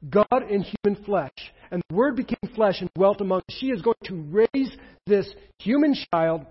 God 0.08 0.50
in 0.50 0.64
human 0.64 1.04
flesh. 1.04 1.52
And 1.70 1.82
the 1.88 1.94
Word 1.94 2.16
became 2.16 2.54
flesh 2.54 2.80
and 2.80 2.88
dwelt 2.94 3.20
among 3.20 3.40
us. 3.40 3.56
She 3.60 3.66
is 3.66 3.82
going 3.82 3.96
to 4.04 4.14
raise 4.14 4.70
this 5.06 5.28
human 5.58 5.94
child 6.10 6.46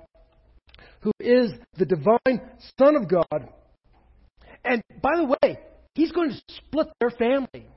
who 1.01 1.11
is 1.19 1.51
the 1.77 1.85
divine 1.85 2.41
Son 2.77 2.95
of 2.95 3.09
God. 3.09 3.49
And 4.63 4.83
by 5.01 5.15
the 5.15 5.35
way, 5.41 5.59
he's 5.95 6.11
going 6.11 6.29
to 6.29 6.41
split 6.49 6.87
their 6.99 7.11
family. 7.11 7.67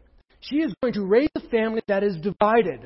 She 0.41 0.57
is 0.57 0.75
going 0.83 0.95
to 0.95 1.05
raise 1.05 1.31
a 1.35 1.49
family 1.49 1.83
that 1.89 2.03
is 2.03 2.17
divided. 2.17 2.85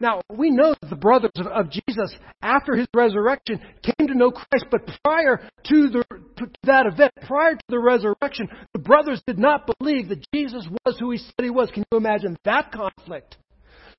Now, 0.00 0.22
we 0.30 0.50
know 0.50 0.74
that 0.80 0.88
the 0.88 0.96
brothers 0.96 1.30
of, 1.36 1.46
of, 1.46 1.70
Jesus, 1.70 2.16
after 2.40 2.74
his 2.74 2.88
resurrection, 2.94 3.60
came 3.82 4.08
to 4.08 4.14
know 4.14 4.30
Christ, 4.30 4.64
but 4.70 4.88
prior 5.04 5.46
to, 5.64 5.88
the, 5.90 6.04
to 6.38 6.50
that 6.64 6.86
event, 6.86 7.12
prior 7.26 7.52
to 7.54 7.64
the 7.68 7.78
resurrection, 7.78 8.48
the 8.72 8.78
brothers 8.78 9.22
did 9.26 9.38
not 9.38 9.68
believe 9.78 10.08
that 10.08 10.26
Jesus 10.34 10.66
was 10.86 10.98
who 10.98 11.10
he 11.10 11.18
said 11.18 11.42
he 11.42 11.50
was. 11.50 11.70
Can 11.70 11.84
you 11.92 11.98
imagine 11.98 12.38
that 12.44 12.72
conflict? 12.72 13.36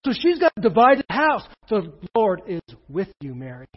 So 0.03 0.11
she's 0.11 0.39
got 0.39 0.53
a 0.57 0.61
divided 0.61 1.05
house. 1.07 1.43
The 1.69 1.93
Lord 2.15 2.41
is 2.47 2.61
with 2.89 3.09
you, 3.21 3.35
Mary. 3.35 3.67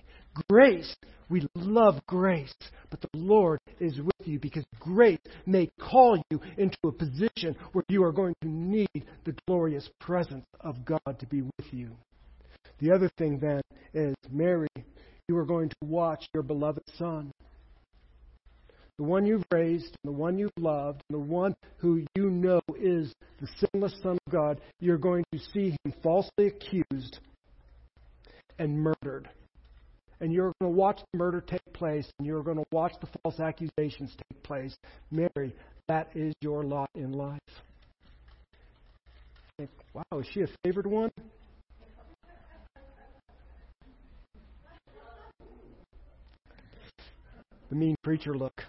Grace. 0.48 0.96
We 1.30 1.46
love 1.54 2.00
grace, 2.06 2.54
but 2.90 3.00
the 3.00 3.08
Lord 3.14 3.58
is 3.80 3.98
with 3.98 4.26
you 4.28 4.38
because 4.38 4.64
grace 4.78 5.18
may 5.46 5.70
call 5.80 6.22
you 6.30 6.40
into 6.58 6.76
a 6.84 6.92
position 6.92 7.56
where 7.72 7.84
you 7.88 8.04
are 8.04 8.12
going 8.12 8.34
to 8.42 8.48
need 8.48 9.04
the 9.24 9.34
glorious 9.46 9.88
presence 10.00 10.44
of 10.60 10.84
God 10.84 11.18
to 11.18 11.26
be 11.26 11.42
with 11.42 11.72
you. 11.72 11.96
The 12.80 12.90
other 12.90 13.10
thing 13.16 13.38
then 13.38 13.60
is, 13.92 14.14
Mary, 14.30 14.68
you 15.28 15.36
are 15.36 15.44
going 15.44 15.68
to 15.68 15.76
watch 15.82 16.26
your 16.34 16.42
beloved 16.42 16.82
Son. 16.98 17.30
The 18.98 19.04
one 19.04 19.26
you've 19.26 19.44
raised, 19.50 19.96
the 20.04 20.12
one 20.12 20.38
you've 20.38 20.52
loved, 20.58 21.02
the 21.10 21.18
one 21.18 21.54
who 21.78 22.04
you 22.14 22.30
know 22.30 22.60
is 22.78 23.12
the 23.40 23.48
sinless 23.58 23.94
Son 24.02 24.18
of 24.26 24.32
God, 24.32 24.60
you're 24.80 24.98
going 24.98 25.24
to 25.32 25.38
see 25.52 25.70
him 25.84 25.94
falsely 26.02 26.46
accused 26.46 27.18
and 28.58 28.78
murdered. 28.78 29.28
And 30.20 30.32
you're 30.32 30.52
going 30.60 30.72
to 30.72 30.78
watch 30.78 31.00
the 31.12 31.18
murder 31.18 31.40
take 31.40 31.72
place, 31.72 32.08
and 32.18 32.26
you're 32.26 32.44
going 32.44 32.58
to 32.58 32.64
watch 32.70 32.92
the 33.00 33.08
false 33.22 33.40
accusations 33.40 34.14
take 34.30 34.42
place. 34.44 34.76
Mary, 35.10 35.54
that 35.88 36.10
is 36.14 36.32
your 36.40 36.62
lot 36.62 36.88
in 36.94 37.12
life. 37.12 37.40
Wow, 39.92 40.20
is 40.20 40.26
she 40.32 40.42
a 40.42 40.46
favored 40.64 40.86
one? 40.86 41.10
The 47.68 47.74
mean 47.74 47.96
preacher 48.02 48.34
look. 48.34 48.62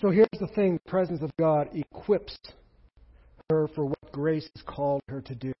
So 0.00 0.10
here's 0.10 0.28
the 0.40 0.48
thing 0.48 0.80
the 0.84 0.90
presence 0.90 1.22
of 1.22 1.30
God 1.38 1.68
equips 1.74 2.36
her 3.50 3.68
for 3.68 3.84
what 3.84 4.12
grace 4.12 4.48
has 4.56 4.64
called 4.66 5.02
her 5.08 5.20
to 5.20 5.34
do 5.34 5.52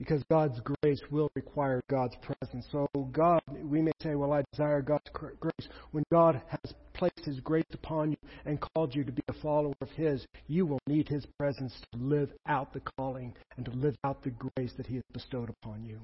because 0.00 0.22
God's 0.30 0.60
grace 0.60 1.00
will 1.10 1.30
require 1.34 1.82
God's 1.90 2.16
presence. 2.22 2.66
So, 2.72 2.86
God, 3.12 3.42
we 3.62 3.82
may 3.82 3.92
say, 4.02 4.14
Well, 4.14 4.32
I 4.32 4.42
desire 4.50 4.80
God's 4.80 5.10
grace. 5.12 5.68
When 5.92 6.04
God 6.10 6.40
has 6.48 6.74
placed 7.00 7.24
His 7.24 7.40
grace 7.40 7.64
upon 7.72 8.10
you 8.10 8.16
and 8.44 8.60
called 8.60 8.94
you 8.94 9.04
to 9.04 9.10
be 9.10 9.22
a 9.28 9.32
follower 9.32 9.72
of 9.80 9.88
His, 9.92 10.26
you 10.48 10.66
will 10.66 10.78
need 10.86 11.08
His 11.08 11.24
presence 11.38 11.72
to 11.92 11.98
live 11.98 12.30
out 12.46 12.74
the 12.74 12.82
calling 12.98 13.34
and 13.56 13.64
to 13.64 13.72
live 13.72 13.96
out 14.04 14.22
the 14.22 14.30
grace 14.30 14.72
that 14.76 14.86
He 14.86 14.96
has 14.96 15.04
bestowed 15.12 15.48
upon 15.48 15.82
you. 15.82 15.98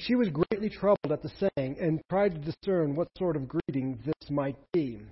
She 0.00 0.14
was 0.14 0.28
greatly 0.30 0.70
troubled 0.70 1.12
at 1.12 1.22
the 1.22 1.50
saying 1.56 1.76
and 1.78 2.00
tried 2.08 2.34
to 2.34 2.52
discern 2.52 2.96
what 2.96 3.08
sort 3.18 3.36
of 3.36 3.46
greeting 3.46 3.98
this 4.06 4.30
might 4.30 4.56
be. 4.72 5.02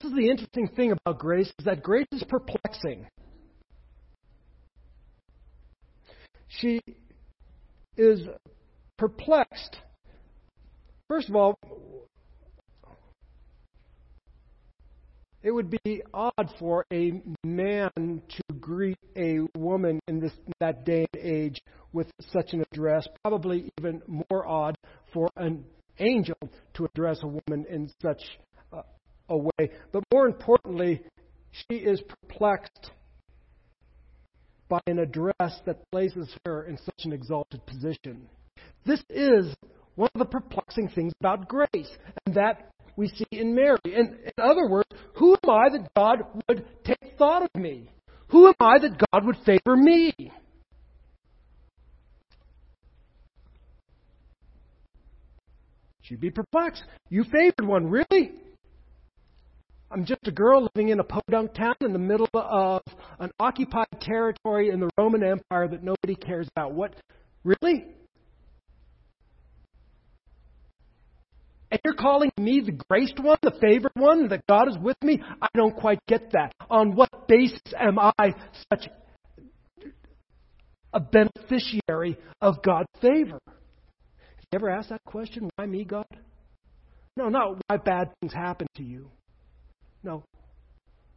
This 0.00 0.10
is 0.10 0.16
the 0.16 0.30
interesting 0.30 0.68
thing 0.68 0.92
about 0.92 1.18
grace 1.18 1.52
is 1.58 1.64
that 1.66 1.82
grace 1.82 2.06
is 2.12 2.24
perplexing. 2.26 3.06
She 6.48 6.80
is 7.98 8.20
perplexed. 8.98 9.78
First 11.08 11.28
of 11.28 11.36
all, 11.36 11.58
it 15.42 15.50
would 15.52 15.70
be 15.84 16.02
odd 16.12 16.50
for 16.58 16.84
a 16.92 17.22
man 17.44 17.90
to 17.96 18.54
greet 18.60 18.98
a 19.16 19.38
woman 19.56 20.00
in 20.08 20.18
this 20.18 20.32
that 20.60 20.84
day 20.84 21.06
and 21.14 21.22
age 21.22 21.60
with 21.92 22.10
such 22.32 22.52
an 22.52 22.64
address. 22.72 23.06
Probably 23.22 23.70
even 23.78 24.02
more 24.06 24.46
odd 24.46 24.76
for 25.12 25.28
an 25.36 25.64
angel 25.98 26.36
to 26.74 26.84
address 26.84 27.20
a 27.22 27.26
woman 27.26 27.64
in 27.70 27.88
such 28.02 28.22
a 29.28 29.36
way. 29.36 29.70
But 29.92 30.04
more 30.12 30.26
importantly, 30.26 31.02
she 31.52 31.76
is 31.76 32.02
perplexed 32.02 32.90
by 34.68 34.80
an 34.86 34.98
address 34.98 35.60
that 35.64 35.88
places 35.92 36.28
her 36.44 36.64
in 36.64 36.76
such 36.78 37.04
an 37.04 37.12
exalted 37.12 37.64
position. 37.66 38.28
This 38.86 39.02
is 39.10 39.52
one 39.96 40.08
of 40.14 40.20
the 40.20 40.26
perplexing 40.26 40.90
things 40.90 41.12
about 41.20 41.48
grace, 41.48 41.90
and 42.24 42.36
that 42.36 42.70
we 42.96 43.08
see 43.08 43.26
in 43.32 43.54
Mary. 43.54 43.78
In, 43.84 44.16
in 44.24 44.42
other 44.42 44.68
words, 44.68 44.88
who 45.14 45.36
am 45.42 45.50
I 45.50 45.68
that 45.70 45.88
God 45.96 46.18
would 46.48 46.64
take 46.84 47.18
thought 47.18 47.42
of 47.42 47.60
me? 47.60 47.90
Who 48.28 48.46
am 48.46 48.54
I 48.60 48.78
that 48.78 49.02
God 49.12 49.26
would 49.26 49.36
favor 49.44 49.76
me? 49.76 50.12
She'd 56.02 56.20
be 56.20 56.30
perplexed. 56.30 56.84
You 57.10 57.24
favored 57.24 57.66
one, 57.66 57.88
really? 57.88 58.30
I'm 59.90 60.04
just 60.04 60.26
a 60.26 60.30
girl 60.30 60.68
living 60.74 60.90
in 60.90 61.00
a 61.00 61.04
podunk 61.04 61.54
town 61.54 61.74
in 61.80 61.92
the 61.92 61.98
middle 61.98 62.28
of 62.34 62.82
an 63.18 63.30
occupied 63.40 63.86
territory 64.00 64.70
in 64.70 64.78
the 64.78 64.90
Roman 64.96 65.24
Empire 65.24 65.66
that 65.68 65.82
nobody 65.82 66.14
cares 66.14 66.48
about. 66.54 66.72
What? 66.72 66.94
Really? 67.42 67.86
And 71.76 71.80
you're 71.84 72.02
calling 72.02 72.30
me 72.38 72.62
the 72.64 72.72
graced 72.88 73.20
one, 73.20 73.36
the 73.42 73.52
favored 73.60 73.92
one, 73.96 74.28
that 74.28 74.46
God 74.48 74.66
is 74.70 74.78
with 74.78 74.96
me? 75.02 75.20
I 75.42 75.48
don't 75.54 75.76
quite 75.76 75.98
get 76.08 76.32
that. 76.32 76.54
On 76.70 76.96
what 76.96 77.28
basis 77.28 77.60
am 77.78 77.98
I 77.98 78.34
such 78.72 78.88
a 80.94 81.00
beneficiary 81.00 82.16
of 82.40 82.62
God's 82.62 82.88
favor? 83.02 83.38
Have 83.46 84.44
you 84.52 84.56
ever 84.56 84.70
asked 84.70 84.88
that 84.88 85.04
question? 85.04 85.50
Why 85.56 85.66
me, 85.66 85.84
God? 85.84 86.06
No, 87.14 87.28
not 87.28 87.60
why 87.66 87.76
bad 87.76 88.10
things 88.20 88.32
happen 88.32 88.66
to 88.76 88.82
you. 88.82 89.10
No. 90.02 90.24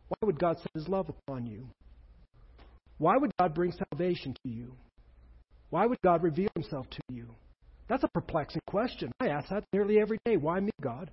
Why 0.09 0.17
would 0.23 0.39
God 0.39 0.57
set 0.57 0.71
his 0.73 0.89
love 0.89 1.07
upon 1.07 1.47
you? 1.47 1.69
Why 2.97 3.15
would 3.15 3.31
God 3.39 3.53
bring 3.53 3.71
salvation 3.71 4.35
to 4.43 4.49
you? 4.51 4.75
Why 5.69 5.85
would 5.85 6.01
God 6.03 6.21
reveal 6.21 6.49
himself 6.53 6.89
to 6.89 6.99
you? 7.07 7.29
That's 7.89 8.03
a 8.03 8.07
perplexing 8.07 8.61
question. 8.67 9.11
I 9.19 9.29
ask 9.29 9.49
that 9.49 9.63
nearly 9.73 9.99
every 9.99 10.19
day. 10.23 10.37
Why 10.37 10.59
me, 10.59 10.69
God? 10.79 11.09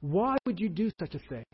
Why 0.00 0.36
would 0.46 0.60
you 0.60 0.68
do 0.68 0.90
such 1.00 1.16
a 1.16 1.18
thing? 1.18 1.44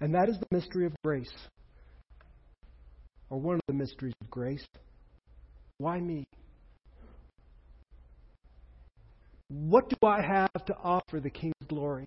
And 0.00 0.14
that 0.14 0.28
is 0.28 0.38
the 0.38 0.46
mystery 0.52 0.86
of 0.86 0.94
grace, 1.02 1.32
or 3.28 3.40
one 3.40 3.56
of 3.56 3.62
the 3.66 3.74
mysteries 3.74 4.14
of 4.20 4.30
grace. 4.30 4.64
Why 5.78 5.98
me? 5.98 6.24
What 9.48 9.88
do 9.88 9.96
I 10.06 10.22
have 10.22 10.64
to 10.66 10.76
offer 10.76 11.18
the 11.18 11.30
King's 11.30 11.54
glory? 11.66 12.06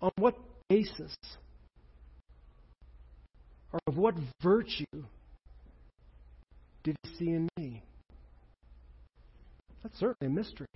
On 0.00 0.10
what 0.16 0.34
basis? 0.70 1.14
Or 3.72 3.80
of 3.86 3.96
what 3.96 4.14
virtue 4.42 4.84
did 6.84 6.96
he 7.02 7.14
see 7.16 7.30
in 7.30 7.48
me? 7.56 7.82
That's 9.82 9.98
certainly 9.98 10.32
a 10.32 10.36
mystery. 10.36 10.66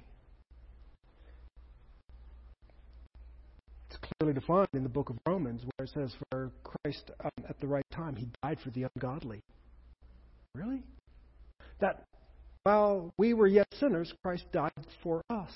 It's 3.88 3.98
clearly 4.18 4.34
defined 4.34 4.68
in 4.72 4.82
the 4.82 4.88
book 4.88 5.10
of 5.10 5.16
Romans 5.26 5.62
where 5.62 5.86
it 5.86 5.90
says, 5.92 6.14
For 6.30 6.50
Christ, 6.64 7.10
um, 7.22 7.30
at 7.48 7.60
the 7.60 7.66
right 7.66 7.86
time, 7.92 8.16
he 8.16 8.28
died 8.42 8.58
for 8.62 8.70
the 8.70 8.86
ungodly. 8.94 9.40
Really? 10.54 10.82
That 11.80 12.04
while 12.64 13.12
we 13.16 13.34
were 13.34 13.46
yet 13.46 13.66
sinners, 13.78 14.12
Christ 14.24 14.44
died 14.52 14.72
for 15.02 15.22
us. 15.30 15.52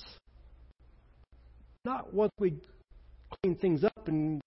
Not 1.85 2.13
once 2.15 2.33
we 2.39 2.61
cleaned 3.43 3.61
things 3.61 3.83
up 3.83 4.07
and 4.07 4.41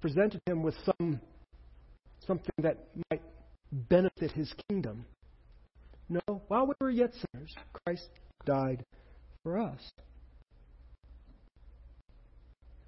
presented 0.00 0.40
him 0.46 0.62
with 0.62 0.74
some 0.84 1.20
something 2.26 2.52
that 2.58 2.78
might 3.10 3.22
benefit 3.72 4.32
his 4.32 4.52
kingdom. 4.68 5.04
No, 6.08 6.42
while 6.48 6.66
we 6.66 6.74
were 6.80 6.90
yet 6.90 7.12
sinners, 7.14 7.54
Christ 7.72 8.08
died 8.44 8.84
for 9.42 9.58
us. 9.58 9.80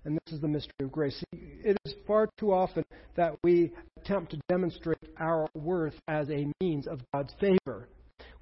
And 0.05 0.19
this 0.27 0.35
is 0.35 0.41
the 0.41 0.49
mystery 0.49 0.75
of 0.83 0.93
grace. 0.93 1.23
It 1.33 1.79
is 1.87 1.95
far 2.07 2.29
too 2.39 2.53
often 2.53 2.85
that 3.17 3.37
we 3.43 3.73
attempt 3.97 4.33
to 4.33 4.41
demonstrate 4.49 4.99
our 5.19 5.49
worth 5.55 5.95
as 6.09 6.29
a 6.29 6.47
means 6.61 6.87
of 6.87 7.01
God's 7.15 7.33
favor. 7.41 7.89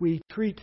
We 0.00 0.20
treat 0.28 0.60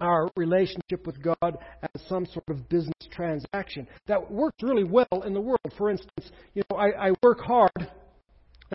our 0.00 0.28
relationship 0.36 1.06
with 1.06 1.22
God 1.22 1.58
as 1.82 2.02
some 2.08 2.26
sort 2.26 2.48
of 2.48 2.68
business 2.68 2.94
transaction. 3.12 3.86
That 4.08 4.30
works 4.30 4.56
really 4.62 4.84
well 4.84 5.22
in 5.24 5.34
the 5.34 5.40
world. 5.40 5.60
For 5.78 5.90
instance, 5.90 6.32
you 6.54 6.62
know, 6.70 6.76
I, 6.76 7.08
I 7.08 7.12
work 7.22 7.40
hard 7.40 7.70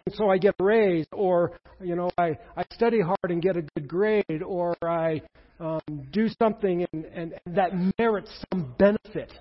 and 0.06 0.16
so 0.16 0.30
I 0.30 0.38
get 0.38 0.56
a 0.60 0.64
raise, 0.64 1.08
or 1.12 1.58
you 1.82 1.96
know, 1.96 2.10
I, 2.18 2.38
I 2.58 2.64
study 2.74 3.00
hard 3.02 3.18
and 3.30 3.42
get 3.42 3.58
a 3.58 3.62
good 3.62 3.88
grade, 3.88 4.44
or 4.46 4.76
I 4.82 5.22
um, 5.60 5.80
do 6.12 6.28
something 6.42 6.86
and, 6.92 7.06
and 7.06 7.34
that 7.48 7.72
merits 7.98 8.32
some 8.52 8.74
benefit. 8.78 9.32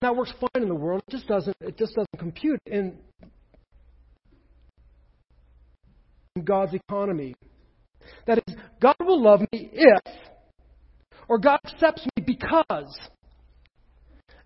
That 0.00 0.14
works 0.14 0.32
fine 0.40 0.62
in 0.62 0.68
the 0.68 0.74
world. 0.74 1.02
It 1.08 1.12
just 1.12 1.26
doesn't. 1.26 1.56
It 1.60 1.78
just 1.78 1.94
doesn't 1.94 2.18
compute 2.18 2.60
in, 2.66 2.96
in 6.36 6.44
God's 6.44 6.74
economy. 6.74 7.34
That 8.26 8.38
is, 8.46 8.54
God 8.80 8.96
will 9.00 9.22
love 9.22 9.40
me 9.40 9.70
if, 9.72 10.14
or 11.28 11.38
God 11.38 11.58
accepts 11.64 12.06
me 12.16 12.24
because. 12.24 12.98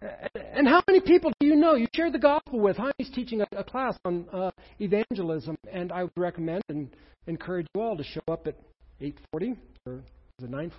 And 0.00 0.68
how 0.68 0.82
many 0.86 1.00
people 1.00 1.32
do 1.40 1.46
you 1.46 1.56
know 1.56 1.74
you 1.74 1.88
share 1.94 2.10
the 2.10 2.18
gospel 2.18 2.60
with? 2.60 2.76
Heine's 2.76 3.10
teaching 3.12 3.40
a, 3.40 3.46
a 3.56 3.64
class 3.64 3.98
on 4.04 4.26
uh, 4.32 4.50
evangelism, 4.78 5.56
and 5.72 5.90
I 5.90 6.04
would 6.04 6.12
recommend 6.16 6.62
and 6.68 6.88
encourage 7.26 7.66
you 7.74 7.80
all 7.80 7.96
to 7.96 8.04
show 8.04 8.20
up 8.28 8.46
at 8.46 8.56
8:40 9.00 9.56
or 9.86 9.94
is 9.94 10.44
it 10.44 10.50
9? 10.50 10.72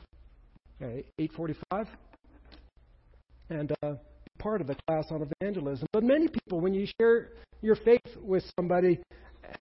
8:45, 1.19 1.87
and 3.49 3.71
uh, 3.83 3.91
be 3.91 3.97
part 4.37 4.61
of 4.61 4.67
the 4.67 4.75
class 4.87 5.07
on 5.11 5.27
evangelism. 5.41 5.87
But 5.91 6.03
many 6.03 6.29
people, 6.29 6.61
when 6.61 6.73
you 6.73 6.87
share 6.99 7.29
your 7.61 7.75
faith 7.75 8.15
with 8.21 8.43
somebody, 8.57 8.99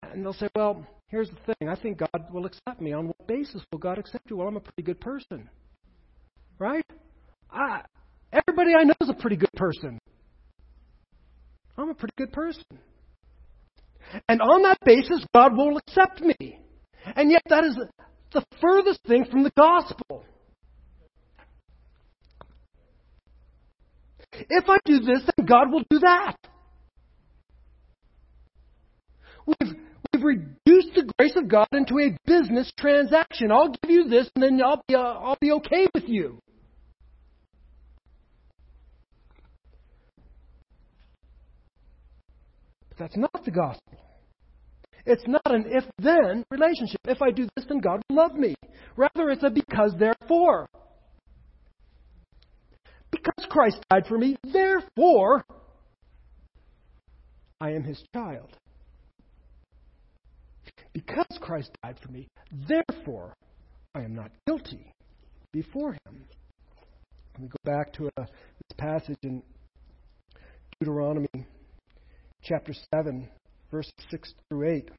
and 0.03 0.25
they'll 0.25 0.33
say, 0.33 0.49
"Well, 0.55 0.87
here's 1.09 1.31
the 1.31 1.55
thing. 1.55 1.69
I 1.69 1.75
think 1.75 1.99
God 1.99 2.33
will 2.33 2.47
accept 2.47 2.81
me. 2.81 2.93
On 2.93 3.09
what 3.09 3.27
basis 3.27 3.63
will 3.73 3.81
God 3.81 3.99
accept 3.99 4.31
you? 4.31 4.37
Well, 4.37 4.47
I'm 4.47 4.57
a 4.57 4.61
pretty 4.61 4.83
good 4.83 5.01
person, 5.01 5.49
right? 6.61 6.85
I 7.51 7.83
Everybody 8.33 8.73
I 8.79 8.85
know 8.85 8.95
is 9.01 9.09
a 9.09 9.15
pretty 9.15 9.37
good 9.37 9.53
person. 9.55 9.99
I'm 11.77 11.91
a 11.91 11.95
pretty 11.95 12.15
good 12.19 12.33
person. 12.33 12.65
And 14.29 14.41
on 14.41 14.63
that 14.63 14.79
basis, 14.85 15.25
God 15.35 15.57
will 15.57 15.77
accept 15.77 16.21
me. 16.21 16.59
And 17.17 17.31
yet, 17.31 17.43
that 17.49 17.65
is 17.65 17.79
the 18.33 18.45
furthest 18.61 19.01
thing 19.07 19.25
from 19.31 19.43
the 19.43 19.53
gospel. 19.57 20.25
If 24.33 24.69
I 24.69 24.79
do 24.85 25.01
this, 25.01 25.23
then 25.37 25.47
God 25.47 25.73
will 25.73 25.85
do 25.89 26.01
that. 26.01 26.37
We've, 29.47 29.75
we've 30.13 30.23
reduced 30.23 30.95
the 30.95 31.11
grace 31.19 31.37
of 31.37 31.49
God 31.49 31.69
into 31.73 31.99
a 31.99 32.17
business 32.27 32.71
transaction. 32.79 33.51
I'll 33.51 33.75
give 33.83 33.91
you 33.91 34.09
this, 34.09 34.31
and 34.35 34.45
then 34.45 34.61
I'll 34.63 34.83
be, 34.87 34.95
uh, 34.95 34.99
I'll 34.99 35.39
be 35.41 35.53
okay 35.53 35.87
with 35.95 36.05
you. 36.07 36.41
That's 42.99 43.17
not 43.17 43.45
the 43.45 43.51
gospel. 43.51 43.99
It's 45.07 45.27
not 45.27 45.43
an 45.47 45.65
if 45.69 45.85
then 45.99 46.45
relationship. 46.51 47.01
If 47.07 47.23
I 47.23 47.31
do 47.31 47.49
this, 47.57 47.65
then 47.69 47.79
God 47.79 48.03
will 48.09 48.17
love 48.17 48.35
me. 48.35 48.55
Rather, 48.97 49.31
it's 49.31 49.43
a 49.43 49.51
because 49.51 49.95
therefore. 49.99 50.69
Because 53.11 53.47
Christ 53.49 53.79
died 53.91 54.07
for 54.07 54.19
me, 54.19 54.37
therefore, 54.53 55.45
I 57.61 57.71
am 57.71 57.85
his 57.85 58.03
child. 58.15 58.57
Because 60.93 61.39
Christ 61.41 61.71
died 61.83 61.99
for 62.03 62.13
me, 62.13 62.29
therefore, 62.53 63.35
I 63.95 64.03
am 64.03 64.15
not 64.15 64.31
guilty 64.47 64.93
before 65.53 65.93
him. 65.93 66.25
Let 67.35 67.43
me 67.43 67.49
go 67.49 67.57
back 67.65 67.93
to 67.95 68.11
a, 68.17 68.23
this 68.23 68.77
passage 68.77 69.19
in 69.23 69.43
Deuteronomy 70.79 71.47
chapter 72.43 72.73
7, 72.95 73.29
verses 73.71 73.93
6 74.11 74.35
through 74.49 74.69
8. 74.69 74.91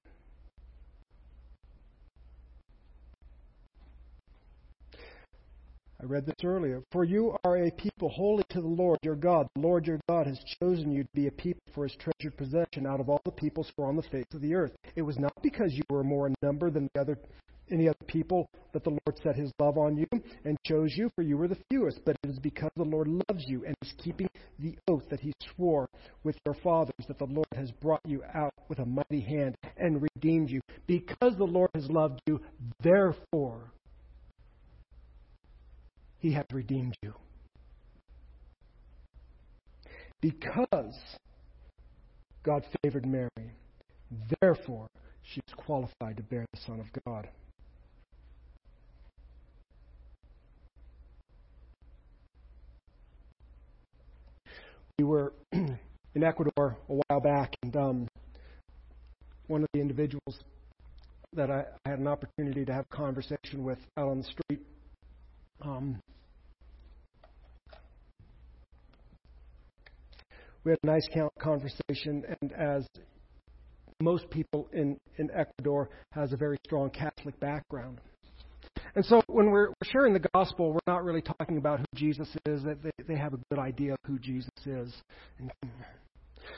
I 6.01 6.05
read 6.05 6.25
this 6.25 6.35
earlier. 6.45 6.81
For 6.93 7.03
you 7.03 7.35
are 7.43 7.57
a 7.57 7.71
people 7.71 8.07
holy 8.07 8.43
to 8.51 8.61
the 8.61 8.67
Lord 8.67 8.99
your 9.03 9.17
God. 9.17 9.47
The 9.55 9.61
Lord 9.61 9.85
your 9.85 9.99
God 10.07 10.27
has 10.27 10.39
chosen 10.61 10.93
you 10.93 11.03
to 11.03 11.09
be 11.13 11.27
a 11.27 11.31
people 11.31 11.61
for 11.75 11.83
his 11.83 11.95
treasured 11.97 12.37
possession 12.37 12.87
out 12.87 13.01
of 13.01 13.09
all 13.09 13.19
the 13.25 13.31
peoples 13.31 13.69
who 13.75 13.83
are 13.83 13.89
on 13.89 13.97
the 13.97 14.03
face 14.03 14.25
of 14.33 14.39
the 14.39 14.55
earth. 14.55 14.71
It 14.95 15.01
was 15.01 15.19
not 15.19 15.33
because 15.43 15.73
you 15.73 15.83
were 15.89 16.03
more 16.03 16.27
in 16.27 16.35
number 16.41 16.69
than 16.69 16.89
the 16.93 17.01
other 17.01 17.19
any 17.71 17.87
other 17.87 17.97
people 18.07 18.49
that 18.73 18.83
the 18.83 18.89
Lord 18.89 19.19
set 19.23 19.35
his 19.35 19.51
love 19.59 19.77
on 19.77 19.97
you 19.97 20.07
and 20.45 20.57
chose 20.65 20.93
you, 20.95 21.09
for 21.15 21.21
you 21.21 21.37
were 21.37 21.47
the 21.47 21.57
fewest. 21.69 21.99
But 22.05 22.17
it 22.23 22.29
is 22.29 22.39
because 22.39 22.71
the 22.75 22.83
Lord 22.83 23.07
loves 23.07 23.43
you 23.47 23.65
and 23.65 23.75
is 23.81 23.93
keeping 23.97 24.29
the 24.59 24.77
oath 24.87 25.03
that 25.09 25.19
he 25.19 25.33
swore 25.55 25.87
with 26.23 26.37
your 26.45 26.55
fathers 26.55 27.05
that 27.07 27.19
the 27.19 27.25
Lord 27.25 27.47
has 27.55 27.71
brought 27.71 28.01
you 28.05 28.23
out 28.33 28.53
with 28.67 28.79
a 28.79 28.85
mighty 28.85 29.21
hand 29.21 29.55
and 29.77 30.01
redeemed 30.15 30.49
you. 30.49 30.61
Because 30.87 31.35
the 31.37 31.43
Lord 31.43 31.69
has 31.73 31.89
loved 31.89 32.21
you, 32.27 32.41
therefore 32.81 33.71
he 36.19 36.33
hath 36.33 36.51
redeemed 36.51 36.95
you. 37.01 37.13
Because 40.21 40.97
God 42.43 42.65
favored 42.81 43.05
Mary, 43.05 43.53
therefore 44.41 44.87
she 45.23 45.39
is 45.47 45.53
qualified 45.55 46.17
to 46.17 46.23
bear 46.23 46.45
the 46.51 46.59
Son 46.65 46.79
of 46.79 46.87
God. 47.05 47.29
We 54.99 55.05
were 55.05 55.31
in 55.53 56.23
Ecuador 56.25 56.77
a 56.89 56.93
while 57.07 57.21
back, 57.21 57.55
and 57.63 57.73
um, 57.77 58.07
one 59.47 59.61
of 59.61 59.69
the 59.73 59.79
individuals 59.79 60.41
that 61.31 61.49
I, 61.49 61.63
I 61.85 61.89
had 61.91 61.99
an 61.99 62.07
opportunity 62.07 62.65
to 62.65 62.73
have 62.73 62.83
a 62.91 62.95
conversation 62.97 63.63
with 63.63 63.77
out 63.95 64.09
on 64.09 64.17
the 64.17 64.23
street. 64.25 64.59
Um, 65.61 66.01
we 70.65 70.71
had 70.71 70.79
a 70.83 70.85
nice 70.85 71.07
conversation, 71.39 72.25
and 72.41 72.51
as 72.51 72.85
most 74.01 74.29
people 74.29 74.67
in, 74.73 74.97
in 75.17 75.29
Ecuador 75.33 75.89
has 76.11 76.33
a 76.33 76.35
very 76.35 76.57
strong 76.65 76.89
Catholic 76.89 77.39
background. 77.39 78.01
And 78.95 79.05
so 79.05 79.21
when 79.27 79.51
we're 79.51 79.69
sharing 79.83 80.13
the 80.13 80.27
gospel, 80.33 80.73
we're 80.73 80.79
not 80.87 81.03
really 81.03 81.21
talking 81.21 81.57
about 81.57 81.79
who 81.79 81.85
Jesus 81.95 82.27
is. 82.45 82.63
That 82.63 82.83
they, 82.83 82.91
they 83.07 83.15
have 83.15 83.33
a 83.33 83.39
good 83.49 83.59
idea 83.59 83.93
of 83.93 83.99
who 84.05 84.19
Jesus 84.19 84.48
is. 84.65 84.93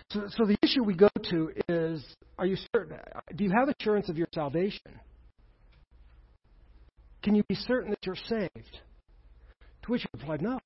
So, 0.09 0.27
so 0.29 0.45
the 0.45 0.57
issue 0.63 0.83
we 0.83 0.95
go 0.95 1.09
to 1.29 1.51
is: 1.69 2.05
Are 2.37 2.45
you 2.45 2.57
certain? 2.75 2.97
Do 3.35 3.43
you 3.43 3.51
have 3.51 3.69
assurance 3.69 4.09
of 4.09 4.17
your 4.17 4.27
salvation? 4.33 4.99
Can 7.23 7.35
you 7.35 7.43
be 7.47 7.55
certain 7.55 7.91
that 7.91 8.05
you're 8.05 8.15
saved? 8.15 8.79
To 9.83 9.91
which 9.91 10.01
he 10.01 10.07
replied, 10.13 10.41
No. 10.41 10.59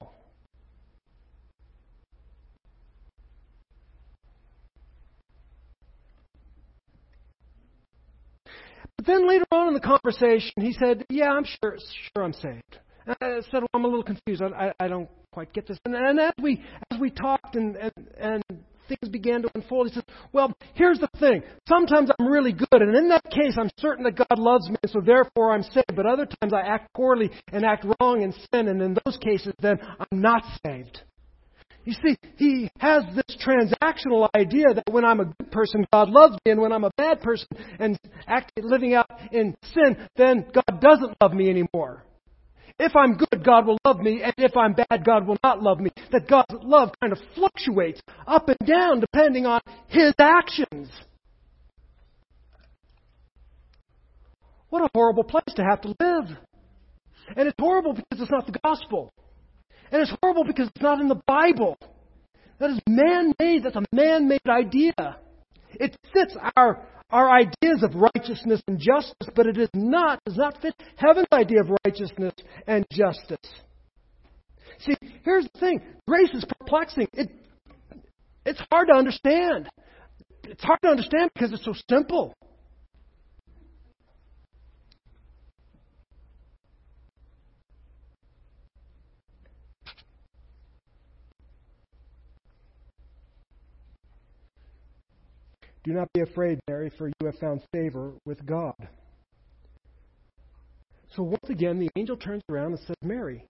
But 8.97 9.05
then 9.05 9.27
later 9.27 9.45
on 9.51 9.67
in 9.67 9.73
the 9.73 9.79
conversation, 9.79 10.53
he 10.57 10.73
said, 10.73 11.05
"Yeah, 11.09 11.31
I'm 11.31 11.43
sure, 11.43 11.77
sure 12.13 12.23
I'm 12.23 12.33
saved." 12.33 12.79
And 13.05 13.15
I 13.21 13.41
said, 13.51 13.59
well, 13.61 13.67
"I'm 13.73 13.83
a 13.85 13.87
little 13.87 14.03
confused. 14.03 14.41
I, 14.41 14.73
I 14.79 14.87
don't 14.87 15.09
quite 15.35 15.53
get 15.53 15.67
this." 15.67 15.77
And, 15.85 15.93
and 15.93 16.19
as 16.19 16.33
we 16.41 16.63
as 16.91 16.99
we 16.99 17.11
talked 17.11 17.55
and, 17.55 17.75
and 17.75 17.91
and 18.17 18.43
things 18.87 19.09
began 19.11 19.41
to 19.41 19.49
unfold. 19.55 19.87
He 19.87 19.93
says, 19.95 20.03
Well, 20.31 20.53
here's 20.73 20.99
the 20.99 21.09
thing. 21.19 21.43
Sometimes 21.67 22.09
I'm 22.17 22.27
really 22.27 22.53
good, 22.53 22.81
and 22.81 22.95
in 22.95 23.09
that 23.09 23.23
case, 23.25 23.55
I'm 23.59 23.69
certain 23.79 24.03
that 24.05 24.15
God 24.15 24.37
loves 24.37 24.69
me, 24.69 24.77
so 24.87 25.01
therefore 25.01 25.53
I'm 25.53 25.63
saved. 25.63 25.95
But 25.95 26.05
other 26.05 26.25
times 26.25 26.53
I 26.53 26.61
act 26.61 26.93
poorly 26.93 27.31
and 27.51 27.65
act 27.65 27.85
wrong 27.99 28.23
and 28.23 28.33
sin, 28.53 28.67
and 28.67 28.81
in 28.81 28.97
those 29.05 29.17
cases, 29.17 29.53
then 29.59 29.77
I'm 29.81 30.21
not 30.21 30.43
saved. 30.65 31.01
You 31.83 31.93
see, 32.03 32.17
he 32.37 32.69
has 32.79 33.03
this 33.13 33.37
transactional 33.45 34.27
idea 34.35 34.73
that 34.73 34.91
when 34.91 35.05
I'm 35.05 35.19
a 35.19 35.25
good 35.25 35.51
person, 35.51 35.85
God 35.93 36.09
loves 36.09 36.33
me, 36.45 36.51
and 36.51 36.59
when 36.59 36.71
I'm 36.71 36.83
a 36.83 36.91
bad 36.97 37.21
person 37.21 37.47
and 37.79 37.99
acting, 38.27 38.67
living 38.67 38.95
out 38.95 39.09
in 39.31 39.55
sin, 39.73 39.97
then 40.15 40.47
God 40.51 40.81
doesn't 40.81 41.15
love 41.21 41.33
me 41.33 41.49
anymore. 41.49 42.03
If 42.77 42.95
I'm 42.95 43.15
good, 43.15 43.43
God 43.43 43.65
will 43.65 43.77
love 43.85 43.99
me, 43.99 44.21
and 44.21 44.33
if 44.37 44.57
I'm 44.57 44.73
bad, 44.73 45.05
God 45.05 45.25
will 45.25 45.37
not 45.43 45.63
love 45.63 45.79
me. 45.79 45.91
That 46.11 46.27
God's 46.27 46.61
love 46.61 46.91
kind 47.01 47.13
of 47.13 47.19
fluctuates 47.33 48.01
up 48.27 48.49
and 48.49 48.57
down 48.67 48.99
depending 48.99 49.45
on 49.45 49.61
His 49.87 50.13
actions. 50.19 50.89
What 54.69 54.83
a 54.83 54.89
horrible 54.93 55.23
place 55.23 55.55
to 55.55 55.63
have 55.63 55.81
to 55.81 55.95
live. 55.99 56.37
And 57.37 57.47
it's 57.47 57.55
horrible 57.57 57.93
because 57.93 58.21
it's 58.21 58.31
not 58.31 58.45
the 58.45 58.59
gospel. 58.63 59.09
And 59.91 60.01
it's 60.01 60.13
horrible 60.21 60.43
because 60.43 60.67
it's 60.67 60.81
not 60.81 60.99
in 60.99 61.07
the 61.07 61.21
Bible. 61.27 61.77
That 62.59 62.71
is 62.71 62.79
man 62.87 63.33
made. 63.39 63.63
That's 63.63 63.75
a 63.77 63.83
man 63.93 64.27
made 64.27 64.41
idea. 64.47 64.93
It 65.79 65.95
fits 66.13 66.35
our, 66.55 66.85
our 67.09 67.29
ideas 67.31 67.83
of 67.83 67.95
righteousness 67.95 68.61
and 68.67 68.79
justice, 68.79 69.29
but 69.35 69.47
it 69.47 69.57
is 69.57 69.69
not, 69.73 70.19
does 70.25 70.37
not 70.37 70.61
fit 70.61 70.73
heaven's 70.95 71.27
idea 71.31 71.61
of 71.61 71.69
righteousness 71.85 72.33
and 72.67 72.85
justice. 72.91 73.37
See, 74.79 74.95
here's 75.23 75.47
the 75.53 75.59
thing 75.59 75.81
grace 76.07 76.31
is 76.33 76.45
perplexing. 76.59 77.07
It, 77.13 77.29
it's 78.45 78.61
hard 78.71 78.87
to 78.89 78.93
understand. 78.93 79.69
It's 80.43 80.63
hard 80.63 80.79
to 80.83 80.89
understand 80.89 81.31
because 81.33 81.53
it's 81.53 81.65
so 81.65 81.73
simple. 81.89 82.33
Do 95.85 95.93
not 95.93 96.11
be 96.13 96.21
afraid, 96.21 96.59
Mary, 96.67 96.91
for 96.97 97.07
you 97.07 97.13
have 97.25 97.35
found 97.35 97.61
favor 97.71 98.13
with 98.25 98.43
God. 98.43 98.73
So 101.15 101.21
once 101.21 101.47
again, 101.47 101.77
the 101.77 101.89
angel 101.95 102.17
turns 102.17 102.41
around 102.49 102.71
and 102.71 102.79
says, 102.79 102.95
Mary, 103.03 103.45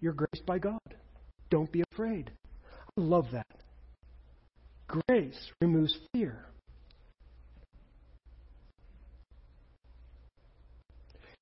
you're 0.00 0.12
graced 0.12 0.46
by 0.46 0.60
God. 0.60 0.78
Don't 1.50 1.70
be 1.72 1.82
afraid. 1.92 2.30
I 2.96 3.00
love 3.00 3.26
that. 3.32 3.46
Grace 4.86 5.50
removes 5.60 5.98
fear. 6.12 6.46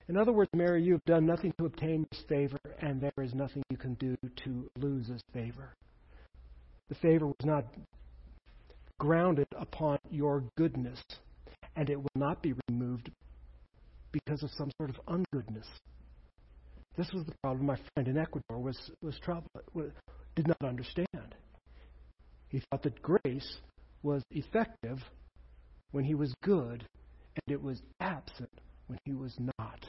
In 0.09 0.17
other 0.17 0.33
words, 0.33 0.51
Mary, 0.55 0.83
you 0.83 0.93
have 0.93 1.05
done 1.05 1.27
nothing 1.27 1.53
to 1.59 1.67
obtain 1.67 2.07
this 2.11 2.23
favor, 2.27 2.59
and 2.81 3.01
there 3.01 3.13
is 3.23 3.35
nothing 3.35 3.63
you 3.71 3.77
can 3.77 3.95
do 3.95 4.17
to 4.45 4.71
lose 4.79 5.09
this 5.09 5.21
favor. 5.35 5.75
The 6.89 6.95
favor 6.95 7.27
was 7.27 7.45
not 7.45 7.67
grounded 8.99 9.47
upon 9.59 9.99
your 10.11 10.45
goodness, 10.57 11.03
and 11.77 11.91
it 11.91 11.97
will 11.97 12.09
not 12.15 12.43
be 12.43 12.55
removed 12.69 13.11
because 14.13 14.43
of 14.43 14.51
some 14.57 14.71
sort 14.79 14.91
of 14.91 14.97
ungoodness. 15.09 15.67
This 16.97 17.11
was 17.13 17.25
the 17.27 17.35
problem 17.43 17.67
my 17.67 17.79
friend 17.93 18.09
in 18.09 18.17
Ecuador 18.17 18.59
was 18.59 18.91
was 19.03 19.19
troubled, 19.19 19.51
did 20.35 20.47
not 20.49 20.63
understand. 20.63 21.35
He 22.49 22.63
thought 22.71 22.83
that 22.85 23.03
grace 23.03 23.59
was 24.03 24.23
effective 24.31 24.99
when 25.91 26.05
he 26.05 26.15
was 26.15 26.35
good, 26.43 26.85
and 27.35 27.55
it 27.55 27.63
was 27.63 27.83
absent 28.01 28.51
when 28.87 28.99
he 29.05 29.13
was 29.13 29.37
not. 29.59 29.85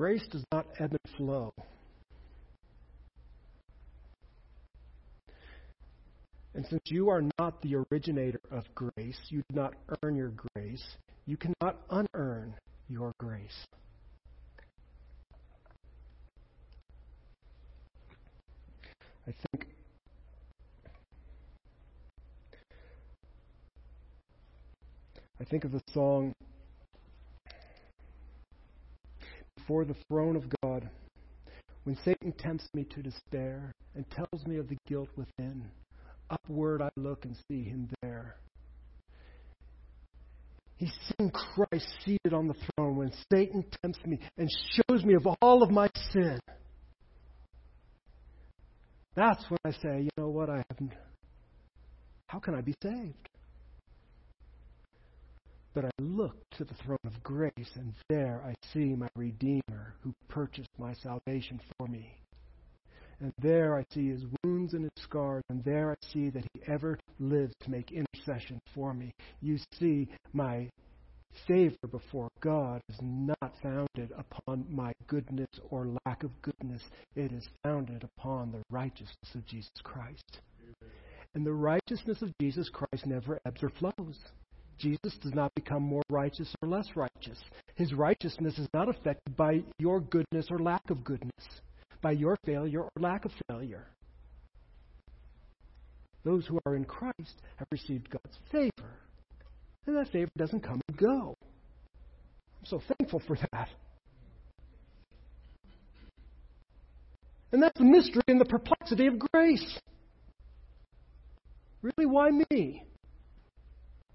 Grace 0.00 0.26
does 0.30 0.46
not 0.50 0.64
ebb 0.78 0.92
and 0.92 1.14
flow. 1.18 1.52
And 6.54 6.64
since 6.70 6.80
you 6.86 7.10
are 7.10 7.22
not 7.38 7.60
the 7.60 7.74
originator 7.74 8.40
of 8.50 8.64
grace, 8.74 9.20
you 9.28 9.42
did 9.50 9.56
not 9.56 9.74
earn 10.02 10.16
your 10.16 10.32
grace, 10.54 10.82
you 11.26 11.36
cannot 11.36 11.76
unearn 11.90 12.54
your 12.88 13.12
grace. 13.20 13.66
I 19.28 19.34
think 19.52 19.66
I 25.38 25.44
think 25.44 25.64
of 25.64 25.72
the 25.72 25.82
song 25.92 26.32
before 29.70 29.84
the 29.84 29.94
throne 30.08 30.34
of 30.34 30.42
God, 30.64 30.90
when 31.84 31.96
Satan 32.04 32.32
tempts 32.32 32.66
me 32.74 32.82
to 32.92 33.02
despair 33.02 33.72
and 33.94 34.04
tells 34.10 34.44
me 34.44 34.56
of 34.56 34.68
the 34.68 34.76
guilt 34.88 35.08
within, 35.14 35.64
upward 36.28 36.82
I 36.82 36.88
look 36.96 37.24
and 37.24 37.36
see 37.48 37.62
him 37.62 37.88
there. 38.02 38.34
He's 40.76 40.92
seeing 41.06 41.30
Christ 41.30 41.86
seated 42.04 42.34
on 42.34 42.48
the 42.48 42.54
throne 42.74 42.96
when 42.96 43.12
Satan 43.32 43.64
tempts 43.80 44.00
me 44.04 44.18
and 44.36 44.48
shows 44.72 45.04
me 45.04 45.14
of 45.14 45.28
all 45.40 45.62
of 45.62 45.70
my 45.70 45.88
sin. 46.10 46.40
That's 49.14 49.44
when 49.48 49.58
I 49.64 49.70
say, 49.70 50.00
you 50.02 50.10
know 50.16 50.30
what, 50.30 50.50
I 50.50 50.64
haven't. 50.68 50.94
How 52.26 52.40
can 52.40 52.56
I 52.56 52.60
be 52.60 52.74
saved? 52.82 53.29
But 55.72 55.84
I 55.84 55.90
look 56.00 56.36
to 56.56 56.64
the 56.64 56.74
throne 56.74 56.98
of 57.04 57.22
grace, 57.22 57.70
and 57.76 57.94
there 58.08 58.42
I 58.44 58.54
see 58.72 58.94
my 58.96 59.08
Redeemer 59.14 59.94
who 60.02 60.12
purchased 60.28 60.70
my 60.78 60.94
salvation 60.94 61.60
for 61.76 61.86
me. 61.86 62.12
And 63.20 63.32
there 63.38 63.76
I 63.76 63.84
see 63.92 64.08
his 64.08 64.24
wounds 64.42 64.74
and 64.74 64.84
his 64.84 65.04
scars, 65.04 65.44
and 65.48 65.62
there 65.62 65.92
I 65.92 66.06
see 66.12 66.30
that 66.30 66.44
he 66.54 66.62
ever 66.66 66.98
lives 67.18 67.54
to 67.60 67.70
make 67.70 67.92
intercession 67.92 68.60
for 68.74 68.94
me. 68.94 69.12
You 69.40 69.58
see, 69.78 70.08
my 70.32 70.70
favor 71.46 71.86
before 71.90 72.28
God 72.40 72.80
is 72.88 72.98
not 73.02 73.52
founded 73.62 74.12
upon 74.16 74.66
my 74.68 74.92
goodness 75.06 75.48
or 75.70 75.94
lack 76.06 76.24
of 76.24 76.30
goodness. 76.42 76.82
It 77.14 77.30
is 77.32 77.48
founded 77.62 78.04
upon 78.04 78.50
the 78.50 78.62
righteousness 78.70 79.34
of 79.34 79.46
Jesus 79.46 79.70
Christ. 79.84 80.40
And 81.34 81.46
the 81.46 81.52
righteousness 81.52 82.22
of 82.22 82.32
Jesus 82.40 82.68
Christ 82.70 83.06
never 83.06 83.38
ebbs 83.46 83.62
or 83.62 83.70
flows. 83.70 84.18
Jesus 84.80 85.14
does 85.22 85.34
not 85.34 85.54
become 85.54 85.82
more 85.82 86.02
righteous 86.10 86.52
or 86.62 86.68
less 86.68 86.88
righteous. 86.96 87.38
His 87.74 87.92
righteousness 87.92 88.58
is 88.58 88.68
not 88.72 88.88
affected 88.88 89.36
by 89.36 89.62
your 89.78 90.00
goodness 90.00 90.46
or 90.50 90.58
lack 90.58 90.88
of 90.90 91.04
goodness, 91.04 91.60
by 92.02 92.12
your 92.12 92.36
failure 92.44 92.82
or 92.82 92.90
lack 92.98 93.24
of 93.24 93.32
failure. 93.48 93.86
Those 96.24 96.46
who 96.46 96.58
are 96.66 96.74
in 96.74 96.84
Christ 96.84 97.42
have 97.56 97.68
received 97.70 98.10
God's 98.10 98.38
favor. 98.50 98.90
And 99.86 99.96
that 99.96 100.08
favor 100.12 100.30
doesn't 100.36 100.60
come 100.60 100.80
and 100.88 100.96
go. 100.96 101.34
I'm 102.58 102.66
so 102.66 102.82
thankful 102.98 103.22
for 103.26 103.36
that. 103.52 103.68
And 107.52 107.62
that's 107.62 107.78
the 107.78 107.84
mystery 107.84 108.22
and 108.28 108.40
the 108.40 108.44
perplexity 108.44 109.06
of 109.06 109.14
grace. 109.18 109.78
Really, 111.82 112.06
why 112.06 112.30
me? 112.50 112.84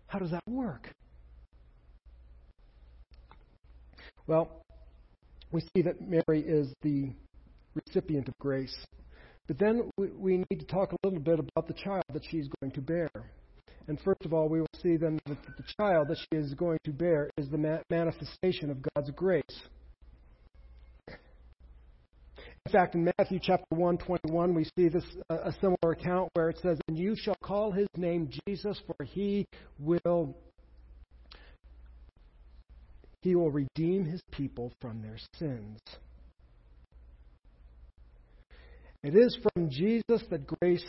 How 0.08 0.20
does 0.20 0.32
that 0.32 0.44
work? 0.48 0.90
Well, 4.28 4.62
we 5.52 5.62
see 5.76 5.82
that 5.84 6.02
Mary 6.02 6.42
is 6.42 6.74
the 6.82 7.12
recipient 7.76 8.28
of 8.28 8.38
grace. 8.40 8.76
But 9.48 9.60
then 9.60 9.92
we, 9.98 10.38
need 10.38 10.60
to 10.60 10.66
talk 10.66 10.92
a 10.92 10.98
little 11.04 11.20
bit 11.20 11.40
about 11.40 11.68
the 11.68 11.74
child 11.74 12.04
that 12.12 12.24
she's 12.30 12.48
going 12.60 12.72
to 12.72 12.82
bear. 12.82 13.10
And 13.88 14.00
first 14.02 14.26
of 14.26 14.34
all, 14.34 14.50
we 14.50 14.60
will 14.60 14.68
see 14.82 14.98
then 14.98 15.20
that 15.28 15.38
the 15.46 15.64
child 15.78 16.08
that 16.08 16.18
she 16.18 16.40
is 16.40 16.56
going 16.56 16.80
to 16.86 16.92
bear 16.92 17.30
is 17.38 17.48
the 17.50 17.82
manifestation 17.90 18.72
of 18.72 18.78
God's 18.96 19.12
grace. 19.12 19.44
In 22.66 22.72
fact, 22.72 22.96
in 22.96 23.04
Matthew 23.18 23.40
chapter 23.40 23.76
1, 23.76 24.00
21, 24.00 24.56
we 24.56 24.64
see 24.76 24.90
this 24.90 25.04
uh, 25.30 25.38
a 25.44 25.52
similar 25.62 25.92
account 25.92 26.32
where 26.34 26.50
it 26.50 26.58
says, 26.64 26.80
And 26.88 26.98
you 26.98 27.16
shall 27.16 27.36
call 27.44 27.72
his 27.72 27.88
name 27.96 28.30
Jesus, 28.48 28.82
for 28.88 29.06
he 29.06 29.46
will 29.80 30.36
he 33.22 33.36
will 33.36 33.52
redeem 33.52 34.06
his 34.06 34.22
people 34.32 34.72
from 34.82 35.02
their 35.02 35.18
sins. 35.38 35.80
It 39.04 39.16
is 39.16 39.38
from 39.44 39.70
Jesus 39.70 40.24
that 40.32 40.48
grace 40.48 40.86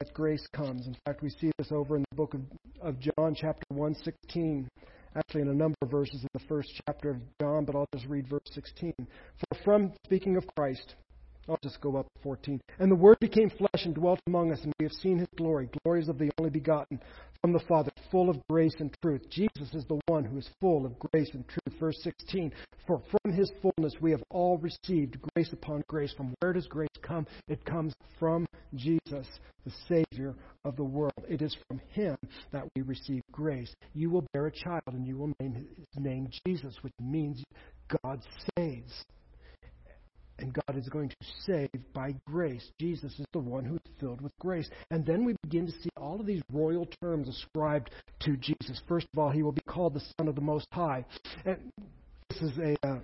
that 0.00 0.12
grace 0.12 0.46
comes. 0.52 0.88
In 0.88 0.96
fact, 1.04 1.22
we 1.22 1.30
see 1.30 1.52
this 1.58 1.70
over 1.70 1.96
in 1.96 2.04
the 2.10 2.16
book 2.16 2.34
of, 2.34 2.40
of 2.80 2.96
John, 2.98 3.36
chapter 3.36 3.64
1, 3.68 3.94
16. 3.94 4.68
Actually, 5.16 5.42
in 5.42 5.48
a 5.48 5.54
number 5.54 5.76
of 5.82 5.90
verses 5.90 6.22
in 6.22 6.28
the 6.32 6.46
first 6.48 6.80
chapter 6.86 7.10
of 7.10 7.18
John, 7.40 7.64
but 7.64 7.76
I'll 7.76 7.88
just 7.94 8.06
read 8.06 8.28
verse 8.28 8.40
16. 8.50 8.92
For 8.98 9.58
from, 9.64 9.92
speaking 10.04 10.36
of 10.36 10.44
Christ, 10.56 10.96
I'll 11.48 11.58
just 11.62 11.80
go 11.80 11.96
up 11.96 12.06
to 12.06 12.22
14. 12.22 12.60
And 12.78 12.90
the 12.90 12.96
Word 12.96 13.18
became 13.20 13.50
flesh 13.50 13.84
and 13.84 13.94
dwelt 13.94 14.20
among 14.26 14.52
us, 14.52 14.60
and 14.62 14.72
we 14.78 14.84
have 14.84 14.92
seen 14.92 15.18
his 15.18 15.28
glory, 15.36 15.68
glories 15.82 16.08
of 16.08 16.18
the 16.18 16.30
only 16.38 16.50
begotten 16.50 17.00
from 17.40 17.52
the 17.52 17.60
Father, 17.68 17.90
full 18.10 18.30
of 18.30 18.38
grace 18.48 18.74
and 18.78 18.94
truth. 19.02 19.20
Jesus 19.28 19.74
is 19.74 19.84
the 19.84 20.00
one 20.06 20.24
who 20.24 20.38
is 20.38 20.48
full 20.60 20.86
of 20.86 20.98
grace 20.98 21.28
and 21.34 21.46
truth. 21.46 21.78
Verse 21.78 21.98
16. 22.02 22.50
For 22.86 23.02
from 23.10 23.32
his 23.32 23.52
fullness 23.60 23.94
we 24.00 24.10
have 24.12 24.22
all 24.30 24.56
received 24.58 25.18
grace 25.34 25.52
upon 25.52 25.82
grace. 25.86 26.14
From 26.16 26.34
where 26.40 26.54
does 26.54 26.66
grace 26.66 26.88
come? 27.02 27.26
It 27.48 27.62
comes 27.66 27.92
from 28.18 28.46
Jesus, 28.74 29.26
the 29.66 29.72
Savior 29.88 30.34
of 30.64 30.76
the 30.76 30.84
world. 30.84 31.12
It 31.28 31.42
is 31.42 31.54
from 31.68 31.80
him 31.90 32.16
that 32.52 32.64
we 32.74 32.80
receive 32.80 33.20
grace. 33.30 33.74
You 33.94 34.08
will 34.08 34.24
bear 34.32 34.46
a 34.46 34.50
child, 34.50 34.82
and 34.86 35.06
you 35.06 35.18
will 35.18 35.32
name 35.38 35.54
his 35.54 36.02
name 36.02 36.28
Jesus, 36.46 36.76
which 36.80 36.94
means 36.98 37.44
God 38.02 38.22
saves 38.56 39.04
and 40.38 40.52
God 40.52 40.76
is 40.76 40.88
going 40.88 41.08
to 41.08 41.16
save 41.46 41.70
by 41.92 42.14
grace. 42.26 42.70
Jesus 42.80 43.18
is 43.18 43.26
the 43.32 43.38
one 43.38 43.64
who 43.64 43.74
is 43.74 43.92
filled 44.00 44.20
with 44.20 44.32
grace. 44.38 44.68
And 44.90 45.04
then 45.06 45.24
we 45.24 45.36
begin 45.42 45.66
to 45.66 45.72
see 45.72 45.90
all 45.96 46.20
of 46.20 46.26
these 46.26 46.42
royal 46.52 46.86
terms 47.00 47.28
ascribed 47.28 47.90
to 48.20 48.36
Jesus. 48.36 48.80
First 48.88 49.06
of 49.12 49.18
all, 49.18 49.30
he 49.30 49.42
will 49.42 49.52
be 49.52 49.62
called 49.62 49.94
the 49.94 50.02
Son 50.18 50.28
of 50.28 50.34
the 50.34 50.40
Most 50.40 50.66
High. 50.72 51.04
And 51.44 51.72
this 52.28 52.42
is 52.42 52.58
a. 52.58 52.76
Uh, 52.86 52.98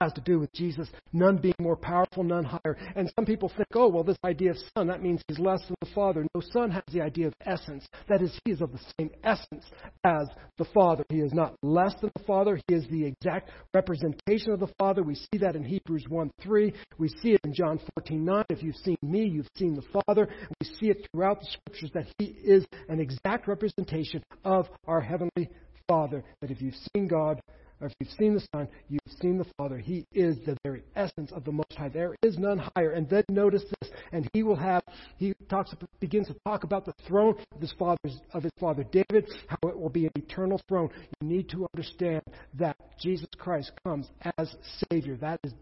has 0.00 0.12
to 0.14 0.20
do 0.20 0.38
with 0.38 0.52
Jesus, 0.52 0.88
none 1.12 1.36
being 1.36 1.54
more 1.60 1.76
powerful, 1.76 2.24
none 2.24 2.44
higher. 2.44 2.76
And 2.94 3.10
some 3.16 3.24
people 3.24 3.48
think, 3.48 3.68
oh, 3.74 3.88
well, 3.88 4.04
this 4.04 4.18
idea 4.24 4.50
of 4.50 4.56
Son, 4.76 4.86
that 4.88 5.02
means 5.02 5.22
he's 5.28 5.38
less 5.38 5.60
than 5.66 5.76
the 5.80 5.94
Father. 5.94 6.26
No, 6.34 6.42
Son 6.52 6.70
has 6.70 6.82
the 6.92 7.00
idea 7.00 7.28
of 7.28 7.34
essence. 7.40 7.86
That 8.08 8.22
is, 8.22 8.38
he 8.44 8.52
is 8.52 8.60
of 8.60 8.72
the 8.72 8.80
same 8.98 9.10
essence 9.24 9.64
as 10.04 10.28
the 10.58 10.66
Father. 10.74 11.04
He 11.08 11.18
is 11.18 11.32
not 11.32 11.56
less 11.62 11.94
than 12.00 12.10
the 12.16 12.24
Father. 12.24 12.58
He 12.68 12.74
is 12.74 12.86
the 12.88 13.04
exact 13.04 13.50
representation 13.74 14.52
of 14.52 14.60
the 14.60 14.72
Father. 14.78 15.02
We 15.02 15.14
see 15.14 15.38
that 15.40 15.56
in 15.56 15.64
Hebrews 15.64 16.04
1 16.08 16.30
3. 16.42 16.72
We 16.98 17.08
see 17.08 17.32
it 17.32 17.40
in 17.44 17.54
John 17.54 17.78
14 17.94 18.24
9. 18.24 18.44
If 18.50 18.62
you've 18.62 18.76
seen 18.76 18.96
me, 19.02 19.24
you've 19.26 19.48
seen 19.56 19.74
the 19.74 20.02
Father. 20.06 20.28
We 20.60 20.66
see 20.66 20.90
it 20.90 21.08
throughout 21.10 21.40
the 21.40 21.46
Scriptures 21.46 21.90
that 21.94 22.06
he 22.18 22.26
is 22.26 22.64
an 22.88 23.00
exact 23.00 23.48
representation 23.48 24.22
of 24.44 24.68
our 24.86 25.00
Heavenly 25.00 25.50
Father. 25.88 26.24
That 26.40 26.50
if 26.50 26.60
you've 26.60 26.74
seen 26.94 27.06
God, 27.06 27.40
or 27.80 27.88
if 27.88 27.92
you've 28.00 28.10
seen 28.18 28.34
the 28.34 28.46
Son, 28.54 28.68
you've 28.88 29.00
seen 29.20 29.36
the 29.38 29.46
Father. 29.58 29.78
He 29.78 30.06
is 30.12 30.36
the 30.46 30.56
very 30.64 30.82
essence 30.94 31.30
of 31.32 31.44
the 31.44 31.52
Most 31.52 31.74
High. 31.76 31.88
There 31.88 32.14
is 32.22 32.38
none 32.38 32.58
higher. 32.74 32.92
And 32.92 33.08
then 33.08 33.24
notice 33.28 33.62
this, 33.80 33.90
and 34.12 34.28
he 34.32 34.42
will 34.42 34.56
have. 34.56 34.82
He 35.18 35.34
talks, 35.50 35.74
begins 36.00 36.28
to 36.28 36.36
talk 36.46 36.64
about 36.64 36.86
the 36.86 36.94
throne 37.06 37.36
of 37.54 37.60
his 37.60 37.72
father's 37.78 38.18
of 38.32 38.42
his 38.42 38.52
father 38.58 38.84
David, 38.84 39.28
how 39.48 39.68
it 39.68 39.78
will 39.78 39.90
be 39.90 40.06
an 40.06 40.12
eternal 40.16 40.60
throne. 40.68 40.88
You 41.20 41.28
need 41.28 41.48
to 41.50 41.66
understand 41.74 42.22
that 42.54 42.76
Jesus 43.00 43.28
Christ 43.38 43.72
comes 43.84 44.08
as 44.38 44.54
Savior. 44.90 45.16
That 45.16 45.40
is 45.44 45.52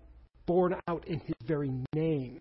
borne 0.46 0.76
out 0.88 1.06
in 1.06 1.20
His 1.20 1.34
very 1.46 1.72
name. 1.94 2.40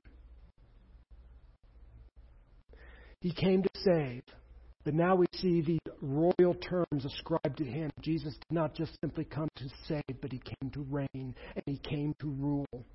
He 3.21 3.31
came 3.31 3.63
to 3.63 3.69
save. 3.75 4.23
But 4.83 4.93
now 4.93 5.15
we 5.15 5.25
see 5.35 5.61
the 5.61 5.79
royal 6.01 6.55
terms 6.55 7.05
ascribed 7.05 7.57
to 7.57 7.63
him. 7.63 7.89
Jesus 8.01 8.33
did 8.33 8.51
not 8.51 8.75
just 8.75 8.97
simply 9.01 9.23
come 9.23 9.47
to 9.55 9.65
save, 9.87 10.21
but 10.21 10.31
he 10.31 10.39
came 10.39 10.69
to 10.71 10.85
reign 10.89 11.07
and 11.55 11.63
he 11.65 11.77
came 11.77 12.13
to 12.19 12.27
rule. 12.27 12.85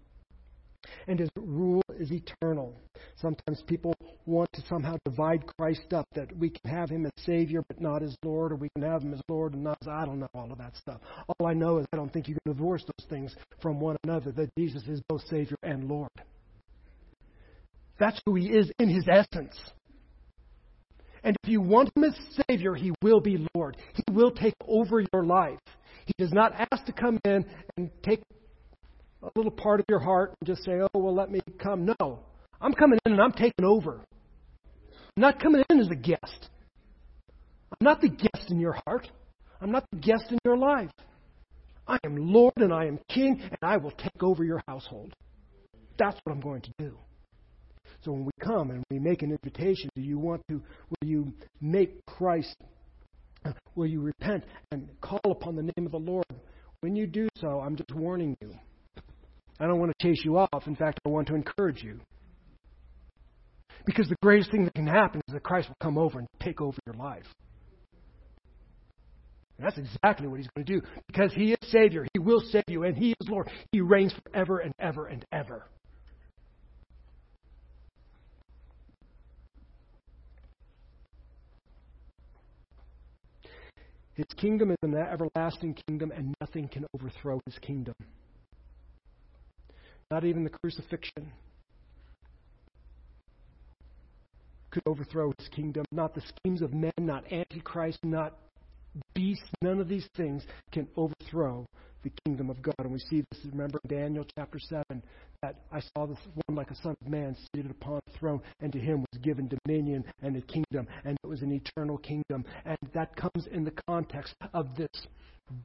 And 1.06 1.18
his 1.18 1.30
rule 1.36 1.82
is 1.98 2.12
eternal. 2.12 2.74
Sometimes 3.16 3.62
people 3.66 3.94
want 4.26 4.50
to 4.52 4.62
somehow 4.68 4.96
divide 5.04 5.44
Christ 5.58 5.92
up, 5.92 6.06
that 6.14 6.34
we 6.36 6.50
can 6.50 6.70
have 6.70 6.88
him 6.90 7.06
as 7.06 7.12
Savior 7.24 7.62
but 7.66 7.80
not 7.80 8.02
as 8.02 8.16
Lord, 8.22 8.52
or 8.52 8.56
we 8.56 8.68
can 8.74 8.84
have 8.84 9.02
him 9.02 9.12
as 9.12 9.20
Lord 9.28 9.54
and 9.54 9.64
not 9.64 9.78
as 9.82 9.88
I 9.88 10.04
don't 10.04 10.20
know 10.20 10.28
all 10.34 10.52
of 10.52 10.58
that 10.58 10.76
stuff. 10.76 11.00
All 11.26 11.46
I 11.46 11.54
know 11.54 11.78
is 11.78 11.86
I 11.92 11.96
don't 11.96 12.12
think 12.12 12.28
you 12.28 12.34
can 12.34 12.52
divorce 12.52 12.84
those 12.84 13.08
things 13.08 13.34
from 13.60 13.80
one 13.80 13.96
another, 14.04 14.30
that 14.32 14.54
Jesus 14.56 14.82
is 14.86 15.00
both 15.08 15.22
Savior 15.28 15.56
and 15.62 15.88
Lord. 15.88 16.10
That's 17.98 18.20
who 18.24 18.34
he 18.36 18.48
is 18.48 18.70
in 18.78 18.88
his 18.88 19.06
essence. 19.10 19.58
And 21.24 21.36
if 21.42 21.50
you 21.50 21.60
want 21.60 21.90
Him 21.96 22.04
as 22.04 22.14
Savior, 22.48 22.74
He 22.74 22.92
will 23.02 23.20
be 23.20 23.46
Lord. 23.54 23.76
He 23.94 24.12
will 24.12 24.30
take 24.30 24.54
over 24.66 25.00
your 25.12 25.24
life. 25.24 25.58
He 26.06 26.12
does 26.18 26.32
not 26.32 26.52
ask 26.72 26.84
to 26.86 26.92
come 26.92 27.18
in 27.24 27.44
and 27.76 27.90
take 28.02 28.22
a 29.22 29.30
little 29.36 29.50
part 29.50 29.80
of 29.80 29.86
your 29.88 29.98
heart 29.98 30.34
and 30.40 30.46
just 30.46 30.64
say, 30.64 30.80
oh, 30.80 30.88
well, 30.94 31.14
let 31.14 31.30
me 31.30 31.40
come. 31.58 31.84
No. 32.00 32.20
I'm 32.60 32.72
coming 32.72 32.98
in 33.04 33.12
and 33.12 33.20
I'm 33.20 33.32
taking 33.32 33.64
over. 33.64 34.04
I'm 35.16 35.20
not 35.20 35.40
coming 35.40 35.62
in 35.70 35.80
as 35.80 35.90
a 35.90 35.96
guest. 35.96 36.48
I'm 37.70 37.84
not 37.84 38.00
the 38.00 38.08
guest 38.08 38.50
in 38.50 38.58
your 38.58 38.76
heart. 38.86 39.10
I'm 39.60 39.70
not 39.70 39.84
the 39.90 39.98
guest 39.98 40.24
in 40.30 40.38
your 40.44 40.56
life. 40.56 40.90
I 41.86 41.98
am 42.04 42.16
Lord 42.16 42.54
and 42.56 42.72
I 42.72 42.86
am 42.86 42.98
King 43.08 43.40
and 43.42 43.58
I 43.62 43.76
will 43.76 43.90
take 43.90 44.22
over 44.22 44.44
your 44.44 44.62
household. 44.68 45.14
That's 45.98 46.18
what 46.22 46.32
I'm 46.32 46.40
going 46.40 46.62
to 46.62 46.70
do. 46.78 46.96
So 48.04 48.12
when 48.12 48.24
we 48.24 48.32
come 48.40 48.70
and 48.70 48.84
we 48.90 48.98
make 48.98 49.22
an 49.22 49.32
invitation, 49.32 49.90
do 49.94 50.02
you 50.02 50.18
want 50.18 50.42
to, 50.48 50.54
will 50.54 51.08
you 51.08 51.32
make 51.60 52.04
Christ, 52.06 52.54
uh, 53.44 53.52
will 53.74 53.86
you 53.86 54.00
repent 54.00 54.44
and 54.70 54.88
call 55.00 55.20
upon 55.24 55.56
the 55.56 55.62
name 55.62 55.86
of 55.86 55.92
the 55.92 55.98
Lord? 55.98 56.26
When 56.80 56.94
you 56.94 57.06
do 57.06 57.28
so, 57.36 57.60
I'm 57.60 57.76
just 57.76 57.92
warning 57.92 58.36
you. 58.40 58.54
I 59.58 59.66
don't 59.66 59.80
want 59.80 59.92
to 59.98 60.06
chase 60.06 60.22
you 60.24 60.38
off. 60.38 60.66
In 60.66 60.76
fact, 60.76 61.00
I 61.04 61.08
want 61.08 61.26
to 61.28 61.34
encourage 61.34 61.82
you. 61.82 62.00
Because 63.84 64.08
the 64.08 64.16
greatest 64.22 64.50
thing 64.50 64.64
that 64.64 64.74
can 64.74 64.86
happen 64.86 65.20
is 65.26 65.34
that 65.34 65.42
Christ 65.42 65.68
will 65.68 65.76
come 65.80 65.98
over 65.98 66.18
and 66.20 66.28
take 66.40 66.60
over 66.60 66.76
your 66.86 66.94
life. 66.94 67.24
And 69.56 69.66
that's 69.66 69.78
exactly 69.78 70.28
what 70.28 70.38
he's 70.38 70.48
going 70.54 70.66
to 70.66 70.72
do. 70.72 70.86
Because 71.08 71.32
he 71.32 71.52
is 71.52 71.58
Savior. 71.70 72.06
He 72.12 72.20
will 72.20 72.40
save 72.52 72.64
you. 72.68 72.84
And 72.84 72.96
he 72.96 73.10
is 73.20 73.28
Lord. 73.28 73.50
He 73.72 73.80
reigns 73.80 74.14
forever 74.24 74.60
and 74.60 74.72
ever 74.78 75.06
and 75.06 75.24
ever. 75.32 75.64
His 84.18 84.26
kingdom 84.36 84.72
is 84.72 84.76
an 84.82 84.96
everlasting 84.96 85.78
kingdom, 85.86 86.10
and 86.10 86.34
nothing 86.40 86.66
can 86.66 86.84
overthrow 86.92 87.40
his 87.46 87.56
kingdom. 87.60 87.94
Not 90.10 90.24
even 90.24 90.42
the 90.42 90.50
crucifixion 90.50 91.30
could 94.70 94.82
overthrow 94.86 95.32
his 95.38 95.46
kingdom. 95.46 95.84
Not 95.92 96.16
the 96.16 96.20
schemes 96.22 96.62
of 96.62 96.74
men, 96.74 96.90
not 96.98 97.32
Antichrist, 97.32 98.00
not 98.04 98.36
beasts. 99.14 99.48
None 99.62 99.80
of 99.80 99.88
these 99.88 100.08
things 100.16 100.44
can 100.72 100.88
overthrow 100.96 101.66
the 102.02 102.10
kingdom 102.24 102.50
of 102.50 102.62
God. 102.62 102.74
And 102.78 102.92
we 102.92 102.98
see 102.98 103.24
this, 103.30 103.44
remember, 103.50 103.80
in 103.84 103.96
Daniel 103.96 104.24
chapter 104.36 104.58
7, 104.58 105.02
that 105.42 105.56
I 105.72 105.80
saw 105.80 106.06
this 106.06 106.18
one 106.46 106.56
like 106.56 106.70
a 106.70 106.76
son 106.76 106.96
of 107.00 107.08
man 107.08 107.36
seated 107.54 107.70
upon 107.70 108.00
a 108.06 108.18
throne, 108.18 108.40
and 108.60 108.72
to 108.72 108.78
him 108.78 109.04
was 109.12 109.20
given 109.22 109.50
dominion 109.64 110.04
and 110.22 110.36
a 110.36 110.40
kingdom, 110.42 110.86
and 111.04 111.16
it 111.22 111.26
was 111.26 111.42
an 111.42 111.52
eternal 111.52 111.98
kingdom. 111.98 112.44
And 112.64 112.78
that 112.94 113.14
comes 113.16 113.46
in 113.50 113.64
the 113.64 113.74
context 113.88 114.34
of 114.52 114.76
this 114.76 115.06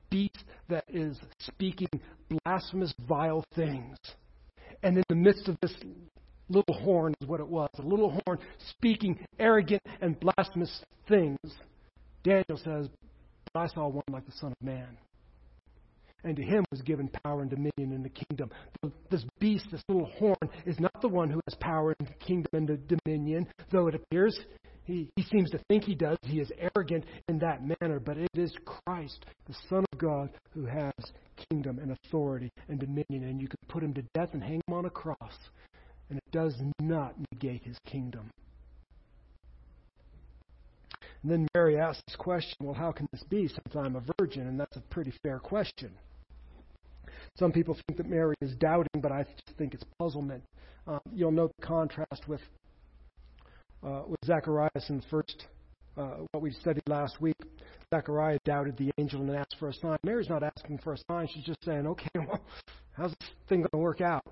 beast 0.10 0.44
that 0.70 0.86
is 0.88 1.18
speaking 1.40 1.90
blasphemous, 2.30 2.94
vile 3.08 3.44
things. 3.56 3.98
And 4.82 4.98
in 4.98 5.04
the 5.10 5.16
midst 5.16 5.48
of 5.48 5.58
this 5.62 5.74
little 6.50 6.76
horn 6.76 7.14
is 7.22 7.28
what 7.28 7.40
it 7.40 7.48
was 7.48 7.70
a 7.80 7.82
little 7.82 8.20
horn 8.26 8.38
speaking 8.70 9.26
arrogant 9.40 9.82
and 10.02 10.20
blasphemous 10.20 10.82
things. 11.08 11.38
Daniel 12.24 12.58
says, 12.64 12.90
I 13.56 13.68
saw 13.68 13.88
one 13.88 14.04
like 14.10 14.26
the 14.26 14.32
Son 14.34 14.52
of 14.52 14.66
Man 14.66 14.98
and 16.26 16.38
to 16.38 16.42
him 16.42 16.64
was 16.72 16.82
given 16.82 17.10
power 17.26 17.42
and 17.42 17.50
dominion 17.50 17.94
in 17.94 18.02
the 18.02 18.10
kingdom. 18.10 18.50
This 19.12 19.26
beast, 19.40 19.68
this 19.72 19.82
little 19.90 20.06
horn, 20.06 20.50
is 20.66 20.80
not 20.80 21.02
the 21.02 21.10
one 21.10 21.30
who 21.30 21.42
has 21.48 21.56
power 21.56 21.94
and 22.00 22.20
kingdom 22.20 22.50
and 22.54 22.88
dominion, 22.88 23.46
though 23.72 23.88
it 23.88 23.96
appears 23.96 24.40
he, 24.86 25.10
he 25.16 25.24
seems 25.24 25.50
to 25.52 25.60
think 25.70 25.84
he 25.84 25.96
does. 25.96 26.18
He 26.24 26.40
is 26.40 26.52
arrogant 26.58 27.06
in 27.30 27.40
that 27.40 27.62
manner, 27.62 28.00
but 28.00 28.18
it 28.18 28.30
is 28.36 28.54
Christ, 28.66 29.26
the 29.48 29.56
Son 29.70 29.86
of 29.92 30.00
God, 30.00 30.30
who 30.54 30.66
has 30.66 30.92
kingdom 31.50 31.80
and 31.80 31.92
authority 31.92 32.52
and 32.68 32.80
dominion, 32.80 33.30
and 33.30 33.42
you 33.42 33.48
can 33.48 33.60
put 33.68 33.84
him 33.84 33.94
to 33.94 34.04
death 34.14 34.30
and 34.34 34.44
hang 34.44 34.62
him 34.68 34.74
on 34.74 34.86
a 34.86 34.90
cross, 34.90 35.38
and 36.10 36.18
it 36.18 36.32
does 36.32 36.56
not 36.82 37.16
negate 37.32 37.64
his 37.64 37.78
kingdom. 37.86 38.30
And 41.24 41.32
then 41.32 41.48
Mary 41.56 41.78
asks 41.78 42.04
this 42.06 42.18
question, 42.18 42.58
well, 42.62 42.74
how 42.74 42.92
can 42.92 43.08
this 43.12 43.24
be 43.24 43.48
since 43.48 43.76
I'm 43.76 43.96
a 43.96 44.04
virgin? 44.20 44.48
And 44.48 44.60
that's 44.60 44.76
a 44.76 44.82
pretty 44.82 45.14
fair 45.24 45.40
question. 45.40 45.92
Some 47.38 47.52
people 47.52 47.78
think 47.88 47.98
that 47.98 48.10
Mary 48.10 48.36
is 48.42 48.54
doubting, 48.56 49.02
but 49.02 49.12
I 49.12 49.26
think 49.58 49.74
it's 49.74 49.86
puzzlement. 49.98 50.44
Uh, 50.86 51.00
you'll 51.14 51.32
note 51.32 51.52
the 51.60 51.66
contrast 51.66 52.28
with 52.28 52.42
uh, 53.84 54.04
with 54.08 54.20
Zacharias 54.26 54.90
in 54.90 54.98
the 54.98 55.06
first 55.10 55.48
uh, 55.98 56.18
what 56.32 56.42
we 56.42 56.52
studied 56.52 56.84
last 56.88 57.22
week. 57.22 57.36
Zachariah 57.94 58.40
doubted 58.46 58.78
the 58.78 58.92
angel 58.98 59.22
and 59.22 59.36
asked 59.36 59.56
for 59.60 59.70
a 59.70 59.74
sign. 59.74 59.98
Mary's 60.04 60.30
not 60.30 60.44
asking 60.44 60.80
for 60.80 60.94
a 60.94 60.98
sign. 61.10 61.28
She's 61.34 61.44
just 61.44 61.64
saying, 61.64 61.88
"Okay, 61.88 62.10
well, 62.16 62.42
how's 62.94 63.12
this 63.12 63.30
thing 63.48 63.60
going 63.60 63.70
to 63.72 63.78
work 63.78 64.02
out?" 64.02 64.26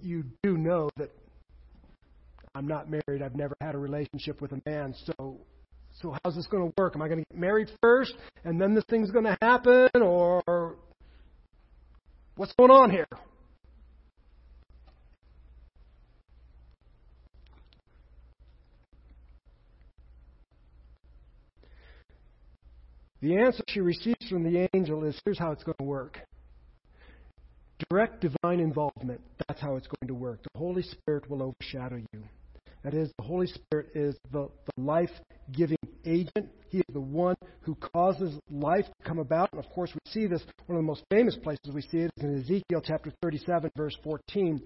You 0.00 0.24
do 0.42 0.56
know 0.56 0.90
that 0.96 1.10
I'm 2.54 2.66
not 2.66 2.88
married. 2.90 3.22
I've 3.22 3.36
never 3.36 3.56
had 3.60 3.74
a 3.74 3.78
relationship 3.78 4.40
with 4.40 4.52
a 4.52 4.60
man. 4.66 4.94
So, 5.04 5.38
so 6.02 6.16
how's 6.24 6.34
this 6.34 6.48
going 6.48 6.68
to 6.68 6.74
work? 6.76 6.96
Am 6.96 7.02
I 7.02 7.08
going 7.08 7.20
to 7.20 7.24
get 7.30 7.38
married 7.38 7.70
first 7.80 8.14
and 8.44 8.60
then 8.60 8.74
this 8.74 8.84
thing's 8.90 9.10
going 9.12 9.24
to 9.24 9.38
happen, 9.40 9.88
or 10.02 10.74
what's 12.36 12.52
going 12.54 12.72
on 12.72 12.90
here? 12.90 13.06
The 23.20 23.36
answer 23.36 23.62
she 23.68 23.80
receives 23.80 24.28
from 24.28 24.42
the 24.42 24.68
angel 24.74 25.04
is 25.04 25.16
here's 25.24 25.38
how 25.38 25.52
it's 25.52 25.62
going 25.62 25.76
to 25.78 25.84
work. 25.84 26.18
Direct 27.88 28.20
divine 28.20 28.58
involvement. 28.58 29.20
That's 29.46 29.60
how 29.60 29.76
it's 29.76 29.86
going 29.86 30.08
to 30.08 30.14
work. 30.14 30.40
The 30.42 30.58
Holy 30.58 30.82
Spirit 30.82 31.30
will 31.30 31.40
overshadow 31.40 32.02
you. 32.12 32.24
That 32.82 32.94
is, 32.94 33.12
the 33.18 33.24
Holy 33.24 33.46
Spirit 33.46 33.90
is 33.94 34.16
the, 34.32 34.48
the 34.66 34.82
life 34.82 35.10
giving 35.52 35.78
agent. 36.04 36.48
He 36.68 36.78
is 36.78 36.84
the 36.92 37.00
one 37.00 37.36
who 37.60 37.74
causes 37.74 38.38
life 38.50 38.86
to 38.86 39.08
come 39.08 39.18
about. 39.18 39.50
And 39.52 39.62
of 39.62 39.70
course, 39.70 39.90
we 39.94 40.10
see 40.10 40.26
this, 40.26 40.42
one 40.66 40.78
of 40.78 40.82
the 40.82 40.86
most 40.86 41.04
famous 41.10 41.36
places 41.36 41.72
we 41.72 41.82
see 41.82 41.98
it 41.98 42.10
is 42.16 42.24
in 42.24 42.40
Ezekiel 42.40 42.82
chapter 42.84 43.12
37, 43.22 43.70
verse 43.76 43.96
14, 44.02 44.62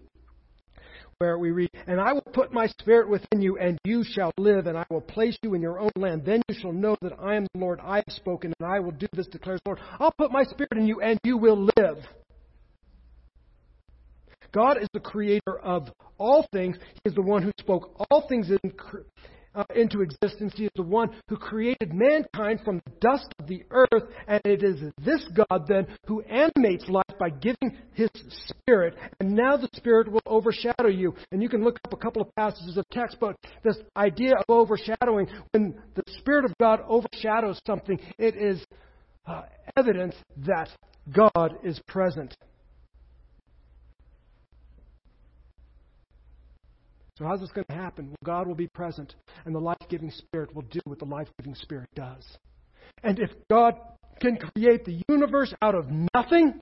where 1.18 1.38
we 1.38 1.50
read, 1.50 1.70
And 1.86 2.00
I 2.00 2.12
will 2.12 2.26
put 2.32 2.52
my 2.52 2.66
spirit 2.66 3.08
within 3.08 3.40
you, 3.40 3.58
and 3.58 3.78
you 3.84 4.04
shall 4.04 4.32
live, 4.38 4.66
and 4.66 4.78
I 4.78 4.84
will 4.90 5.00
place 5.00 5.36
you 5.42 5.54
in 5.54 5.62
your 5.62 5.80
own 5.80 5.90
land. 5.96 6.24
Then 6.24 6.42
you 6.48 6.54
shall 6.60 6.72
know 6.72 6.96
that 7.02 7.12
I 7.20 7.34
am 7.34 7.46
the 7.52 7.60
Lord. 7.60 7.80
I 7.82 7.96
have 7.96 8.14
spoken, 8.14 8.52
and 8.58 8.68
I 8.68 8.80
will 8.80 8.92
do 8.92 9.06
this, 9.12 9.26
declares 9.26 9.60
the 9.64 9.70
Lord. 9.70 9.80
I'll 9.98 10.14
put 10.16 10.30
my 10.30 10.44
spirit 10.44 10.76
in 10.76 10.86
you, 10.86 11.00
and 11.00 11.18
you 11.24 11.36
will 11.36 11.68
live. 11.76 11.98
God 14.52 14.80
is 14.80 14.88
the 14.94 15.00
creator 15.00 15.58
of 15.62 15.90
all 16.18 16.46
things. 16.52 16.76
He 17.04 17.10
is 17.10 17.14
the 17.14 17.22
one 17.22 17.42
who 17.42 17.52
spoke 17.58 17.94
all 18.10 18.26
things 18.26 18.50
in, 18.50 18.72
uh, 19.56 19.64
into 19.74 20.02
existence. 20.02 20.52
He 20.54 20.66
is 20.66 20.70
the 20.76 20.82
one 20.82 21.10
who 21.28 21.36
created 21.36 21.92
mankind 21.92 22.60
from 22.64 22.80
the 22.84 22.92
dust 23.00 23.32
of 23.38 23.46
the 23.46 23.62
earth. 23.70 24.04
And 24.28 24.40
it 24.44 24.62
is 24.62 24.80
this 25.02 25.26
God 25.34 25.66
then 25.66 25.86
who 26.06 26.20
animates 26.22 26.88
life 26.88 27.04
by 27.18 27.30
giving 27.30 27.76
his 27.94 28.10
spirit. 28.46 28.94
And 29.18 29.34
now 29.34 29.56
the 29.56 29.68
spirit 29.74 30.10
will 30.10 30.20
overshadow 30.26 30.88
you. 30.88 31.14
And 31.32 31.42
you 31.42 31.48
can 31.48 31.64
look 31.64 31.78
up 31.84 31.92
a 31.92 31.96
couple 31.96 32.22
of 32.22 32.34
passages 32.36 32.76
of 32.76 32.84
text, 32.90 33.16
but 33.18 33.36
this 33.64 33.78
idea 33.96 34.34
of 34.34 34.44
overshadowing, 34.48 35.26
when 35.52 35.74
the 35.94 36.02
spirit 36.18 36.44
of 36.44 36.52
God 36.58 36.80
overshadows 36.86 37.60
something, 37.66 37.98
it 38.18 38.36
is 38.36 38.62
uh, 39.26 39.42
evidence 39.76 40.14
that 40.38 40.68
God 41.12 41.56
is 41.64 41.80
present. 41.88 42.36
So, 47.18 47.24
how's 47.24 47.40
this 47.40 47.50
going 47.52 47.66
to 47.70 47.74
happen? 47.74 48.08
Well, 48.08 48.16
God 48.24 48.46
will 48.46 48.54
be 48.54 48.66
present, 48.68 49.14
and 49.46 49.54
the 49.54 49.60
life 49.60 49.78
giving 49.88 50.10
Spirit 50.10 50.54
will 50.54 50.62
do 50.62 50.80
what 50.84 50.98
the 50.98 51.06
life 51.06 51.28
giving 51.38 51.54
Spirit 51.54 51.88
does. 51.94 52.24
And 53.02 53.18
if 53.18 53.30
God 53.50 53.74
can 54.20 54.36
create 54.36 54.84
the 54.84 55.02
universe 55.08 55.54
out 55.62 55.74
of 55.74 55.86
nothing, 56.14 56.60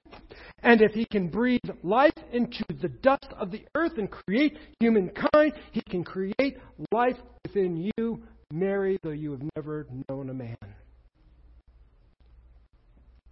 and 0.63 0.81
if 0.81 0.93
He 0.93 1.07
can 1.07 1.29
breathe 1.29 1.61
life 1.83 2.15
into 2.33 2.65
the 2.69 2.89
dust 2.89 3.29
of 3.37 3.51
the 3.51 3.65
earth 3.75 3.99
and 3.99 4.09
create 4.09 4.57
humankind, 4.79 5.55
He 5.73 5.83
can 5.89 6.05
create 6.05 6.59
life 6.93 7.17
within 7.45 7.91
you, 7.97 8.23
Mary, 8.53 8.97
though 9.03 9.11
you 9.11 9.33
have 9.33 9.43
never 9.57 9.87
known 10.09 10.31
a 10.31 10.35
man. 10.35 10.57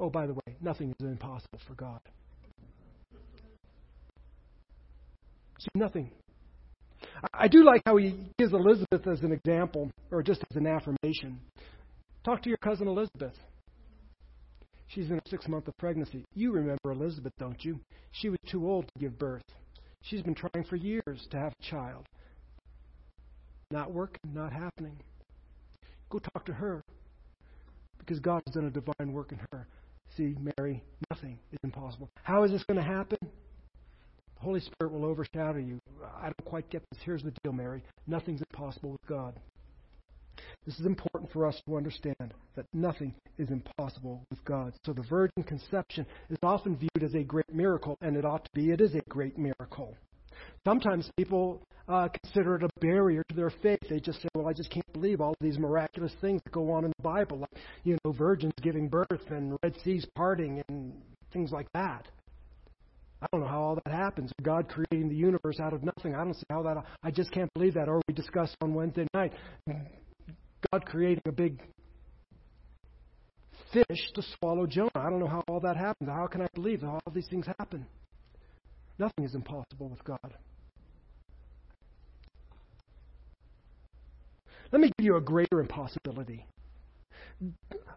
Oh, 0.01 0.11
by 0.11 0.27
the 0.27 0.35
way, 0.35 0.57
nothing 0.61 0.93
is 0.99 1.07
impossible 1.07 1.61
for 1.69 1.75
God. 1.75 2.01
See, 5.61 5.69
nothing 5.77 6.11
I 7.33 7.49
do 7.49 7.65
like 7.65 7.83
how 7.87 7.97
he 7.97 8.15
gives 8.39 8.53
Elizabeth 8.53 9.07
as 9.07 9.21
an 9.21 9.33
example, 9.33 9.91
or 10.11 10.23
just 10.23 10.43
as 10.51 10.57
an 10.57 10.67
affirmation. 10.67 11.41
Talk 12.25 12.43
to 12.43 12.49
your 12.49 12.59
cousin 12.59 12.89
Elizabeth. 12.89 13.35
She's 14.89 15.09
in 15.09 15.15
her 15.15 15.23
sixth 15.27 15.49
month 15.49 15.69
of 15.69 15.77
pregnancy. 15.79 16.25
You 16.35 16.53
remember 16.53 16.93
Elizabeth, 16.93 17.33
don't 17.39 17.63
you? 17.65 17.81
She 18.13 18.29
was 18.29 18.39
too 18.51 18.69
old 18.69 18.87
to 18.87 19.01
give 19.01 19.19
birth. 19.19 19.43
She's 20.03 20.23
been 20.23 20.35
trying 20.35 20.65
for 20.69 20.77
years 20.77 21.27
to 21.31 21.39
have 21.39 21.53
a 21.59 21.71
child. 21.71 22.07
Not 23.71 23.93
working, 23.93 24.35
not 24.35 24.53
happening. 24.53 24.99
Go 26.11 26.19
talk 26.19 26.45
to 26.47 26.53
her 26.53 26.83
because 27.99 28.21
God 28.21 28.43
has 28.47 28.55
done 28.55 28.67
a 28.67 28.71
divine 28.71 29.13
work 29.13 29.33
in 29.33 29.41
her. 29.53 29.67
See, 30.17 30.37
Mary, 30.59 30.83
nothing 31.11 31.39
is 31.53 31.59
impossible. 31.65 32.11
How 32.23 32.45
is 32.45 32.51
this 32.51 32.65
going 32.65 32.77
to 32.77 32.85
happen? 32.85 33.17
Holy 34.43 34.61
Spirit 34.61 34.93
will 34.93 35.05
overshadow 35.05 35.59
you. 35.59 35.79
I 36.17 36.25
don't 36.25 36.45
quite 36.45 36.69
get 36.69 36.83
this. 36.91 37.01
Here's 37.05 37.23
the 37.23 37.33
deal, 37.45 37.53
Mary. 37.53 37.83
Nothing's 38.09 38.43
impossible 38.51 38.91
with 38.91 39.07
God. 39.07 39.35
This 40.67 40.79
is 40.81 40.87
important 40.87 41.31
for 41.33 41.47
us 41.47 41.61
to 41.67 41.77
understand 41.77 42.35
that 42.57 42.67
nothing 42.73 43.15
is 43.39 43.51
impossible 43.51 44.25
with 44.31 44.45
God. 44.45 44.73
So 44.85 44.93
the 44.93 45.03
virgin 45.03 45.45
conception 45.45 46.07
is 46.29 46.39
often 46.43 46.77
viewed 46.77 47.05
as 47.05 47.15
a 47.15 47.23
great 47.23 47.53
miracle, 47.55 47.97
and 48.01 48.17
it 48.17 48.25
ought 48.25 48.45
to 48.45 48.51
be. 48.53 48.71
It 48.71 48.81
is 48.81 48.95
a 48.95 49.03
great 49.09 49.39
miracle. 49.39 49.95
Sometimes 50.65 51.09
people 51.17 51.63
uh, 51.89 52.09
consider 52.23 52.57
it 52.57 52.65
a 52.65 52.81
barrier 52.81 53.23
to 53.29 53.37
their 53.37 53.51
faith. 53.63 53.81
They 53.89 54.01
just 54.01 54.23
say, 54.23 54.29
"Well, 54.35 54.49
I 54.49 54.53
just 54.53 54.71
can't 54.71 54.93
believe 54.93 55.21
all 55.21 55.35
these 55.41 55.59
miraculous 55.59 56.15
things 56.21 56.41
that 56.45 56.53
go 56.53 56.71
on 56.73 56.85
in 56.85 56.93
the 56.97 57.03
Bible, 57.03 57.39
like 57.39 57.63
you 57.85 57.97
know, 58.05 58.13
virgins 58.13 58.55
giving 58.61 58.89
birth 58.89 59.31
and 59.31 59.57
Red 59.63 59.77
Seas 59.85 60.07
parting 60.17 60.63
and 60.69 60.95
things 61.33 61.53
like 61.53 61.71
that." 61.75 62.09
I 63.23 63.27
don't 63.31 63.43
know 63.43 63.47
how 63.47 63.63
all 63.63 63.79
that 63.85 63.95
happens. 63.95 64.33
God 64.43 64.69
creating 64.69 65.09
the 65.09 65.15
universe 65.15 65.61
out 65.61 65.73
of 65.73 65.85
nothing. 65.85 66.15
I 66.15 66.25
don't 66.25 66.35
see 66.35 66.43
how 66.51 66.63
that. 66.65 66.85
I 67.05 67.13
just 67.13 67.31
can't 67.31 67.53
believe 67.55 67.75
that. 67.75 67.89
Or 67.89 68.01
we 68.09 68.15
discussed 68.15 68.57
on 68.61 68.75
Wednesday 68.75 69.07
night, 69.15 69.33
God 70.73 70.85
creating 70.85 71.23
a 71.27 71.33
big 71.33 71.63
fish 73.73 74.11
to 74.15 74.23
swallow 74.39 74.67
Jonah. 74.67 74.91
I 74.97 75.09
don't 75.09 75.21
know 75.21 75.29
how 75.29 75.45
all 75.47 75.61
that 75.61 75.77
happens. 75.77 76.11
How 76.11 76.27
can 76.27 76.43
I 76.43 76.49
believe 76.55 76.81
that 76.81 76.89
all 76.89 77.01
these 77.15 77.29
things 77.31 77.47
happen? 77.59 77.87
Nothing 78.99 79.25
is 79.25 79.37
impossible 79.37 79.89
with 79.89 80.03
God. 80.03 80.35
Let 84.73 84.81
me 84.81 84.91
give 84.99 85.05
you 85.05 85.17
a 85.17 85.21
greater 85.21 85.61
impossibility. 85.61 86.47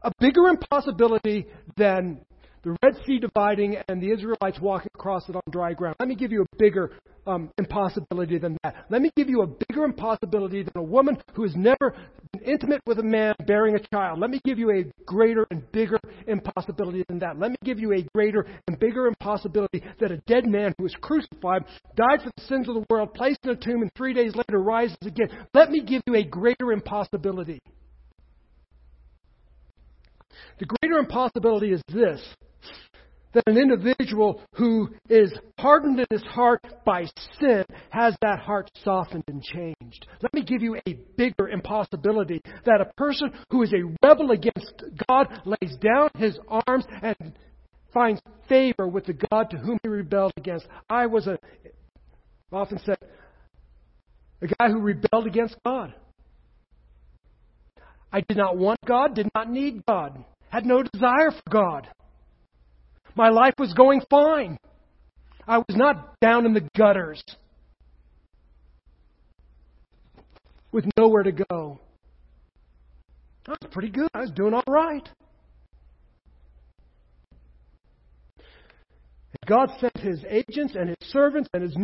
A 0.03 0.11
bigger 0.19 0.47
impossibility 0.47 1.47
than 1.78 2.21
the 2.66 2.76
Red 2.82 2.95
Sea 3.05 3.20
dividing 3.20 3.78
and 3.88 4.01
the 4.01 4.11
Israelites 4.11 4.59
walking 4.59 4.89
across 4.95 5.30
it 5.30 5.36
on 5.36 5.43
dry 5.51 5.74
ground. 5.74 5.95
Let 5.99 6.09
me 6.09 6.16
give 6.16 6.32
you 6.32 6.41
a 6.41 6.55
bigger 6.57 6.93
um, 7.28 7.51
impossibility 7.59 8.39
than 8.39 8.57
that. 8.63 8.86
Let 8.89 9.03
me 9.03 9.11
give 9.16 9.30
you 9.30 9.43
a 9.43 9.47
bigger 9.47 9.86
impossibility 9.86 10.63
than 10.63 10.74
a 10.76 10.84
woman 10.84 11.18
who 11.34 11.43
has 11.43 11.55
never 11.55 11.95
been 12.34 12.41
intimate 12.41 12.82
with 12.88 12.97
a 12.97 13.03
man 13.03 13.36
bearing 13.45 13.76
a 13.76 13.80
child. 13.93 14.20
Let 14.20 14.32
me 14.32 14.41
give 14.43 14.57
you 14.57 14.72
a 14.72 14.84
greater 15.05 15.45
and 15.51 15.72
bigger 15.72 15.99
impossibility 16.28 17.05
than 17.07 17.20
that. 17.20 17.39
Let 17.39 17.51
me 17.51 17.57
give 17.63 17.80
you 17.80 17.93
a 17.93 18.01
greater 18.16 18.47
and 18.68 18.80
bigger 18.80 19.07
impossibility 19.07 19.84
that 19.99 20.11
a 20.11 20.18
dead 20.26 20.47
man 20.47 20.74
who 20.78 20.84
was 20.84 20.95
crucified, 21.01 21.66
died 21.95 22.24
for 22.24 22.32
the 22.36 22.43
sins 22.47 22.68
of 22.68 22.74
the 22.74 22.86
world, 22.89 23.13
placed 23.13 23.39
in 23.43 23.51
a 23.51 23.55
tomb, 23.55 23.84
and 23.84 23.91
three 23.95 24.13
days 24.13 24.36
later 24.36 24.59
rises 24.59 24.97
again. 25.05 25.30
Let 25.53 25.70
me 25.70 25.82
give 25.82 26.01
you 26.07 26.16
a 26.16 26.24
greater 26.24 26.72
impossibility. 26.72 27.59
The 30.59 30.66
greater 30.66 30.97
impossibility 30.97 31.72
is 31.72 31.82
this 31.88 32.22
that 33.36 33.43
an 33.47 33.57
individual 33.57 34.41
who 34.53 34.89
is 35.09 35.31
hardened 35.59 35.99
in 35.99 36.05
his 36.09 36.23
heart 36.23 36.61
by 36.86 37.05
sin 37.39 37.63
has 37.91 38.15
that 38.21 38.39
heart 38.39 38.71
softened 38.83 39.23
and 39.27 39.43
changed. 39.43 40.07
Let 40.21 40.33
me 40.33 40.43
give 40.43 40.61
you 40.61 40.77
a 40.88 40.93
bigger 41.17 41.49
impossibility 41.49 42.41
that 42.65 42.81
a 42.81 42.93
person 42.97 43.31
who 43.51 43.61
is 43.61 43.73
a 43.73 43.93
rebel 44.05 44.31
against 44.31 44.83
God 45.07 45.27
lays 45.45 45.75
down 45.77 46.09
his 46.17 46.39
arms 46.47 46.86
and 47.03 47.33
finds 47.93 48.21
favor 48.47 48.88
with 48.88 49.05
the 49.05 49.17
God 49.31 49.49
to 49.51 49.57
whom 49.57 49.77
he 49.83 49.89
rebelled 49.89 50.33
against. 50.38 50.67
I 50.89 51.05
was 51.05 51.27
a, 51.27 51.38
often 52.51 52.79
said, 52.86 52.97
a 54.41 54.47
guy 54.47 54.69
who 54.69 54.79
rebelled 54.79 55.27
against 55.27 55.55
God. 55.65 55.93
I 58.11 58.21
did 58.21 58.38
not 58.38 58.57
want 58.57 58.79
God, 58.86 59.13
did 59.13 59.29
not 59.36 59.49
need 59.49 59.86
God, 59.86 60.23
had 60.49 60.65
no 60.65 60.83
desire 60.83 61.31
for 61.31 61.49
God. 61.49 61.89
My 63.16 63.30
life 63.30 63.53
was 63.57 63.74
going 63.74 64.01
fine. 64.09 64.57
I 65.47 65.59
was 65.59 65.76
not 65.76 66.20
down 66.20 66.45
in 66.45 66.53
the 66.53 66.68
gutters 66.76 67.24
with 70.72 70.86
nowhere 70.97 71.24
to 71.24 71.32
go. 71.32 71.80
I 73.47 73.51
was 73.51 73.72
pretty 73.72 73.89
good. 73.89 74.09
I 74.13 74.22
was 74.22 74.32
doing 74.32 74.53
all 74.53 74.63
right. 74.68 75.07
God 79.45 79.70
sent 79.80 79.97
his 79.97 80.26
agents 80.28 80.76
and 80.76 80.89
his 80.89 81.09
servants 81.11 81.49
and 81.53 81.61
his 81.61 81.78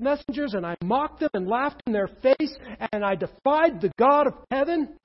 messengers, 0.00 0.54
and 0.54 0.66
I 0.66 0.74
mocked 0.82 1.20
them 1.20 1.30
and 1.32 1.46
laughed 1.46 1.80
in 1.86 1.92
their 1.92 2.08
face, 2.08 2.56
and 2.92 3.04
I 3.04 3.14
defied 3.14 3.80
the 3.80 3.92
God 3.98 4.26
of 4.26 4.34
heaven. 4.50 4.96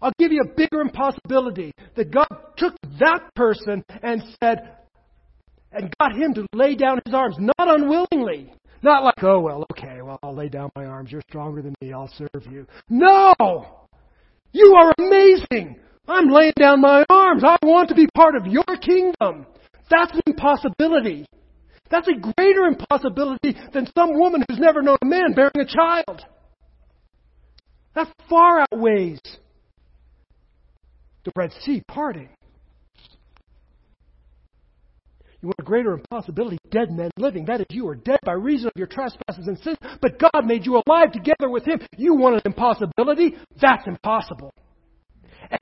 I'll 0.00 0.12
give 0.18 0.32
you 0.32 0.42
a 0.42 0.54
bigger 0.54 0.80
impossibility 0.80 1.72
that 1.96 2.10
God 2.10 2.28
took 2.56 2.74
that 3.00 3.34
person 3.34 3.84
and 4.02 4.22
said, 4.42 4.76
and 5.72 5.92
got 6.00 6.12
him 6.14 6.34
to 6.34 6.46
lay 6.54 6.74
down 6.74 7.00
his 7.04 7.14
arms, 7.14 7.36
not 7.38 7.54
unwillingly, 7.58 8.52
Not 8.82 9.02
like, 9.02 9.22
oh, 9.22 9.40
well, 9.40 9.66
okay, 9.72 10.00
well, 10.02 10.18
I'll 10.22 10.34
lay 10.34 10.48
down 10.48 10.70
my 10.76 10.84
arms. 10.84 11.10
You're 11.10 11.22
stronger 11.28 11.62
than 11.62 11.74
me. 11.80 11.92
I'll 11.92 12.10
serve 12.16 12.46
you. 12.50 12.66
No! 12.88 13.34
You 14.52 14.74
are 14.78 14.92
amazing! 14.98 15.76
I'm 16.06 16.28
laying 16.28 16.54
down 16.58 16.80
my 16.80 17.04
arms. 17.10 17.42
I 17.44 17.58
want 17.62 17.88
to 17.90 17.94
be 17.94 18.08
part 18.14 18.34
of 18.34 18.46
your 18.46 18.64
kingdom. 18.80 19.46
That's 19.90 20.12
an 20.12 20.22
impossibility. 20.26 21.26
That's 21.90 22.08
a 22.08 22.14
greater 22.14 22.66
impossibility 22.66 23.56
than 23.72 23.88
some 23.96 24.18
woman 24.18 24.44
who's 24.48 24.58
never 24.58 24.80
known 24.80 24.98
a 25.02 25.06
man 25.06 25.34
bearing 25.34 25.50
a 25.56 25.66
child. 25.66 26.22
That 27.94 28.08
far 28.28 28.60
outweighs 28.60 29.20
the 31.28 31.40
Red 31.40 31.52
Sea 31.62 31.82
parting. 31.86 32.28
You 35.40 35.48
want 35.48 35.56
a 35.60 35.62
greater 35.62 35.92
impossibility? 35.92 36.58
Dead 36.70 36.90
men 36.90 37.10
living. 37.16 37.44
That 37.44 37.60
is, 37.60 37.66
you 37.70 37.86
are 37.88 37.94
dead 37.94 38.18
by 38.24 38.32
reason 38.32 38.66
of 38.66 38.72
your 38.74 38.88
trespasses 38.88 39.46
and 39.46 39.56
sins, 39.58 39.76
but 40.00 40.18
God 40.18 40.46
made 40.46 40.66
you 40.66 40.82
alive 40.86 41.12
together 41.12 41.48
with 41.48 41.64
Him. 41.64 41.80
You 41.96 42.14
want 42.14 42.36
an 42.36 42.42
impossibility? 42.44 43.36
That's 43.60 43.86
impossible. 43.86 44.52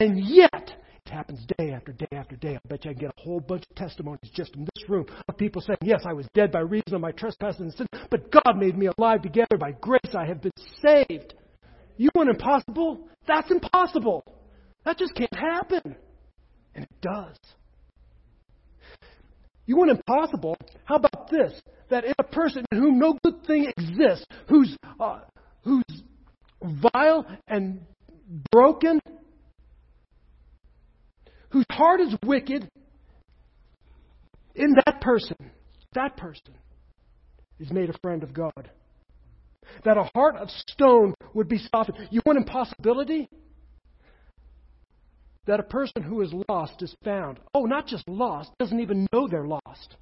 And 0.00 0.24
yet, 0.24 0.72
it 1.04 1.12
happens 1.12 1.44
day 1.58 1.72
after 1.72 1.92
day 1.92 2.08
after 2.12 2.36
day. 2.36 2.56
I 2.56 2.68
bet 2.68 2.84
you 2.84 2.92
I 2.92 2.94
can 2.94 3.00
get 3.02 3.14
a 3.16 3.20
whole 3.20 3.40
bunch 3.40 3.64
of 3.70 3.76
testimonies 3.76 4.30
just 4.32 4.54
in 4.56 4.66
this 4.74 4.88
room 4.88 5.04
of 5.28 5.36
people 5.36 5.60
saying, 5.60 5.78
Yes, 5.82 6.04
I 6.08 6.14
was 6.14 6.26
dead 6.32 6.50
by 6.50 6.60
reason 6.60 6.94
of 6.94 7.02
my 7.02 7.12
trespasses 7.12 7.60
and 7.60 7.72
sins, 7.74 7.88
but 8.10 8.30
God 8.30 8.56
made 8.56 8.78
me 8.78 8.88
alive 8.96 9.20
together. 9.20 9.58
By 9.58 9.72
grace 9.72 10.14
I 10.18 10.24
have 10.26 10.40
been 10.40 10.52
saved. 10.82 11.34
You 11.98 12.08
want 12.14 12.30
impossible? 12.30 13.08
That's 13.26 13.50
impossible. 13.50 14.24
That 14.86 14.98
just 14.98 15.14
can't 15.14 15.34
happen. 15.34 15.96
And 16.74 16.84
it 16.84 17.00
does. 17.02 17.36
You 19.66 19.76
want 19.76 19.90
impossible? 19.90 20.56
How 20.84 20.94
about 20.94 21.28
this? 21.28 21.60
That 21.90 22.04
in 22.04 22.14
a 22.18 22.22
person 22.22 22.64
in 22.70 22.78
whom 22.78 22.98
no 22.98 23.18
good 23.24 23.44
thing 23.46 23.70
exists, 23.76 24.24
who's, 24.48 24.76
uh, 25.00 25.20
who's 25.64 25.82
vile 26.92 27.26
and 27.48 27.80
broken, 28.52 29.00
whose 31.50 31.66
heart 31.70 32.00
is 32.00 32.14
wicked, 32.24 32.68
in 34.54 34.74
that 34.86 35.00
person, 35.00 35.36
that 35.94 36.16
person 36.16 36.54
is 37.58 37.72
made 37.72 37.90
a 37.90 37.98
friend 38.02 38.22
of 38.22 38.32
God. 38.32 38.70
That 39.84 39.96
a 39.96 40.08
heart 40.14 40.36
of 40.36 40.48
stone 40.68 41.14
would 41.34 41.48
be 41.48 41.58
softened. 41.58 42.08
You 42.12 42.20
want 42.24 42.38
impossibility? 42.38 43.28
That 45.46 45.60
a 45.60 45.64
person 45.64 46.02
who 46.02 46.20
is 46.22 46.32
lost 46.48 46.82
is 46.82 46.94
found. 47.04 47.38
Oh, 47.54 47.64
not 47.64 47.86
just 47.86 48.08
lost, 48.08 48.50
doesn't 48.58 48.80
even 48.80 49.06
know 49.12 49.28
they're 49.28 49.46
lost. 49.46 49.96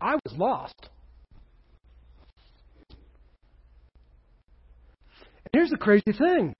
I 0.00 0.14
was 0.14 0.34
lost. 0.36 0.88
And 5.44 5.50
here's 5.52 5.70
the 5.70 5.76
crazy 5.76 6.12
thing 6.12 6.54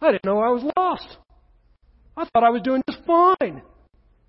I 0.00 0.12
didn't 0.12 0.24
know 0.24 0.38
I 0.40 0.50
was 0.50 0.64
lost. 0.76 1.18
I 2.16 2.24
thought 2.24 2.44
I 2.44 2.50
was 2.50 2.62
doing 2.62 2.82
just 2.88 3.04
fine. 3.06 3.62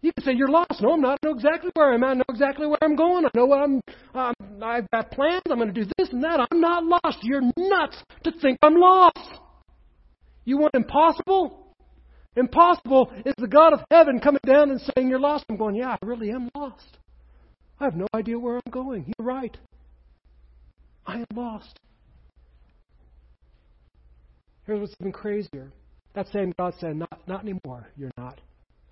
You 0.02 0.12
can 0.14 0.24
say 0.24 0.34
you're 0.36 0.48
lost. 0.48 0.82
No, 0.82 0.92
I'm 0.92 1.02
not. 1.02 1.18
I 1.24 1.28
know 1.28 1.34
exactly 1.34 1.72
where 1.74 1.94
I'm 1.94 2.04
at. 2.04 2.10
I 2.10 2.14
know 2.14 2.24
exactly 2.30 2.68
where 2.68 2.78
I'm 2.82 2.96
going. 2.96 3.26
I 3.26 3.30
know 3.34 3.46
what 3.46 3.60
I'm. 3.60 3.82
Um, 4.14 4.34
I've 4.64 4.90
got 4.92 5.12
plans. 5.12 5.42
I'm 5.50 5.58
going 5.58 5.74
to 5.74 5.84
do 5.84 5.90
this 5.98 6.10
and 6.10 6.24
that. 6.24 6.48
I'm 6.52 6.62
not 6.62 6.84
lost. 6.84 7.18
You're 7.24 7.42
nuts 7.42 7.98
to 8.24 8.32
think 8.40 8.60
I'm 8.62 8.76
lost. 8.76 9.40
You 10.46 10.60
want 10.60 10.76
impossible? 10.76 11.67
Impossible 12.38 13.12
is 13.26 13.34
the 13.40 13.48
God 13.48 13.74
of 13.74 13.80
heaven 13.90 14.20
coming 14.20 14.40
down 14.46 14.70
and 14.70 14.80
saying, 14.80 15.10
You're 15.10 15.20
lost. 15.20 15.44
I'm 15.50 15.58
going, 15.58 15.76
Yeah, 15.76 15.98
I 16.00 16.06
really 16.06 16.30
am 16.30 16.50
lost. 16.56 16.98
I 17.80 17.86
have 17.86 17.96
no 17.96 18.08
idea 18.14 18.38
where 18.38 18.56
I'm 18.56 18.72
going. 18.72 19.06
You're 19.18 19.28
right. 19.28 19.58
I 21.06 21.18
am 21.18 21.26
lost. 21.36 21.80
Here's 24.66 24.80
what's 24.80 24.94
even 25.00 25.12
crazier. 25.12 25.72
That 26.14 26.28
same 26.32 26.54
God 26.60 26.76
said, 26.80 26.96
Not, 26.96 27.28
not 27.28 27.42
anymore. 27.42 27.88
You're 27.98 28.12
not. 28.18 28.40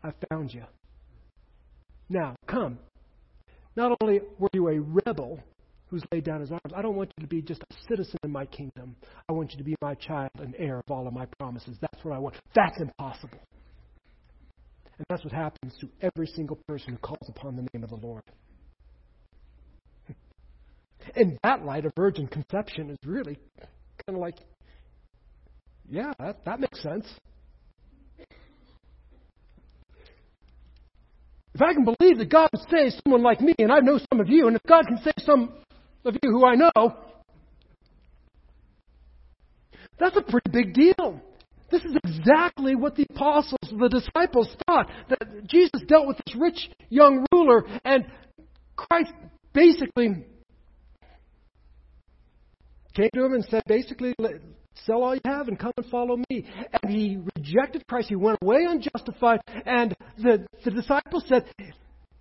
I 0.03 0.11
found 0.29 0.51
you. 0.51 0.63
Now, 2.09 2.35
come. 2.47 2.79
Not 3.75 3.95
only 4.01 4.21
were 4.39 4.49
you 4.53 4.69
a 4.69 4.79
rebel, 4.79 5.39
who's 5.87 6.03
laid 6.11 6.23
down 6.23 6.41
his 6.41 6.51
arms. 6.51 6.73
I 6.75 6.81
don't 6.81 6.95
want 6.95 7.11
you 7.17 7.23
to 7.23 7.27
be 7.27 7.41
just 7.41 7.61
a 7.61 7.75
citizen 7.87 8.17
in 8.23 8.31
my 8.31 8.45
kingdom. 8.45 8.95
I 9.29 9.33
want 9.33 9.51
you 9.51 9.57
to 9.57 9.63
be 9.63 9.75
my 9.81 9.95
child 9.95 10.31
and 10.39 10.55
heir 10.57 10.79
of 10.79 10.89
all 10.89 11.07
of 11.07 11.13
my 11.13 11.25
promises. 11.39 11.77
That's 11.79 12.03
what 12.03 12.13
I 12.13 12.19
want. 12.19 12.35
That's 12.55 12.79
impossible. 12.79 13.39
And 14.97 15.05
that's 15.09 15.23
what 15.23 15.33
happens 15.33 15.75
to 15.81 15.89
every 16.01 16.27
single 16.27 16.57
person 16.67 16.93
who 16.93 16.97
calls 16.97 17.29
upon 17.29 17.55
the 17.55 17.67
name 17.73 17.83
of 17.83 17.89
the 17.89 17.97
Lord. 17.97 18.23
In 21.15 21.37
that 21.43 21.65
light, 21.65 21.85
a 21.85 21.91
virgin 21.95 22.27
conception 22.27 22.89
is 22.89 22.97
really 23.05 23.37
kind 24.07 24.17
of 24.17 24.21
like, 24.21 24.37
yeah, 25.89 26.13
that, 26.19 26.43
that 26.45 26.59
makes 26.59 26.81
sense. 26.81 27.05
If 31.53 31.61
I 31.61 31.73
can 31.73 31.85
believe 31.85 32.17
that 32.17 32.29
God 32.29 32.49
would 32.51 32.69
save 32.69 32.99
someone 33.03 33.23
like 33.23 33.39
me, 33.39 33.53
and 33.59 33.71
I 33.71 33.79
know 33.79 33.97
some 34.11 34.19
of 34.19 34.27
you, 34.27 34.47
and 34.47 34.57
if 34.57 34.63
God 34.67 34.85
can 34.87 34.97
save 34.97 35.13
some 35.25 35.53
of 36.05 36.17
you 36.21 36.31
who 36.31 36.45
I 36.45 36.55
know, 36.55 36.95
that's 39.99 40.17
a 40.17 40.21
pretty 40.21 40.51
big 40.51 40.73
deal. 40.73 41.21
This 41.71 41.83
is 41.83 41.95
exactly 42.05 42.75
what 42.75 42.95
the 42.95 43.05
apostles, 43.09 43.59
the 43.63 43.89
disciples 43.89 44.55
thought 44.67 44.89
that 45.09 45.47
Jesus 45.47 45.81
dealt 45.87 46.07
with 46.07 46.17
this 46.25 46.35
rich 46.35 46.69
young 46.89 47.25
ruler, 47.31 47.65
and 47.83 48.05
Christ 48.75 49.13
basically 49.53 50.25
came 52.93 53.09
to 53.13 53.25
him 53.25 53.33
and 53.33 53.45
said, 53.45 53.63
basically, 53.67 54.13
sell 54.85 55.03
all 55.03 55.15
you 55.15 55.21
have 55.25 55.47
and 55.47 55.59
come 55.59 55.71
and 55.77 55.85
follow 55.87 56.17
me. 56.29 56.45
And 56.81 56.91
he 56.91 57.17
rejected 57.37 57.85
Christ. 57.87 58.09
He 58.09 58.15
went 58.15 58.39
away 58.41 58.65
unjustified. 58.67 59.39
And 59.65 59.95
the, 60.17 60.45
the 60.63 60.71
disciples 60.71 61.23
said, 61.27 61.45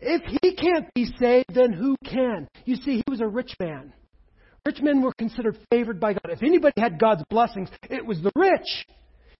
if 0.05 0.22
he 0.42 0.55
can't 0.55 0.92
be 0.94 1.07
saved, 1.18 1.55
then 1.55 1.72
who 1.72 1.96
can? 2.05 2.48
You 2.64 2.76
see, 2.76 2.96
he 2.96 3.05
was 3.09 3.20
a 3.20 3.26
rich 3.26 3.55
man. 3.59 3.92
Rich 4.66 4.80
men 4.80 5.02
were 5.02 5.12
considered 5.18 5.59
favored 5.70 6.00
by 6.00 6.14
God. 6.14 6.30
If 6.30 6.42
anybody 6.42 6.80
had 6.80 6.98
God's 6.98 7.22
blessings, 7.28 7.68
it 7.90 8.05
was 8.05 8.22
the 8.22 8.32
rich. 8.34 8.86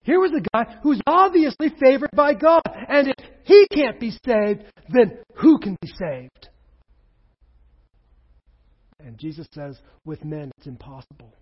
Here 0.02 0.20
was 0.20 0.32
a 0.32 0.42
guy 0.52 0.76
who's 0.82 1.00
obviously 1.06 1.70
favored 1.80 2.10
by 2.14 2.34
God. 2.34 2.62
And 2.66 3.08
if 3.08 3.26
he 3.44 3.66
can't 3.72 3.98
be 3.98 4.10
saved, 4.10 4.64
then 4.90 5.18
who 5.36 5.58
can 5.58 5.76
be 5.80 5.88
saved? 5.88 6.48
And 9.00 9.18
Jesus 9.18 9.46
says, 9.52 9.78
with 10.04 10.24
men 10.24 10.50
it's 10.58 10.66
impossible. 10.66 11.34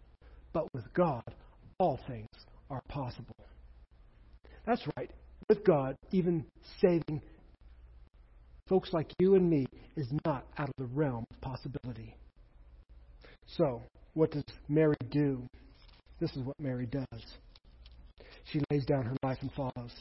But 0.53 0.73
with 0.73 0.93
God, 0.95 1.25
all 1.79 1.99
things 2.07 2.29
are 2.71 2.83
possible. 2.89 3.37
That's 4.65 4.87
right. 4.97 5.11
With 5.49 5.65
God, 5.65 5.97
even 6.13 6.45
saving 6.81 7.21
folks 8.69 8.93
like 8.93 9.13
you 9.19 9.35
and 9.35 9.49
me 9.49 9.67
is 9.97 10.09
not 10.25 10.47
out 10.59 10.69
of 10.69 10.75
the 10.79 10.87
realm 10.87 11.25
of 11.31 11.41
possibility. 11.41 12.17
So, 13.47 13.83
what 14.15 14.31
does 14.31 14.45
Mary 14.69 14.97
do? 15.11 15.47
This 16.21 16.31
is 16.37 16.43
what 16.43 16.59
Mary 16.61 16.87
does. 16.87 17.23
She 18.45 18.61
lays 18.71 18.85
down 18.85 19.05
her 19.05 19.17
life 19.23 19.39
and 19.41 19.51
follows. 19.53 19.93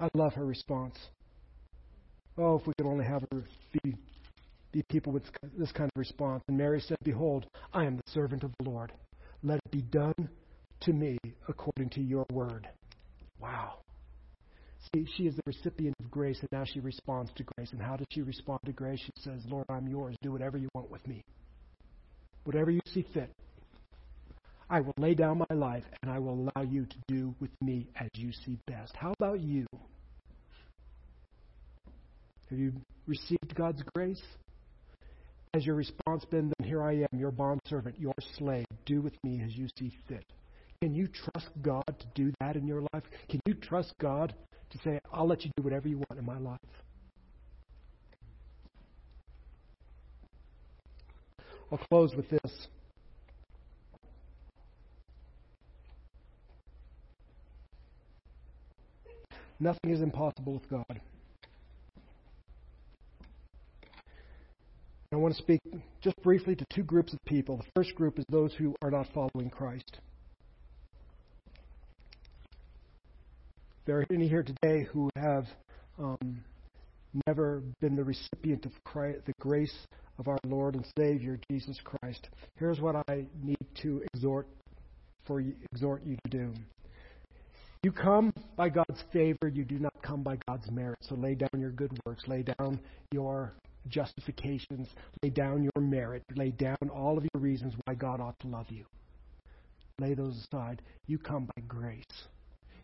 I 0.00 0.08
love 0.14 0.34
her 0.34 0.44
response. 0.44 0.96
Oh, 2.38 2.58
if 2.58 2.66
we 2.66 2.72
could 2.78 2.86
only 2.86 3.04
have 3.04 3.24
her 3.32 3.42
be, 3.82 3.94
be 4.72 4.82
people 4.88 5.12
with 5.12 5.24
this 5.56 5.72
kind 5.72 5.90
of 5.94 5.98
response. 5.98 6.42
And 6.48 6.56
Mary 6.56 6.80
said, 6.80 6.98
Behold, 7.04 7.46
I 7.72 7.84
am 7.84 7.96
the 7.96 8.10
servant 8.10 8.42
of 8.42 8.52
the 8.58 8.68
Lord. 8.68 8.92
Let 9.42 9.58
it 9.58 9.70
be 9.70 9.82
done 9.82 10.28
to 10.80 10.92
me 10.92 11.18
according 11.48 11.90
to 11.90 12.00
your 12.00 12.26
word. 12.32 12.68
Wow. 13.38 13.78
See, 14.90 15.06
she 15.16 15.26
is 15.26 15.36
the 15.36 15.42
recipient 15.46 15.94
of 16.00 16.10
grace, 16.10 16.38
and 16.40 16.48
now 16.50 16.64
she 16.64 16.80
responds 16.80 17.30
to 17.36 17.44
grace. 17.44 17.70
And 17.72 17.80
how 17.80 17.96
does 17.96 18.06
she 18.10 18.22
respond 18.22 18.60
to 18.66 18.72
grace? 18.72 19.00
She 19.00 19.12
says, 19.22 19.42
Lord, 19.48 19.66
I'm 19.68 19.86
yours. 19.86 20.16
Do 20.22 20.32
whatever 20.32 20.58
you 20.58 20.68
want 20.74 20.90
with 20.90 21.06
me. 21.06 21.22
Whatever 22.44 22.70
you 22.70 22.80
see 22.92 23.06
fit. 23.14 23.30
I 24.68 24.80
will 24.80 24.94
lay 24.96 25.14
down 25.14 25.38
my 25.38 25.54
life, 25.54 25.84
and 26.02 26.10
I 26.10 26.18
will 26.18 26.50
allow 26.56 26.62
you 26.62 26.86
to 26.86 26.96
do 27.06 27.34
with 27.40 27.50
me 27.60 27.88
as 28.00 28.08
you 28.14 28.32
see 28.32 28.58
best. 28.66 28.92
How 28.96 29.12
about 29.12 29.40
you? 29.40 29.66
Have 32.50 32.58
you 32.58 32.72
received 33.06 33.54
God's 33.54 33.82
grace? 33.94 34.22
Has 35.54 35.64
your 35.66 35.76
response 35.76 36.24
been, 36.24 36.52
Then 36.58 36.66
here 36.66 36.82
I 36.82 36.92
am, 36.92 37.18
your 37.18 37.30
bondservant, 37.30 38.00
your 38.00 38.14
slave. 38.38 38.64
Do 38.86 39.02
with 39.02 39.14
me 39.22 39.42
as 39.44 39.54
you 39.54 39.68
see 39.78 39.92
fit? 40.08 40.24
Can 40.80 40.94
you 40.94 41.06
trust 41.06 41.48
God 41.60 41.84
to 41.86 42.06
do 42.14 42.32
that 42.40 42.56
in 42.56 42.66
your 42.66 42.80
life? 42.92 43.04
Can 43.28 43.40
you 43.46 43.54
trust 43.54 43.92
God 44.00 44.34
to 44.72 44.78
say, 44.84 44.98
I'll 45.12 45.26
let 45.26 45.44
you 45.44 45.50
do 45.56 45.62
whatever 45.62 45.88
you 45.88 45.98
want 45.98 46.18
in 46.18 46.24
my 46.24 46.38
life. 46.38 46.58
I'll 51.70 51.78
close 51.78 52.14
with 52.14 52.28
this. 52.28 52.68
Nothing 59.58 59.90
is 59.90 60.00
impossible 60.00 60.54
with 60.54 60.68
God. 60.68 61.00
I 65.12 65.16
want 65.16 65.34
to 65.34 65.42
speak 65.42 65.60
just 66.00 66.20
briefly 66.22 66.56
to 66.56 66.64
two 66.74 66.82
groups 66.82 67.12
of 67.12 67.18
people. 67.26 67.58
The 67.58 67.64
first 67.76 67.94
group 67.94 68.18
is 68.18 68.24
those 68.28 68.54
who 68.54 68.74
are 68.82 68.90
not 68.90 69.06
following 69.14 69.50
Christ. 69.50 69.98
There 73.84 73.98
are 73.98 74.06
any 74.12 74.28
here 74.28 74.44
today 74.44 74.86
who 74.92 75.10
have 75.16 75.44
um, 75.98 76.44
never 77.26 77.64
been 77.80 77.96
the 77.96 78.04
recipient 78.04 78.64
of 78.64 78.72
Christ, 78.84 79.22
the 79.26 79.32
grace 79.40 79.74
of 80.20 80.28
our 80.28 80.38
Lord 80.46 80.76
and 80.76 80.86
Savior 80.96 81.40
Jesus 81.50 81.80
Christ. 81.82 82.28
Here's 82.60 82.80
what 82.80 82.94
I 83.08 83.26
need 83.42 83.66
to 83.82 84.04
exhort 84.14 84.46
for 85.26 85.40
you, 85.40 85.54
exhort 85.72 86.04
you 86.04 86.16
to 86.24 86.30
do. 86.30 86.52
You 87.82 87.90
come 87.90 88.32
by 88.56 88.68
God's 88.68 89.02
favor, 89.12 89.48
you 89.52 89.64
do 89.64 89.80
not 89.80 90.00
come 90.00 90.22
by 90.22 90.38
God's 90.46 90.70
merit. 90.70 90.98
So 91.00 91.16
lay 91.16 91.34
down 91.34 91.60
your 91.60 91.72
good 91.72 91.90
works, 92.06 92.22
lay 92.28 92.44
down 92.44 92.78
your 93.10 93.52
justifications, 93.88 94.86
lay 95.24 95.30
down 95.30 95.64
your 95.64 95.82
merit, 95.82 96.22
lay 96.36 96.52
down 96.52 96.88
all 96.94 97.18
of 97.18 97.24
your 97.34 97.42
reasons 97.42 97.74
why 97.84 97.94
God 97.94 98.20
ought 98.20 98.38
to 98.40 98.46
love 98.46 98.66
you. 98.70 98.84
Lay 99.98 100.14
those 100.14 100.46
aside. 100.52 100.82
You 101.08 101.18
come 101.18 101.48
by 101.56 101.62
grace. 101.66 102.28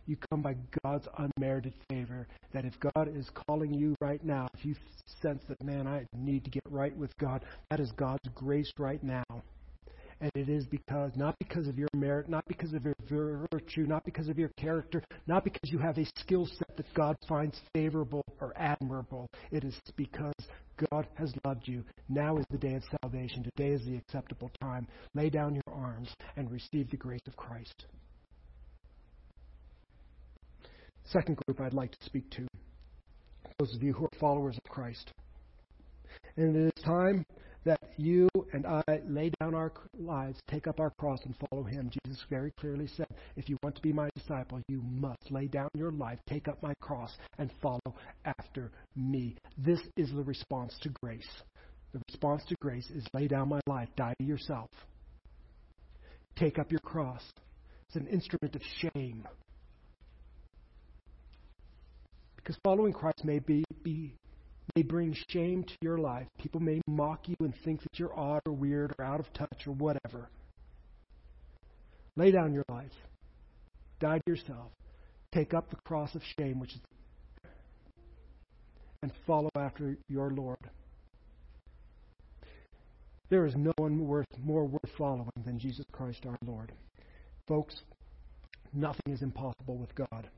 You 0.08 0.16
come 0.30 0.40
by 0.40 0.56
God's 0.82 1.06
unmerited 1.18 1.74
favor. 1.90 2.26
That 2.54 2.64
if 2.64 2.72
God 2.94 3.14
is 3.14 3.28
calling 3.46 3.74
you 3.74 3.94
right 4.00 4.24
now, 4.24 4.48
if 4.54 4.64
you 4.64 4.74
sense 5.20 5.42
that, 5.48 5.62
man, 5.62 5.86
I 5.86 6.06
need 6.16 6.44
to 6.44 6.50
get 6.50 6.62
right 6.70 6.96
with 6.96 7.16
God, 7.18 7.44
that 7.70 7.78
is 7.78 7.92
God's 7.92 8.26
grace 8.34 8.72
right 8.78 9.02
now. 9.04 9.24
And 10.20 10.32
it 10.34 10.48
is 10.48 10.66
because, 10.66 11.12
not 11.14 11.36
because 11.38 11.68
of 11.68 11.78
your 11.78 11.90
merit, 11.94 12.28
not 12.28 12.44
because 12.48 12.72
of 12.72 12.84
your 12.84 13.46
virtue, 13.52 13.82
not 13.86 14.04
because 14.06 14.28
of 14.28 14.38
your 14.38 14.50
character, 14.56 15.04
not 15.26 15.44
because 15.44 15.70
you 15.70 15.78
have 15.78 15.98
a 15.98 16.06
skill 16.16 16.46
set 16.46 16.74
that 16.76 16.92
God 16.94 17.14
finds 17.28 17.60
favorable 17.74 18.24
or 18.40 18.52
admirable. 18.56 19.28
It 19.52 19.62
is 19.62 19.78
because 19.94 20.34
God 20.90 21.06
has 21.16 21.34
loved 21.44 21.68
you. 21.68 21.84
Now 22.08 22.38
is 22.38 22.46
the 22.50 22.58
day 22.58 22.74
of 22.74 22.82
salvation. 23.02 23.44
Today 23.44 23.72
is 23.74 23.84
the 23.84 23.96
acceptable 23.96 24.50
time. 24.60 24.88
Lay 25.14 25.28
down 25.28 25.54
your 25.54 25.74
arms 25.74 26.08
and 26.36 26.50
receive 26.50 26.90
the 26.90 26.96
grace 26.96 27.26
of 27.26 27.36
Christ. 27.36 27.84
Second 31.10 31.38
group 31.46 31.60
I'd 31.60 31.72
like 31.72 31.92
to 31.92 32.04
speak 32.04 32.30
to 32.32 32.46
those 33.58 33.74
of 33.74 33.82
you 33.82 33.92
who 33.92 34.04
are 34.04 34.18
followers 34.20 34.56
of 34.56 34.70
Christ. 34.70 35.10
And 36.36 36.54
it 36.54 36.72
is 36.76 36.84
time 36.84 37.24
that 37.64 37.80
you 37.96 38.28
and 38.52 38.66
I 38.66 38.82
lay 39.06 39.30
down 39.40 39.54
our 39.54 39.72
lives, 39.98 40.38
take 40.48 40.66
up 40.66 40.80
our 40.80 40.90
cross, 40.90 41.18
and 41.24 41.34
follow 41.50 41.64
Him. 41.64 41.90
Jesus 42.04 42.22
very 42.30 42.52
clearly 42.60 42.86
said, 42.86 43.06
If 43.36 43.48
you 43.48 43.56
want 43.62 43.74
to 43.76 43.82
be 43.82 43.92
my 43.92 44.10
disciple, 44.14 44.60
you 44.68 44.82
must 44.82 45.30
lay 45.30 45.46
down 45.46 45.68
your 45.74 45.92
life, 45.92 46.18
take 46.28 46.46
up 46.46 46.62
my 46.62 46.74
cross, 46.80 47.16
and 47.38 47.50
follow 47.62 47.96
after 48.24 48.70
me. 48.94 49.36
This 49.56 49.80
is 49.96 50.10
the 50.12 50.22
response 50.22 50.76
to 50.82 50.90
grace. 51.02 51.28
The 51.92 52.00
response 52.08 52.42
to 52.48 52.54
grace 52.60 52.88
is 52.90 53.04
lay 53.14 53.28
down 53.28 53.48
my 53.48 53.60
life, 53.66 53.88
die 53.96 54.14
to 54.18 54.24
yourself, 54.24 54.70
take 56.36 56.58
up 56.58 56.70
your 56.70 56.80
cross. 56.80 57.22
It's 57.88 57.96
an 57.96 58.06
instrument 58.08 58.54
of 58.54 58.62
shame. 58.76 59.26
Because 62.48 62.60
following 62.64 62.94
Christ 62.94 63.26
may 63.26 63.40
be, 63.40 63.62
be 63.82 64.14
may 64.74 64.80
bring 64.80 65.14
shame 65.28 65.64
to 65.64 65.74
your 65.82 65.98
life. 65.98 66.26
People 66.38 66.60
may 66.60 66.80
mock 66.86 67.28
you 67.28 67.36
and 67.40 67.52
think 67.62 67.82
that 67.82 67.98
you're 67.98 68.18
odd 68.18 68.40
or 68.46 68.54
weird 68.54 68.94
or 68.98 69.04
out 69.04 69.20
of 69.20 69.30
touch 69.34 69.66
or 69.66 69.72
whatever. 69.72 70.30
Lay 72.16 72.30
down 72.30 72.54
your 72.54 72.64
life. 72.70 72.94
Die 74.00 74.16
to 74.16 74.22
yourself. 74.26 74.72
Take 75.30 75.52
up 75.52 75.68
the 75.68 75.76
cross 75.84 76.14
of 76.14 76.22
shame, 76.38 76.58
which 76.58 76.72
is 76.72 76.80
and 79.02 79.12
follow 79.26 79.50
after 79.54 79.98
your 80.08 80.30
Lord. 80.30 80.70
There 83.28 83.44
is 83.44 83.56
no 83.56 83.72
one 83.76 84.08
worth, 84.08 84.24
more 84.42 84.64
worth 84.64 84.90
following 84.96 85.28
than 85.44 85.58
Jesus 85.58 85.84
Christ 85.92 86.24
our 86.26 86.38
Lord. 86.46 86.72
Folks, 87.46 87.82
nothing 88.72 89.12
is 89.12 89.20
impossible 89.20 89.76
with 89.76 89.94
God. 89.94 90.30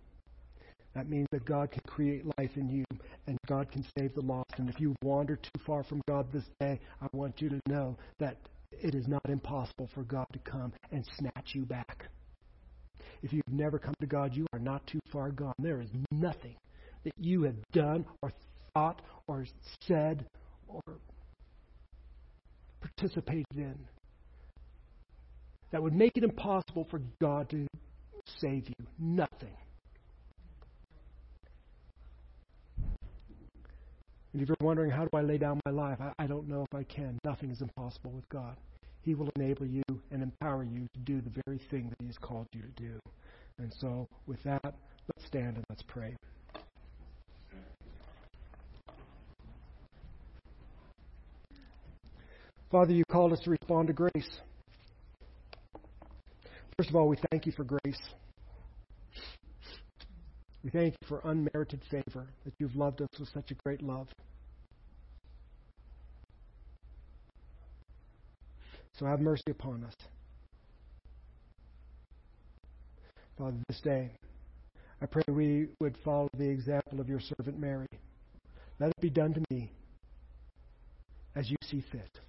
That 0.95 1.09
means 1.09 1.28
that 1.30 1.45
God 1.45 1.70
can 1.70 1.82
create 1.86 2.24
life 2.38 2.51
in 2.57 2.68
you 2.68 2.84
and 3.26 3.38
God 3.47 3.70
can 3.70 3.84
save 3.97 4.14
the 4.14 4.22
lost. 4.22 4.55
And 4.57 4.68
if 4.68 4.80
you 4.80 4.95
wander 5.03 5.36
too 5.36 5.61
far 5.64 5.84
from 5.84 6.03
God 6.09 6.32
this 6.32 6.49
day, 6.59 6.80
I 7.01 7.07
want 7.12 7.41
you 7.41 7.49
to 7.49 7.61
know 7.68 7.97
that 8.18 8.36
it 8.72 8.95
is 8.95 9.07
not 9.07 9.28
impossible 9.28 9.88
for 9.95 10.03
God 10.03 10.26
to 10.32 10.38
come 10.41 10.72
and 10.91 11.05
snatch 11.16 11.55
you 11.55 11.64
back. 11.64 12.07
If 13.22 13.32
you've 13.32 13.43
never 13.51 13.78
come 13.78 13.95
to 14.01 14.07
God, 14.07 14.34
you 14.34 14.47
are 14.53 14.59
not 14.59 14.86
too 14.86 15.01
far 15.12 15.30
gone. 15.30 15.55
There 15.59 15.80
is 15.80 15.91
nothing 16.11 16.57
that 17.05 17.12
you 17.18 17.43
have 17.43 17.57
done 17.72 18.05
or 18.22 18.32
thought 18.74 19.03
or 19.26 19.47
said 19.86 20.24
or 20.68 20.80
participated 22.80 23.47
in 23.57 23.78
that 25.70 25.82
would 25.82 25.95
make 25.95 26.16
it 26.16 26.24
impossible 26.24 26.86
for 26.91 27.01
God 27.20 27.49
to 27.51 27.66
save 28.41 28.68
you. 28.68 28.86
Nothing. 28.99 29.55
And 34.33 34.43
if 34.43 34.49
you're 34.49 34.57
wondering, 34.61 34.91
how 34.91 35.05
do 35.05 35.11
I 35.14 35.22
lay 35.22 35.39
down 35.39 35.61
my 35.66 35.72
life? 35.72 35.99
I, 36.01 36.12
I 36.22 36.26
don't 36.26 36.49
know 36.49 36.64
if 36.70 36.74
I 36.74 36.85
can. 36.85 37.18
Nothing 37.24 37.51
is 37.51 37.62
impossible 37.62 38.12
with 38.12 38.28
God. 38.28 38.57
He 39.03 39.14
will 39.14 39.31
enable 39.37 39.66
you 39.66 39.83
and 40.11 40.22
empower 40.22 40.62
you 40.62 40.87
to 40.93 41.01
do 41.01 41.20
the 41.20 41.43
very 41.47 41.61
thing 41.70 41.89
that 41.89 41.97
He 42.01 42.07
has 42.07 42.18
called 42.18 42.47
you 42.53 42.62
to 42.62 42.83
do. 42.83 43.01
And 43.59 43.72
so, 43.81 44.07
with 44.26 44.43
that, 44.45 44.62
let's 44.62 45.26
stand 45.26 45.57
and 45.57 45.64
let's 45.68 45.83
pray. 45.83 46.14
Father, 52.70 52.93
you 52.93 53.03
called 53.11 53.33
us 53.33 53.41
to 53.41 53.51
respond 53.51 53.89
to 53.89 53.93
grace. 53.93 54.31
First 56.76 56.91
of 56.91 56.97
all, 56.97 57.09
we 57.09 57.16
thank 57.31 57.45
you 57.45 57.53
for 57.53 57.64
grace. 57.64 57.99
We 60.63 60.71
thank 60.71 60.95
you 61.01 61.09
for 61.09 61.21
unmerited 61.25 61.81
favor, 61.91 62.27
that 62.45 62.53
you've 62.59 62.77
loved 62.77 63.01
us 63.01 63.09
with 63.19 63.31
such 63.33 63.51
a 63.51 63.55
great 63.55 63.83
love. 63.83 64.09
So 68.99 69.07
have 69.07 69.21
mercy 69.21 69.51
upon 69.51 69.85
us. 69.85 69.95
Father, 73.39 73.57
this 73.69 73.81
day, 73.81 74.11
I 75.01 75.07
pray 75.07 75.23
we 75.29 75.69
would 75.81 75.97
follow 76.05 76.29
the 76.37 76.49
example 76.49 77.01
of 77.01 77.09
your 77.09 77.21
servant 77.21 77.59
Mary. 77.59 77.87
Let 78.79 78.91
it 78.91 79.01
be 79.01 79.09
done 79.09 79.33
to 79.33 79.43
me 79.51 79.73
as 81.35 81.51
you 81.51 81.57
see 81.63 81.83
fit. 81.91 82.21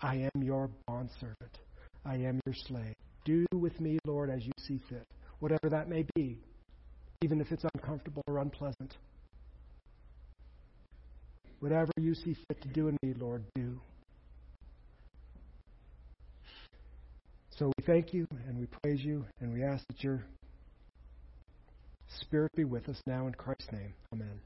I 0.00 0.28
am 0.34 0.42
your 0.42 0.68
bondservant. 0.88 1.58
I 2.04 2.16
am 2.16 2.40
your 2.44 2.54
slave. 2.66 2.94
Do 3.24 3.46
with 3.52 3.80
me, 3.80 4.00
Lord, 4.04 4.28
as 4.28 4.44
you 4.44 4.52
see 4.58 4.80
fit, 4.88 5.06
whatever 5.38 5.68
that 5.70 5.88
may 5.88 6.04
be 6.16 6.40
even 7.22 7.40
if 7.40 7.52
it's 7.52 7.64
uncomfortable 7.74 8.22
or 8.26 8.38
unpleasant. 8.38 8.96
Whatever 11.60 11.92
you 11.96 12.14
see 12.14 12.34
fit 12.48 12.60
to 12.62 12.68
do 12.68 12.88
in 12.88 12.96
me, 13.02 13.14
Lord, 13.18 13.44
do. 13.54 13.80
So 17.56 17.70
we 17.78 17.84
thank 17.86 18.12
you 18.12 18.26
and 18.48 18.58
we 18.58 18.66
praise 18.82 19.04
you 19.04 19.24
and 19.40 19.52
we 19.52 19.62
ask 19.62 19.84
that 19.88 20.02
your 20.02 20.24
Spirit 22.20 22.50
be 22.56 22.64
with 22.64 22.88
us 22.88 23.00
now 23.06 23.26
in 23.26 23.34
Christ's 23.34 23.70
name. 23.72 23.94
Amen. 24.12 24.40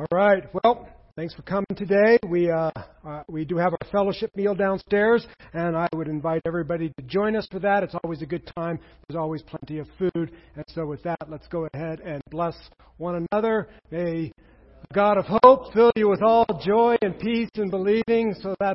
All 0.00 0.06
right. 0.10 0.44
Well, 0.64 0.88
thanks 1.14 1.34
for 1.34 1.42
coming 1.42 1.66
today. 1.76 2.18
We 2.26 2.50
uh, 2.50 2.70
uh, 3.06 3.22
we 3.28 3.44
do 3.44 3.58
have 3.58 3.74
our 3.74 3.90
fellowship 3.92 4.34
meal 4.34 4.54
downstairs, 4.54 5.26
and 5.52 5.76
I 5.76 5.88
would 5.92 6.08
invite 6.08 6.40
everybody 6.46 6.88
to 6.88 7.02
join 7.02 7.36
us 7.36 7.46
for 7.50 7.58
that. 7.58 7.82
It's 7.82 7.94
always 8.02 8.22
a 8.22 8.26
good 8.26 8.50
time. 8.56 8.78
There's 9.06 9.18
always 9.18 9.42
plenty 9.42 9.78
of 9.78 9.86
food, 9.98 10.32
and 10.56 10.64
so 10.68 10.86
with 10.86 11.02
that, 11.02 11.18
let's 11.28 11.46
go 11.48 11.68
ahead 11.74 12.00
and 12.00 12.22
bless 12.30 12.56
one 12.96 13.26
another. 13.30 13.68
May 13.90 14.32
God 14.94 15.18
of 15.18 15.26
hope 15.26 15.74
fill 15.74 15.92
you 15.94 16.08
with 16.08 16.22
all 16.22 16.46
joy 16.64 16.96
and 17.02 17.18
peace 17.18 17.50
in 17.56 17.68
believing, 17.68 18.34
so 18.40 18.54
that 18.58 18.68